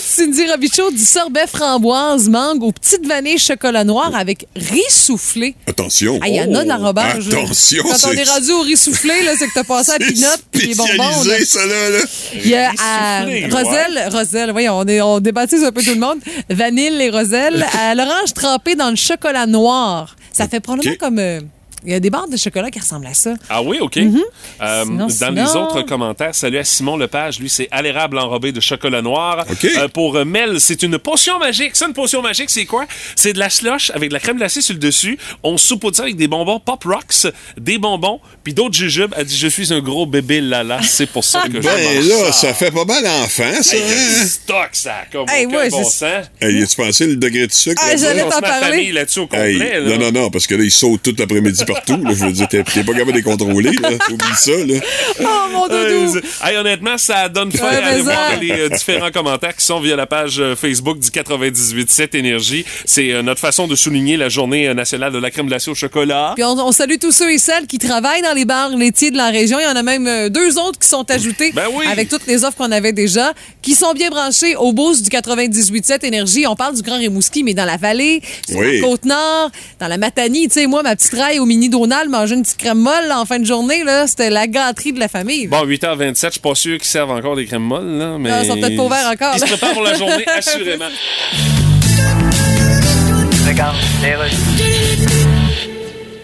Cindy 0.01 0.45
Robichaud 0.51 0.91
du 0.91 1.03
sorbet 1.03 1.47
framboise 1.47 2.27
mangue 2.29 2.63
aux 2.63 2.71
petites 2.71 3.05
vanilles 3.05 3.37
chocolat 3.37 3.83
noir 3.83 4.15
avec 4.15 4.47
riz 4.55 4.81
soufflé. 4.89 5.55
Attention. 5.67 6.19
Ah, 6.21 6.27
il 6.27 6.35
y 6.35 6.41
en 6.41 6.53
a 6.55 6.63
de 6.63 6.69
l'enrobage. 6.69 7.27
là. 7.29 7.39
Attention, 7.43 7.83
Quand 7.83 7.89
on 7.93 7.97
c'est- 7.97 8.15
est 8.17 8.23
rendu 8.29 8.51
au 8.51 8.61
riz 8.61 8.77
soufflé, 8.77 9.23
là, 9.23 9.31
c'est 9.37 9.47
que 9.47 9.53
t'as 9.53 9.63
passé 9.63 9.91
à 9.91 9.95
C'est 9.99 10.07
pinot 10.13 10.27
puis 10.51 10.67
les 10.67 10.75
bonbons. 10.75 10.89
spécialisé, 11.11 11.45
ça, 11.45 11.65
là, 11.65 11.89
là. 11.89 11.99
Il 12.33 12.47
y 12.47 12.55
a 12.55 12.71
à 12.81 13.21
soufflé, 13.21 13.47
Roselle, 13.51 14.09
Roselle, 14.11 14.51
voyons, 14.51 14.77
on, 14.79 14.85
est, 14.87 15.01
on 15.01 15.19
débaptise 15.19 15.63
un 15.63 15.71
peu 15.71 15.81
tout 15.83 15.93
le 15.93 15.99
monde. 15.99 16.19
Vanille 16.49 17.01
et 17.01 17.09
Roselle. 17.09 17.65
À 17.79 17.93
l'orange 17.95 18.33
trempé 18.33 18.75
dans 18.75 18.89
le 18.89 18.95
chocolat 18.95 19.45
noir. 19.45 20.15
Ça 20.33 20.47
fait 20.47 20.59
probablement 20.59 20.95
comme. 20.99 21.19
euh, 21.19 21.41
il 21.85 21.91
y 21.91 21.93
a 21.95 21.99
des 21.99 22.09
barres 22.09 22.27
de 22.27 22.37
chocolat 22.37 22.69
qui 22.71 22.79
ressemblent 22.79 23.07
à 23.07 23.13
ça. 23.13 23.33
Ah 23.49 23.61
oui, 23.61 23.77
OK. 23.81 23.95
Mhm. 23.97 24.21
Euh, 24.61 24.83
Sinon, 24.85 24.97
dans 25.07 25.09
sinon- 25.09 25.31
les 25.31 25.55
autres 25.55 25.81
commentaires, 25.83 26.35
salut 26.35 26.57
à 26.57 26.63
Simon 26.63 26.97
Lepage. 26.97 27.39
Lui, 27.39 27.49
c'est 27.49 27.67
à 27.71 27.81
l'érable 27.81 28.17
enrobé 28.19 28.51
de 28.51 28.59
chocolat 28.59 29.01
noir. 29.01 29.45
OK. 29.49 29.65
Euh, 29.65 29.87
pour 29.87 30.15
euh, 30.17 30.25
Mel, 30.25 30.59
c'est 30.59 30.83
une 30.83 30.97
potion 30.99 31.39
magique. 31.39 31.75
Ça, 31.75 31.87
une 31.87 31.93
potion 31.93 32.21
magique, 32.21 32.49
c'est 32.49 32.65
quoi? 32.65 32.85
C'est 33.15 33.33
de 33.33 33.39
la 33.39 33.49
slush 33.49 33.91
avec 33.91 34.09
de 34.09 34.13
la 34.13 34.19
crème 34.19 34.37
glacée 34.37 34.61
sur 34.61 34.73
le 34.73 34.79
dessus. 34.79 35.17
On 35.43 35.57
saupoudre 35.57 35.95
ça 35.97 36.03
avec 36.03 36.15
des 36.15 36.27
bonbons 36.27 36.59
Pop 36.59 36.83
Rocks, 36.83 37.27
des 37.57 37.77
bonbons, 37.77 38.19
puis 38.43 38.53
d'autres 38.53 38.75
jujubes. 38.75 39.13
Elle 39.17 39.25
dit, 39.25 39.37
je 39.37 39.47
suis 39.47 39.73
un 39.73 39.79
gros 39.79 40.05
bébé 40.05 40.41
Lala. 40.41 40.81
C'est 40.83 41.07
pour 41.09 41.23
ça 41.23 41.43
que 41.43 41.61
je 41.61 41.67
Ben 41.67 41.83
mange 41.95 42.07
là, 42.07 42.25
ça. 42.27 42.31
ça 42.49 42.53
fait 42.53 42.71
pas 42.71 42.85
mal 42.85 43.05
enfant, 43.07 43.61
ça. 43.61 43.75
Hey, 43.75 43.81
y 43.81 43.85
hein? 44.21 44.25
stock, 44.25 44.69
ça. 44.73 44.95
Comme 45.11 45.25
Hey, 45.29 45.45
aucun 45.45 45.57
ouais, 45.57 45.69
bon 45.69 45.83
c'est- 45.83 45.99
sens. 46.23 46.25
Hey, 46.41 46.67
tu 46.67 46.75
pensé 46.75 47.07
le 47.07 47.15
degré 47.15 47.47
de 47.47 47.53
sucre? 47.53 47.81
Ah, 47.85 47.95
j'allais 47.95 48.23
t'en 48.23 48.39
parler. 48.41 48.67
famille 48.67 48.91
là-dessus 48.91 49.19
au 49.19 49.29
Hey, 49.31 49.57
complet. 49.57 49.79
là. 49.79 49.97
non, 49.97 50.11
non, 50.11 50.11
non, 50.23 50.29
parce 50.29 50.47
que 50.47 50.55
là, 50.55 50.63
ils 50.63 50.71
sautent 50.71 51.03
tout 51.03 51.15
l'après-midi 51.17 51.63
partout. 51.73 52.03
Là, 52.03 52.11
je 52.13 52.25
veux 52.25 52.31
dire, 52.31 52.47
t'es 52.47 52.63
pas 52.63 52.93
capable 52.93 53.11
de 53.11 53.17
les 53.17 53.23
contrôler. 53.23 53.71
là. 53.81 53.89
Oublie 54.09 54.35
ça. 54.35 54.51
Là. 54.51 54.75
Oh, 55.21 55.25
mon 55.51 55.67
doudou! 55.67 56.17
Euh, 56.17 56.21
hey, 56.47 56.57
honnêtement, 56.57 56.97
ça 56.97 57.29
donne 57.29 57.51
faim 57.51 57.67
Ouais, 57.69 57.75
à 57.83 57.87
aller 57.87 58.01
voir 58.01 58.37
les 58.39 58.51
euh, 58.51 58.69
différents 58.69 59.11
commentaires 59.11 59.55
qui 59.55 59.65
sont 59.65 59.79
via 59.79 59.95
la 59.95 60.05
page 60.05 60.39
euh, 60.39 60.55
Facebook 60.55 60.99
du 60.99 61.09
98.7 61.09 62.15
Énergie. 62.17 62.65
C'est 62.85 63.11
euh, 63.11 63.21
notre 63.21 63.39
façon 63.39 63.67
de 63.67 63.75
souligner 63.75 64.17
la 64.17 64.29
journée 64.29 64.67
euh, 64.67 64.73
nationale 64.73 65.11
de 65.11 65.19
la 65.19 65.31
crème 65.31 65.47
glacée 65.47 65.69
au 65.71 65.75
chocolat. 65.75 66.33
Puis 66.35 66.43
on, 66.43 66.51
on 66.59 66.71
salue 66.71 66.95
tous 66.99 67.11
ceux 67.11 67.31
et 67.31 67.37
celles 67.37 67.67
qui 67.67 67.77
travaillent 67.77 68.21
dans 68.21 68.33
les 68.33 68.45
bars 68.45 68.69
laitiers 68.69 69.11
de 69.11 69.17
la 69.17 69.29
région. 69.29 69.59
Il 69.59 69.63
y 69.63 69.67
en 69.67 69.75
a 69.75 69.83
même 69.83 70.07
euh, 70.07 70.29
deux 70.29 70.57
autres 70.57 70.79
qui 70.79 70.87
sont 70.87 71.09
ajoutés 71.11 71.51
Ben 71.53 71.65
oui. 71.73 71.85
avec 71.91 72.09
toutes 72.09 72.25
les 72.27 72.43
offres 72.43 72.57
qu'on 72.57 72.71
avait 72.71 72.93
déjà, 72.93 73.33
qui 73.61 73.75
sont 73.75 73.93
bien 73.93 74.09
branchés 74.09 74.55
au 74.55 74.71
boost 74.73 75.03
du 75.03 75.09
98.7 75.09 76.05
Énergie. 76.05 76.47
On 76.47 76.55
parle 76.55 76.75
du 76.75 76.81
Grand 76.81 76.97
Rimouski, 76.97 77.43
mais 77.43 77.53
dans 77.53 77.65
la 77.65 77.77
vallée, 77.77 78.21
sur 78.47 78.57
Oui. 78.59 78.79
la 78.79 78.87
Côte-Nord, 78.87 79.51
dans 79.79 79.87
la 79.87 79.97
Matanie. 79.97 80.47
Tu 80.47 80.53
sais, 80.53 80.67
moi, 80.67 80.83
ma 80.83 80.95
petite 80.95 81.13
raille 81.13 81.39
au 81.39 81.45
mini 81.45 81.58
mini 81.59 81.69
Donald 81.69 82.09
manger 82.09 82.35
une 82.35 82.43
petite 82.43 82.57
crème 82.57 82.79
molle 82.79 83.11
en 83.11 83.25
fin 83.25 83.37
de 83.37 83.45
journée. 83.45 83.83
là. 83.83 84.07
C'était 84.07 84.29
la 84.29 84.47
gâterie 84.47 84.93
de 84.93 84.99
la 84.99 85.09
famille. 85.09 85.47
Bon, 85.47 85.65
8h27, 85.65 86.25
je 86.27 86.29
suis 86.31 86.39
pas 86.39 86.55
sûr 86.55 86.77
qu'ils 86.77 86.87
servent 86.87 87.11
encore 87.11 87.35
des 87.35 87.45
crèmes 87.45 87.63
molles, 87.63 87.97
là, 87.97 88.17
mais... 88.17 88.29
Ah, 88.31 88.43
ils 88.43 88.47
sont 88.47 88.55
peut-être 88.57 88.77
pas 88.77 88.83
ouverts 88.83 89.09
encore, 89.11 89.33
Ils 89.35 89.39
se 89.39 89.45
là. 89.45 89.51
préparent 89.51 89.73
pour 89.73 89.83
la 89.83 89.93
journée, 89.95 90.25
assurément. 90.37 90.85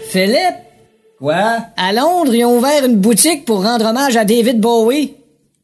Philippe? 0.10 0.56
Quoi? 1.20 1.58
À 1.78 1.92
Londres, 1.94 2.34
ils 2.34 2.46
ont 2.46 2.58
ouvert 2.58 2.86
une 2.86 2.98
boutique 2.98 3.46
pour 3.46 3.64
rendre 3.64 3.86
hommage 3.86 4.16
à 4.18 4.26
David 4.26 4.60
Bowie. 4.60 5.14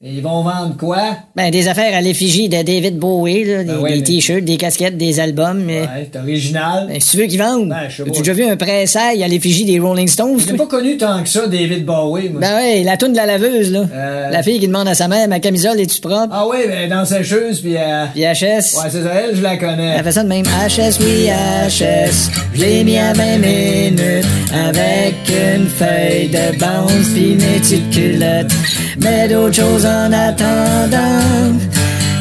Et 0.04 0.14
ils 0.14 0.24
vont 0.24 0.42
vendre 0.42 0.76
quoi? 0.80 0.98
Ben, 1.36 1.52
des 1.52 1.68
affaires 1.68 1.96
à 1.96 2.02
l'effigie 2.02 2.50
de 2.50 2.60
David 2.64 2.98
Bowie, 2.98 3.44
là, 3.44 3.60
des, 3.64 3.66
Ben 3.66 3.78
ouais, 3.82 3.92
des 3.92 3.98
mais- 3.98 4.04
t-shirts, 4.04 4.44
des 4.44 4.58
casquettes, 4.58 4.98
des 4.98 5.20
albums. 5.20 5.62
mais- 5.64 5.82
Ouais, 5.82 6.10
c'est 6.12 6.18
original. 6.20 6.88
Ben, 6.88 7.00
si 7.00 7.12
tu 7.12 7.18
veux 7.18 7.26
qu'ils 7.28 7.38
vendent. 7.38 7.70
Ben, 7.70 7.82
je 7.88 7.98
sais 7.98 8.04
pas. 8.06 8.10
As-tu 8.10 8.20
déjà 8.22 8.34
vu 8.34 8.44
un 8.46 8.56
pressail 8.58 9.24
à 9.24 9.28
l'effigie 9.28 9.64
des 9.64 9.78
Rolling 9.80 10.08
Stones? 10.08 10.40
J'ai 10.40 10.54
pas 10.58 10.66
connu 10.66 10.98
tant 10.98 11.22
que 11.22 11.30
ça, 11.30 11.46
David 11.46 11.86
Bowie, 11.86 12.30
moi. 12.30 12.42
Ben 12.42 12.56
ouais, 12.56 12.84
la 12.84 12.98
toune 12.98 13.12
de 13.12 13.18
la 13.18 13.28
laveuse, 13.28 13.72
là. 13.72 13.84
Euh. 13.94 14.30
La 14.32 14.42
fille 14.42 14.60
qui 14.60 14.66
demande 14.66 14.88
à 14.88 14.96
sa 14.96 15.08
mère, 15.08 15.28
ma 15.28 15.40
camisole, 15.40 15.80
est-tu 15.80 16.02
propre? 16.02 16.30
Ah 16.32 16.48
oui, 16.50 16.58
ben 16.68 16.90
dans 16.90 17.06
sécheuse, 17.06 17.62
puis... 17.62 17.76
Euh... 17.78 18.06
Puis 18.12 18.24
HS. 18.24 18.82
Ouais, 18.82 18.90
c'est 18.90 19.04
ça, 19.04 19.12
elle, 19.24 19.36
je 19.36 19.44
la 19.44 19.56
connais. 19.58 19.98
Elle 20.00 20.04
fait 20.04 20.12
ça 20.14 20.24
de 20.24 20.30
même. 20.30 20.46
HS, 20.46 20.98
oui, 21.00 21.28
HS. 21.70 22.32
Je 22.56 22.60
l'ai 22.60 22.84
mis 22.84 22.98
à 22.98 23.14
20 23.14 23.38
minutes 23.38 24.26
avec 24.52 25.14
une 25.30 25.68
feuille 25.68 26.28
de 26.30 26.58
bounce 26.58 27.10
puis 27.14 27.36
petites 27.38 27.90
culottes. 27.92 28.52
Mais 29.00 29.28
d'autres 29.28 29.54
choses 29.56 29.86
en 29.92 30.12
attendant. 30.14 31.58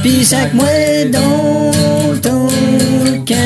Puis 0.03 0.25
sac-moi 0.25 0.67
dans 1.13 1.71
ton 2.23 2.49
camp. 3.27 3.37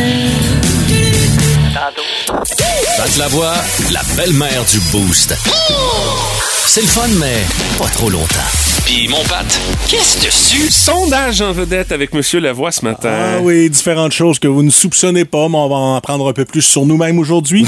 Pat 2.97 3.17
la 3.19 3.29
voix, 3.29 3.55
la 3.93 4.01
belle-mère 4.17 4.65
du 4.71 4.79
Boost. 4.93 5.35
C'est 6.67 6.81
le 6.81 6.87
fun, 6.87 7.09
mais 7.21 7.43
pas 7.79 7.89
trop 7.91 8.09
longtemps. 8.09 8.27
Puis 8.85 9.09
mon 9.09 9.23
Pat, 9.25 9.45
qu'est-ce 9.89 10.25
dessus? 10.25 10.71
Sondage 10.71 11.41
en 11.41 11.53
vedette 11.53 11.93
avec 11.93 12.13
Monsieur 12.15 12.41
Lavoie 12.41 12.71
ce 12.73 12.85
matin. 12.85 13.11
Ah 13.13 13.41
oui, 13.43 13.69
différentes 13.71 14.13
choses 14.13 14.39
que 14.39 14.49
vous 14.49 14.63
ne 14.63 14.71
soupçonnez 14.71 15.25
pas, 15.25 15.49
mais 15.49 15.57
on 15.57 15.69
va 15.69 15.75
en 15.77 15.97
apprendre 15.97 16.29
un 16.29 16.33
peu 16.33 16.45
plus 16.45 16.63
sur 16.63 16.85
nous-mêmes 16.87 17.19
aujourd'hui. 17.19 17.67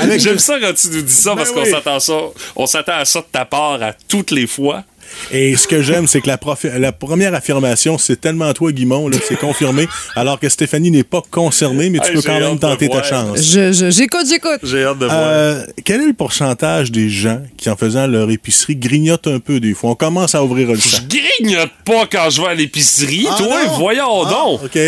Avec- 0.00 0.20
J'aime 0.20 0.38
ça 0.38 0.54
quand 0.60 0.72
tu 0.74 0.88
nous 0.88 1.02
dis 1.02 1.12
ça 1.12 1.34
parce 1.36 1.52
Ben 1.52 1.64
qu'on 1.64 1.70
s'attend 1.70 2.00
ça, 2.00 2.14
on 2.56 2.66
s'attend 2.66 2.96
à 2.98 3.04
ça 3.04 3.20
de 3.20 3.26
ta 3.30 3.44
part 3.44 3.82
à 3.82 3.92
toutes 4.08 4.30
les 4.30 4.46
fois. 4.46 4.82
Et 5.30 5.56
ce 5.56 5.66
que 5.66 5.82
j'aime, 5.82 6.06
c'est 6.06 6.20
que 6.20 6.28
la, 6.28 6.92
première 6.92 7.34
affirmation, 7.34 7.98
c'est 7.98 8.20
tellement 8.20 8.52
toi, 8.52 8.72
Guimont, 8.72 9.08
là, 9.08 9.16
c'est 9.26 9.38
confirmé, 9.38 9.86
alors 10.16 10.38
que 10.38 10.48
Stéphanie 10.48 10.90
n'est 10.90 11.04
pas 11.04 11.22
concernée, 11.30 11.90
mais 11.90 11.98
tu 12.00 12.08
Hey, 12.08 12.14
peux 12.14 12.22
quand 12.22 12.38
même 12.40 12.58
tenter 12.58 12.88
ta 12.88 13.02
chance. 13.02 13.38
Je- 13.42 13.72
je- 13.72 13.90
J'écoute, 13.90 14.26
j'écoute. 14.28 14.60
J'ai 14.62 14.84
hâte 14.84 14.98
de 14.98 15.06
voir. 15.06 15.18
Euh, 15.22 15.62
quel 15.84 16.00
est 16.02 16.06
le 16.06 16.12
pourcentage 16.12 16.90
des 16.90 17.08
gens 17.08 17.40
qui, 17.56 17.70
en 17.70 17.76
faisant 17.76 18.06
leur 18.06 18.30
épicerie, 18.30 18.76
grignotent 18.76 19.26
un 19.26 19.38
peu 19.38 19.60
des 19.60 19.74
fois? 19.74 19.90
On 19.90 19.94
commence 19.94 20.34
à 20.34 20.42
ouvrir 20.42 20.68
le 20.68 20.74
Je 20.76 20.80
champ. 20.88 20.98
grignote 21.08 21.70
pas 21.84 22.06
quand 22.10 22.30
je 22.30 22.40
vais 22.42 22.48
à 22.48 22.54
l'épicerie, 22.54 23.26
Ah, 23.30 23.34
toi, 23.38 23.64
non? 23.66 23.72
voyons 23.78 24.24
Ah, 24.26 24.30
donc. 24.30 24.64
OK. 24.64 24.78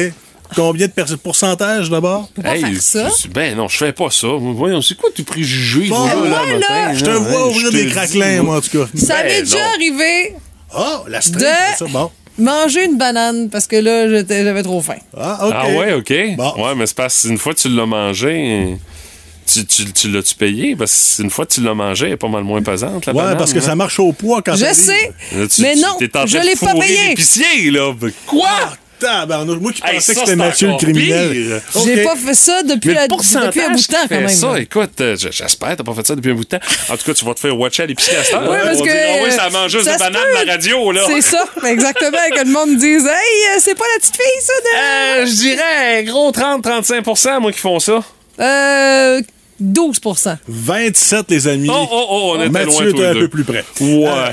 Combien 0.57 0.87
de 0.87 1.15
pourcentage 1.17 1.91
d'abord? 1.91 2.29
faire 2.41 2.59
ça. 2.81 3.09
Ben 3.33 3.57
non, 3.57 3.69
je 3.69 3.77
fais 3.77 3.93
pas 3.93 4.11
ça. 4.11 4.29
Voyons, 4.39 4.81
c'est 4.83 4.97
quoi 4.97 5.11
tes 5.15 5.23
préjugés? 5.23 5.89
Bon, 5.89 5.97
toi, 5.97 6.15
moi, 6.17 6.29
là, 6.29 6.45
là, 6.47 6.59
matin, 6.59 6.95
Je 6.95 7.05
te 7.05 7.11
là? 7.11 7.19
vois 7.19 7.41
Hey, 7.41 7.51
ouvrir 7.51 7.71
des 7.73 7.87
craquelins, 7.89 8.43
moi, 8.43 8.57
en 8.57 8.61
tout 8.61 8.79
cas. 8.79 8.87
Ça 8.97 9.23
Ben 9.23 9.25
m'est 9.27 9.43
déjà 9.43 9.65
arrivé 9.75 10.35
Oh, 10.77 11.05
la 11.09 11.21
string, 11.21 11.39
De- 11.39 11.77
ça, 11.79 11.85
bon. 11.89 12.11
manger 12.39 12.85
une 12.85 12.99
banane 12.99 13.49
parce 13.49 13.67
que 13.69 13.77
là, 13.77 14.09
j'avais 14.29 14.63
trop 14.65 14.81
faim. 14.81 14.97
Ah, 15.17 15.47
OK. 15.47 15.53
Ah 15.57 15.69
ouais, 15.71 15.93
OK. 15.95 16.13
Bon. 16.37 16.65
Ouais, 16.65 16.75
mais 16.75 16.87
c'est 16.87 16.97
parce 16.97 17.23
qu'une 17.23 17.39
fois 17.39 17.55
que 17.55 17.61
tu 17.61 17.69
l'as 17.69 17.87
mangé, 17.87 18.77
tu, 19.47 19.65
tu, 19.67 19.93
tu 19.93 20.11
l'as-tu 20.11 20.35
payé? 20.35 20.75
Parce 20.75 21.15
qu'une 21.17 21.31
fois 21.31 21.47
que 21.47 21.53
tu 21.53 21.61
l'as 21.61 21.75
mangé, 21.75 22.07
elle 22.07 22.13
est 22.15 22.17
pas 22.17 22.27
mal 22.29 22.43
moins 22.43 22.61
pesante, 22.63 23.07
la 23.07 23.13
Ouais, 23.13 23.23
banane, 23.23 23.37
parce 23.39 23.53
que 23.53 23.59
hein? 23.59 23.63
ça 23.63 23.77
marche 23.77 24.01
au 24.01 24.13
poids 24.13 24.43
quand 24.43 24.57
Je 24.57 24.73
sais, 24.73 25.15
Là, 25.37 25.47
tu- 25.47 25.63
mais 25.63 25.75
tu- 25.75 25.81
non, 25.81 25.97
t'es 25.99 26.07
en 26.17 26.25
train 26.25 26.27
je 26.27 26.39
de 26.39 26.43
l'ai 26.45 26.57
pas 26.57 26.71
fourrer 26.71 26.87
payé. 26.89 27.09
l'épicier, 27.11 27.71
là. 27.71 27.93
Quoi? 28.27 28.49
Tabarnouche, 29.05 29.59
moi 29.61 29.73
qui 29.73 29.83
Hey, 29.85 29.95
pensais 29.97 30.15
ça, 30.15 30.21
que 30.21 30.27
c'était 30.27 30.31
c'est 30.31 30.37
Mathieu 30.37 30.69
le 30.69 30.77
criminel. 30.77 31.31
pire. 31.31 31.61
J'ai 31.85 32.01
OK. 32.01 32.05
pas 32.09 32.17
fait 32.17 32.35
ça 32.35 32.63
depuis, 32.63 32.95
la- 32.95 33.07
depuis 33.09 33.61
un 33.61 33.71
bout 33.71 33.77
de 33.77 33.87
temps, 33.87 33.97
quand 34.09 34.15
même. 34.21 34.29
ça, 34.29 34.59
écoute, 34.61 35.01
euh, 35.01 35.17
j'espère, 35.31 35.77
t'as 35.77 35.85
pas 35.85 35.95
fait 35.95 36.07
ça 36.07 36.15
depuis 36.15 36.31
un 36.31 36.35
bout 36.35 36.45
de 36.45 36.49
temps. 36.49 36.61
En 36.89 36.97
tout 36.97 37.05
cas, 37.05 37.15
tu 37.15 37.25
vas 37.25 37.35
te 37.35 37.41
faire 37.41 37.59
watcher 37.59 37.83
à 37.83 37.87
l'épicerie 37.87 38.17
à 38.17 38.25
cette 38.25 38.35
heure. 38.35 38.51
Ouais, 38.51 38.59
parce 38.63 38.81
que, 38.83 38.89
Ah 38.89 39.23
oui, 39.23 39.29
euh, 39.29 39.31
ça 39.31 39.49
de 39.51 39.69
se 39.69 39.99
banane 39.99 40.23
peut. 40.33 40.41
de 40.41 40.47
la 40.47 40.53
radio, 40.53 40.93
là. 40.93 41.03
C'est 41.07 41.21
ça, 41.23 41.45
exactement, 41.67 42.19
que 42.35 42.45
le 42.45 42.51
monde 42.53 42.77
dise 42.77 43.05
Hey, 43.05 43.57
euh, 43.57 43.59
c'est 43.61 43.75
pas 43.75 43.85
la 43.95 44.01
petite 44.01 44.17
fille, 44.17 44.43
ça, 44.43 44.53
de. 44.63 45.23
Euh, 45.23 45.27
je 45.27 45.33
dirais, 45.35 46.05
gros 46.05 46.31
30-35% 46.33 47.41
moi, 47.41 47.53
qui 47.53 47.59
font 47.61 47.79
ça. 47.81 48.03
Euh. 48.41 49.21
12% 49.63 50.37
27, 50.49 51.27
les 51.31 51.47
amis. 51.47 51.69
Oh, 51.71 51.87
oh, 51.91 52.07
oh, 52.11 52.33
on 52.35 52.41
était 52.41 52.49
Mathieu 52.49 52.67
loin 52.71 52.89
était 52.89 53.07
un 53.07 53.13
deux. 53.15 53.21
peu 53.21 53.29
plus 53.29 53.45
près. 53.45 53.65
Ouais. 53.81 54.33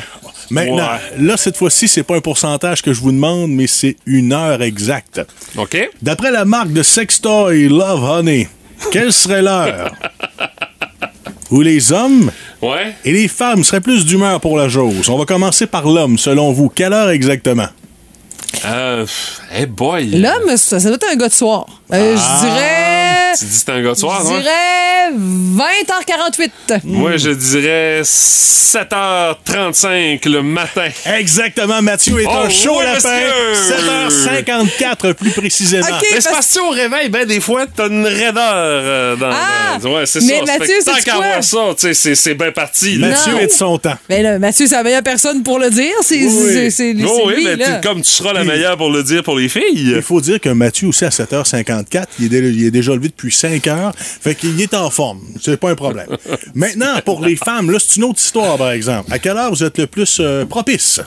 Maintenant, 0.51 0.75
Ouais. 1.17 1.23
là, 1.25 1.37
cette 1.37 1.57
fois-ci, 1.57 1.87
c'est 1.87 2.03
pas 2.03 2.15
un 2.15 2.21
pourcentage 2.21 2.81
que 2.81 2.93
je 2.93 2.99
vous 3.01 3.11
demande, 3.11 3.49
mais 3.51 3.67
c'est 3.67 3.95
une 4.05 4.33
heure 4.33 4.61
exacte. 4.61 5.21
OK? 5.57 5.89
D'après 6.01 6.29
la 6.31 6.45
marque 6.45 6.73
de 6.73 6.83
sextoy 6.83 7.69
Love 7.69 8.03
Honey, 8.03 8.47
quelle 8.91 9.13
serait 9.13 9.41
l'heure? 9.41 9.91
Où 11.51 11.61
les 11.61 11.91
hommes? 11.91 12.31
Ouais. 12.61 12.93
et 13.03 13.11
les 13.11 13.27
femmes 13.27 13.63
seraient 13.63 13.81
plus 13.81 14.05
d'humeur 14.05 14.39
pour 14.39 14.55
la 14.57 14.69
chose? 14.69 15.09
On 15.09 15.17
va 15.17 15.25
commencer 15.25 15.65
par 15.67 15.87
l'homme, 15.87 16.17
selon 16.19 16.51
vous. 16.51 16.69
Quelle 16.69 16.93
heure 16.93 17.09
exactement? 17.09 17.67
Euh. 18.65 19.05
Hey 19.51 19.65
boy. 19.65 20.05
L'homme, 20.11 20.55
ça, 20.57 20.79
ça 20.79 20.87
doit 20.89 20.95
être 20.97 21.07
un 21.11 21.15
gars 21.15 21.27
de 21.29 21.33
soir. 21.33 21.65
Euh, 21.93 22.15
Ah. 22.17 22.39
Je 22.41 22.45
dirais. 22.47 23.00
Tu 23.39 23.45
dis 23.45 23.51
que 23.51 23.55
c'est 23.65 23.69
un 23.71 23.81
gars 23.81 23.93
de 23.93 23.97
soir, 23.97 24.21
Je 24.25 24.29
non? 24.31 24.39
dirais 24.39 25.11
20h48. 25.11 26.81
Moi, 26.83 27.17
je 27.17 27.29
dirais 27.31 28.01
7h35 28.03 30.27
le 30.29 30.41
matin. 30.43 30.87
Exactement, 31.17 31.81
Mathieu 31.81 32.19
est 32.21 32.25
Oh, 32.27 32.43
un 32.45 32.49
chaud 32.49 32.77
oui, 32.79 32.85
lapin. 32.85 33.09
monsieur! 33.09 33.75
7h54 33.75 35.13
plus 35.13 35.31
précisément. 35.31 35.87
Mais 36.11 36.21
c'est 36.21 36.29
parce 36.31 36.53
que 36.53 36.59
au 36.61 36.69
réveil, 36.69 37.09
ben, 37.09 37.25
des 37.25 37.39
fois, 37.39 37.65
t'as 37.73 37.87
une 37.87 38.05
raideur 38.05 38.51
euh, 38.53 39.15
dans, 39.15 39.29
Ah! 39.31 39.77
dans- 39.81 39.91
Ouais, 39.91 40.05
c'est 40.05 40.21
Mais 40.21 40.39
ça. 40.39 40.45
Mathieu, 40.57 40.75
que 40.79 40.85
Tant 40.85 40.95
qu'à 41.03 41.15
voir 41.17 41.43
ça, 41.43 41.59
c'est- 41.93 42.15
c'est 42.15 42.33
bien 42.35 42.51
parti. 42.51 42.97
là. 42.97 43.09
Mathieu 43.09 43.33
Non. 43.33 43.39
est 43.39 43.47
de 43.47 43.51
son 43.51 43.77
temps. 43.77 43.97
Ben 44.07 44.23
là, 44.23 44.39
Mathieu, 44.39 44.67
c'est 44.67 44.75
la 44.75 44.83
meilleure 44.83 45.03
personne 45.03 45.43
pour 45.43 45.59
le 45.59 45.69
dire. 45.69 45.91
C'est 46.01 46.15
Oui, 46.15 46.27
oui. 46.27 46.53
c'est- 46.53 46.69
c'est- 46.69 46.95
Oh 47.05 47.13
c'est 47.17 47.23
oui, 47.25 47.35
lui, 47.35 47.43
mais 47.45 47.55
là. 47.57 47.81
comme 47.83 48.01
tu 48.01 48.09
seras 48.11 48.31
la 48.33 48.43
meilleure 48.45 48.77
pour 48.77 48.89
le 48.89 49.03
dire 49.03 49.21
pour 49.23 49.35
les 49.37 49.49
filles. 49.49 49.63
Il 49.95 50.01
faut 50.01 50.21
dire 50.21 50.39
que 50.39 50.47
Mathieu 50.49 50.87
aussi 50.87 51.03
à 51.05 51.09
7h54, 51.11 52.07
il 52.19 52.33
est, 52.33 52.39
il 52.39 52.65
est 52.67 52.71
déjà 52.71 52.93
levé 52.93 53.09
depuis 53.09 53.20
5 53.29 53.67
heures, 53.67 53.91
fait 53.97 54.33
qu'il 54.33 54.59
est 54.59 54.73
en 54.73 54.89
forme. 54.89 55.19
C'est 55.39 55.57
pas 55.57 55.69
un 55.69 55.75
problème. 55.75 56.07
Maintenant, 56.55 56.95
pour 57.05 57.21
les 57.23 57.35
femmes, 57.35 57.69
là, 57.69 57.77
c'est 57.79 57.97
une 57.97 58.05
autre 58.05 58.19
histoire, 58.19 58.57
par 58.57 58.71
exemple. 58.71 59.11
À 59.13 59.19
quelle 59.19 59.37
heure 59.37 59.51
vous 59.51 59.63
êtes 59.63 59.77
le 59.77 59.85
plus 59.87 60.17
euh, 60.19 60.45
propice? 60.45 60.99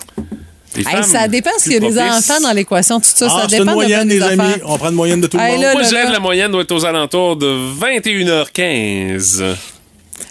Hey, 0.76 1.04
ça 1.04 1.28
dépend 1.28 1.50
s'il 1.58 1.72
y 1.72 1.76
a 1.76 1.80
des 1.80 1.98
enfants 2.00 2.40
dans 2.42 2.52
l'équation, 2.52 2.98
tout 2.98 3.06
ça. 3.14 3.28
Ah, 3.30 3.42
ça 3.42 3.46
c'est 3.48 3.56
une 3.58 3.62
dépend 3.62 3.70
de 3.72 3.74
moyenne, 3.76 4.08
les 4.08 4.16
des 4.18 4.22
amis. 4.24 4.40
affaires. 4.42 4.58
On 4.66 4.76
prend 4.76 4.88
une 4.90 4.94
moyenne 4.96 5.20
de 5.20 5.26
tout 5.28 5.36
le 5.36 5.42
monde. 5.42 5.60
là, 5.62 5.72
Moi, 5.72 5.82
je 5.84 5.94
là. 5.94 6.06
que 6.06 6.12
la 6.12 6.18
moyenne 6.20 6.50
doit 6.50 6.62
être 6.62 6.72
aux 6.72 6.84
alentours 6.84 7.36
de 7.36 7.46
21h15. 7.80 9.54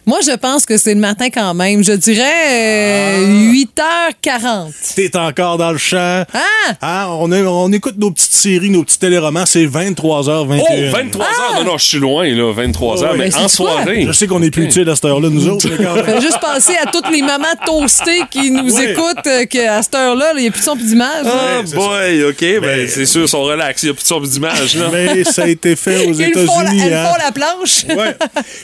Moi, 0.05 0.19
je 0.25 0.35
pense 0.35 0.65
que 0.65 0.77
c'est 0.77 0.93
le 0.93 0.99
matin 0.99 1.27
quand 1.33 1.53
même. 1.53 1.83
Je 1.83 1.93
dirais 1.93 2.23
euh, 2.51 3.51
8h40. 3.53 4.73
T'es 4.95 5.15
encore 5.17 5.57
dans 5.57 5.71
le 5.71 5.77
champ. 5.77 6.25
Ah! 6.33 6.39
Ah, 6.81 7.07
on, 7.11 7.31
a- 7.31 7.41
on 7.43 7.71
écoute 7.71 7.95
nos 7.97 8.11
petites 8.11 8.33
séries, 8.33 8.69
nos 8.69 8.83
petits 8.83 8.99
téléromans, 8.99 9.45
c'est 9.45 9.65
23h21. 9.65 10.61
Oh, 10.61 10.97
23h! 10.97 11.55
Non, 11.55 11.63
non, 11.63 11.77
je 11.77 11.83
suis 11.85 11.99
loin, 11.99 12.25
là, 12.27 12.53
23h, 12.53 12.73
Oh, 13.01 13.05
mais 13.13 13.17
mais 13.29 13.35
en 13.35 13.39
quoi? 13.39 13.47
soirée. 13.49 14.03
Je 14.07 14.11
sais 14.11 14.27
qu'on 14.27 14.41
est 14.43 14.51
plus 14.51 14.65
utile 14.65 14.89
à 14.89 14.95
cette 14.95 15.05
heure-là, 15.05 15.29
nous 15.29 15.47
autres. 15.47 15.67
Fait 16.05 16.21
juste 16.21 16.39
penser 16.39 16.73
à 16.85 16.89
toutes 16.91 17.09
les 17.09 17.21
mamans 17.21 17.45
toastées 17.65 18.23
qui 18.29 18.51
nous 18.51 18.77
écoutent, 18.81 19.27
euh, 19.27 19.45
qu'à 19.45 19.81
cette 19.81 19.95
heure-là, 19.95 20.33
il 20.35 20.41
n'y 20.41 20.47
a 20.47 20.51
plus 20.51 20.59
de 20.59 20.65
son 20.65 20.75
plus 20.75 20.87
d'image. 20.87 21.25
Ah, 21.25 21.61
c'est 21.65 21.75
boy, 21.75 22.23
OK, 22.25 22.61
ben, 22.61 22.87
c'est 22.89 23.05
sûr, 23.05 23.21
ils 23.23 23.27
sont 23.27 23.43
relax, 23.43 23.83
il 23.83 23.85
n'y 23.87 23.91
a 23.91 23.93
plus 23.93 24.03
de 24.03 24.07
son 24.07 24.19
d'image, 24.19 24.75
là. 24.75 24.89
Mais 24.91 25.23
ça 25.23 25.43
a 25.43 25.47
été 25.47 25.75
fait 25.75 26.05
aux 26.07 26.13
Ils 26.19 26.33
font 26.33 26.59
la, 26.61 26.73
États-Unis. 26.73 26.81
elles 26.85 26.93
hein. 26.93 27.05
font 27.05 27.17
la 27.23 27.31
planche. 27.31 27.85
Ouais. 27.97 28.15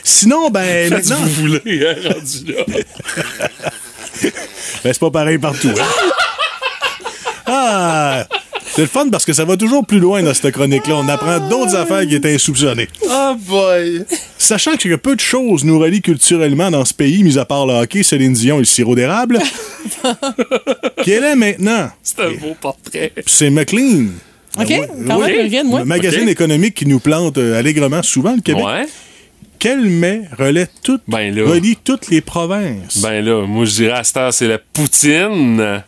Sinon, 0.04 0.50
ben, 0.50 0.90
maintenant. 0.92 1.16
voulez, 1.40 1.86
hein, 1.86 1.94
rendu 2.12 2.52
là. 2.52 2.64
Ben, 4.82 4.92
c'est 4.92 4.98
pas 5.00 5.10
pareil 5.10 5.38
partout. 5.38 5.68
hein. 5.68 6.10
Ah! 7.46 8.26
C'est 8.72 8.82
le 8.82 8.86
fun 8.88 9.08
parce 9.10 9.24
que 9.24 9.32
ça 9.32 9.44
va 9.44 9.56
toujours 9.56 9.84
plus 9.84 9.98
loin 9.98 10.22
dans 10.22 10.32
cette 10.32 10.52
chronique-là. 10.52 10.94
On 10.96 11.08
apprend 11.08 11.40
d'autres 11.48 11.74
affaires 11.74 12.06
qui 12.06 12.14
étaient 12.14 12.34
insoupçonnées. 12.34 12.88
Oh 13.08 13.34
boy! 13.36 14.04
Sachant 14.38 14.76
que 14.76 14.94
peu 14.96 15.16
de 15.16 15.20
choses 15.20 15.64
nous 15.64 15.78
relient 15.78 16.00
culturellement 16.02 16.70
dans 16.70 16.84
ce 16.84 16.94
pays, 16.94 17.22
mis 17.24 17.36
à 17.38 17.44
part 17.44 17.66
le 17.66 17.74
hockey, 17.74 18.02
Céline 18.02 18.32
Dion 18.32 18.56
et 18.56 18.60
le 18.60 18.64
sirop 18.64 18.94
d'érable. 18.94 19.38
Quelle 21.04 21.24
est 21.24 21.36
maintenant? 21.36 21.90
C'est 22.02 22.20
un 22.20 22.30
beau 22.32 22.54
portrait. 22.60 23.12
C'est 23.26 23.50
McLean. 23.50 24.06
OK? 24.58 24.68
Ouais, 24.68 24.88
Quand 25.06 25.18
ouais. 25.18 25.36
même, 25.36 25.48
rien 25.48 25.64
de 25.64 25.68
moi. 25.68 25.80
Le 25.80 25.84
magazine 25.86 26.28
économique 26.28 26.74
qui 26.74 26.86
nous 26.86 27.00
plante 27.00 27.38
euh, 27.38 27.58
allègrement 27.58 28.02
souvent 28.02 28.34
le 28.34 28.40
Québec. 28.40 28.64
Quel 29.60 29.82
mets 29.90 30.22
relaie 30.38 30.66
toutes, 30.82 31.02
Ben 31.06 31.34
là. 31.34 31.44
relie 31.48 31.76
toutes 31.76 32.08
les 32.08 32.22
provinces? 32.22 33.02
Ben 33.02 33.22
là, 33.22 33.46
moi, 33.46 33.66
je 33.66 33.72
dirais 33.72 33.98
à 33.98 34.04
cette 34.04 34.16
heure, 34.16 34.32
c'est 34.32 34.48
la 34.48 34.56
poutine. 34.58 35.82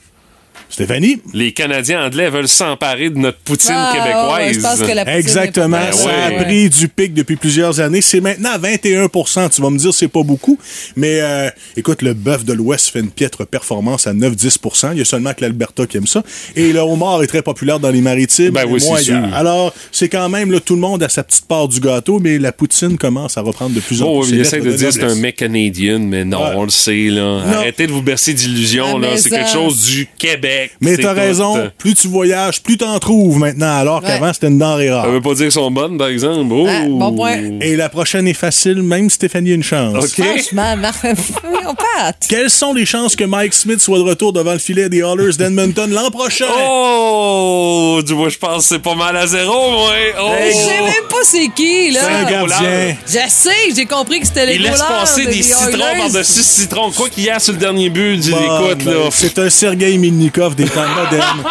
Stéphanie? 0.72 1.20
Les 1.34 1.52
Canadiens 1.52 2.04
anglais 2.06 2.30
veulent 2.30 2.48
s'emparer 2.48 3.10
de 3.10 3.18
notre 3.18 3.38
poutine 3.38 3.74
Ah, 3.74 3.92
québécoise. 3.92 4.38
ouais, 4.38 4.54
je 4.54 4.60
pense 4.60 4.80
que 4.80 4.94
la 4.94 5.04
poutine 5.04 5.18
Exactement. 5.20 5.76
pas 5.78 5.92
Ça 5.92 6.10
a 6.26 6.30
pris 6.42 6.70
du 6.70 6.88
pic 6.88 7.12
depuis 7.14 7.36
plusieurs 7.36 7.78
années. 7.80 8.00
C'est 8.00 8.20
maintenant 8.20 8.50
à 8.52 8.58
21% 8.58 9.50
Tu 9.54 9.60
vas 9.60 9.70
me 9.70 9.78
dire, 9.78 9.92
c'est 9.92 10.08
pas 10.08 10.22
beaucoup. 10.22 10.58
Mais 10.96 11.20
euh, 11.20 11.50
écoute, 11.76 12.00
le 12.02 12.14
bœuf 12.14 12.44
de 12.44 12.52
l'Ouest 12.54 12.88
fait 12.88 13.00
une 13.00 13.10
piètre 13.10 13.46
performance 13.46 14.06
à 14.06 14.14
9-10% 14.14 14.92
Il 14.92 14.98
y 14.98 15.00
a 15.02 15.04
seulement 15.04 15.34
que 15.34 15.42
l'Alberta 15.42 15.86
qui 15.86 15.98
aime 15.98 16.06
ça. 16.06 16.22
Et 16.56 16.72
le 16.72 16.80
homard 16.80 17.22
est 17.22 17.26
très 17.26 17.42
populaire 17.42 17.78
dans 17.78 17.90
les 17.90 18.00
maritimes. 18.00 18.50
Ben 18.50 18.64
oui, 18.66 18.80
c'est. 18.80 19.12
Alors, 19.34 19.74
c'est 19.90 20.08
quand 20.08 20.28
même, 20.28 20.50
là, 20.50 20.60
tout 20.60 20.74
le 20.74 20.80
monde 20.80 21.02
a 21.02 21.08
sa 21.08 21.22
petite 21.22 21.46
part 21.46 21.68
du 21.68 21.80
gâteau, 21.80 22.18
mais 22.18 22.38
la 22.38 22.52
poutine 22.52 22.96
commence 22.96 23.36
à 23.36 23.42
reprendre 23.42 23.74
de 23.74 23.80
plus 23.80 24.02
en 24.02 24.06
Oh, 24.06 24.20
plus. 24.20 24.30
il 24.30 24.34
ses 24.36 24.40
essaie 24.40 24.56
lettres 24.60 24.70
de 24.70 24.76
dire 24.76 24.88
que 24.88 24.94
c'est 24.94 25.04
un 25.04 25.14
mec 25.16 25.36
canadien, 25.36 25.98
mais 25.98 26.24
non, 26.24 26.42
Ouais. 26.42 26.52
on 26.56 26.64
le 26.64 26.70
sait, 26.70 27.08
là. 27.10 27.42
Non. 27.46 27.58
Arrêtez 27.58 27.86
de 27.86 27.92
vous 27.92 28.02
bercer 28.02 28.32
d'illusions, 28.32 28.98
Ah, 29.02 29.16
C'est 29.16 29.30
quelque 29.30 29.50
chose 29.50 29.84
du 29.84 30.08
Québec. 30.18 30.61
Mais 30.80 30.96
t'as 30.96 31.14
tout. 31.14 31.20
raison, 31.20 31.70
plus 31.78 31.94
tu 31.94 32.08
voyages, 32.08 32.62
plus 32.62 32.76
t'en 32.76 32.98
trouves 32.98 33.38
maintenant, 33.38 33.76
alors 33.78 34.02
Ouais. 34.02 34.08
qu'avant, 34.08 34.32
c'était 34.32 34.48
une 34.48 34.58
denrée 34.58 34.90
rare. 34.90 35.04
Ça 35.04 35.10
veut 35.10 35.20
pas 35.20 35.30
dire 35.34 35.38
qu'elles 35.44 35.52
sont 35.52 35.70
bonnes, 35.70 35.98
par 35.98 36.08
exemple. 36.08 36.52
Oh. 36.52 36.66
Ah, 36.68 36.82
bon 36.88 37.12
point. 37.14 37.38
Et 37.60 37.76
la 37.76 37.88
prochaine 37.88 38.26
est 38.28 38.34
facile, 38.34 38.82
même 38.82 39.10
Stéphanie 39.10 39.52
a 39.52 39.54
une 39.54 39.62
chance. 39.62 39.96
OK. 40.04 40.24
Franchement, 40.24 40.74
on 41.66 41.74
Pat. 41.74 42.16
Quelles 42.28 42.50
sont 42.50 42.72
les 42.74 42.86
chances 42.86 43.16
que 43.16 43.24
Mike 43.24 43.54
Smith 43.54 43.80
soit 43.80 43.98
de 43.98 44.02
retour 44.04 44.32
devant 44.32 44.52
le 44.52 44.58
filet 44.58 44.88
des 44.88 44.98
Oilers 44.98 45.36
d'Edmonton 45.38 45.90
l'an 45.90 46.10
prochain? 46.10 46.46
Oh! 46.56 48.00
Du 48.04 48.14
moins, 48.14 48.28
je 48.28 48.38
pense 48.38 48.62
que 48.68 48.74
c'est 48.74 48.78
pas 48.82 48.94
mal 48.94 49.16
à 49.16 49.26
zéro, 49.26 49.70
moi. 49.70 49.90
Oh! 50.20 50.30
Je 50.48 50.52
sais 50.52 50.80
même 50.82 51.08
pas 51.08 51.16
c'est 51.22 51.48
qui, 51.54 51.90
là. 51.90 52.00
C'est 52.02 52.26
un 52.26 52.30
gardien. 52.30 52.96
Je 53.06 53.18
sais, 53.28 53.50
j'ai 53.74 53.86
compris 53.86 54.20
que 54.20 54.26
c'était 54.26 54.46
les 54.46 54.54
Il 54.56 54.62
laisse 54.62 54.80
passer 54.82 55.26
de- 55.26 55.30
des 55.30 55.42
citrons 55.42 55.78
par-dessus 55.98 56.42
citrons. 56.42 56.90
Quoi 56.92 57.08
qu'il 57.08 57.24
y 57.24 57.30
a 57.30 57.38
sur 57.38 57.52
le 57.52 57.58
dernier 57.58 57.90
but, 57.90 58.30
Bon, 58.30 58.36
écoute, 58.38 58.84
ben, 58.84 58.92
là. 58.94 59.00
C'est 59.10 59.38
un 59.38 59.50
Sergei 59.50 59.96
Milnikov 59.98 60.51
des 60.54 60.64
temps 60.64 60.86
modernes. 60.96 61.42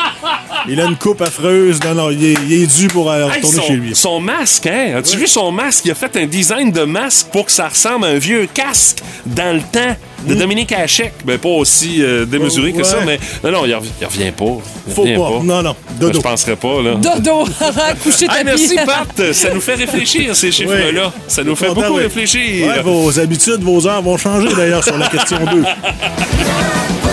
Il 0.67 0.79
a 0.79 0.85
une 0.85 0.95
coupe 0.95 1.21
affreuse. 1.21 1.79
Non, 1.83 1.93
non, 1.95 2.09
il 2.11 2.23
est, 2.23 2.35
il 2.47 2.53
est 2.63 2.67
dû 2.67 2.87
pour 2.87 3.09
aller 3.11 3.23
Hey, 3.25 3.31
retourner 3.37 3.57
son, 3.57 3.63
chez 3.67 3.73
lui. 3.73 3.95
son 3.95 4.19
masque, 4.19 4.67
hein? 4.67 4.93
As-tu 4.97 5.17
vu 5.17 5.27
son 5.27 5.51
masque? 5.51 5.85
Il 5.85 5.91
a 5.91 5.95
fait 5.95 6.15
un 6.17 6.25
design 6.25 6.71
de 6.71 6.83
masque 6.83 7.27
pour 7.31 7.45
que 7.45 7.51
ça 7.51 7.67
ressemble 7.69 8.05
à 8.05 8.09
un 8.09 8.17
vieux 8.17 8.47
casque 8.53 8.97
dans 9.25 9.55
le 9.55 9.61
temps 9.61 9.95
de 10.27 10.35
Dominique 10.35 10.71
Hachek. 10.71 11.13
Ben, 11.25 11.39
pas 11.39 11.49
aussi 11.49 12.03
euh, 12.03 12.25
démesuré 12.25 12.73
que 12.73 12.77
Ouais. 12.77 12.83
ça, 12.83 12.97
mais 13.05 13.19
non, 13.43 13.51
non, 13.51 13.65
il, 13.65 13.73
rev- 13.73 13.89
il 13.99 14.05
revient 14.05 14.31
pas. 14.31 14.45
Il 14.87 14.93
Faut 14.93 15.01
revient 15.01 15.15
pas. 15.15 15.29
Non, 15.43 15.63
non. 15.63 15.75
Ben, 15.89 16.07
Dodo. 16.07 16.19
je 16.19 16.21
penserais 16.23 16.55
pas, 16.55 16.81
là. 16.83 16.93
Dodo, 16.95 17.45
coucher 18.03 18.25
Hey, 18.25 18.27
tapis. 18.27 18.43
merci, 18.45 18.75
Pat. 18.85 19.33
Ça 19.33 19.53
nous 19.53 19.61
fait 19.61 19.75
réfléchir, 19.75 20.35
ces 20.35 20.51
chiffres-là. 20.51 21.11
Ça 21.27 21.43
nous 21.43 21.55
fait 21.55 21.67
Content, 21.67 21.81
beaucoup 21.81 21.93
réfléchir. 21.95 22.67
Ouais, 22.67 22.81
vos 22.81 23.19
habitudes, 23.19 23.61
vos 23.61 23.87
heures 23.87 24.01
vont 24.03 24.17
changer 24.17 24.53
d'ailleurs 24.55 24.83
sur 24.83 24.97
la 24.97 25.07
question 25.07 25.37
2. 25.51 25.63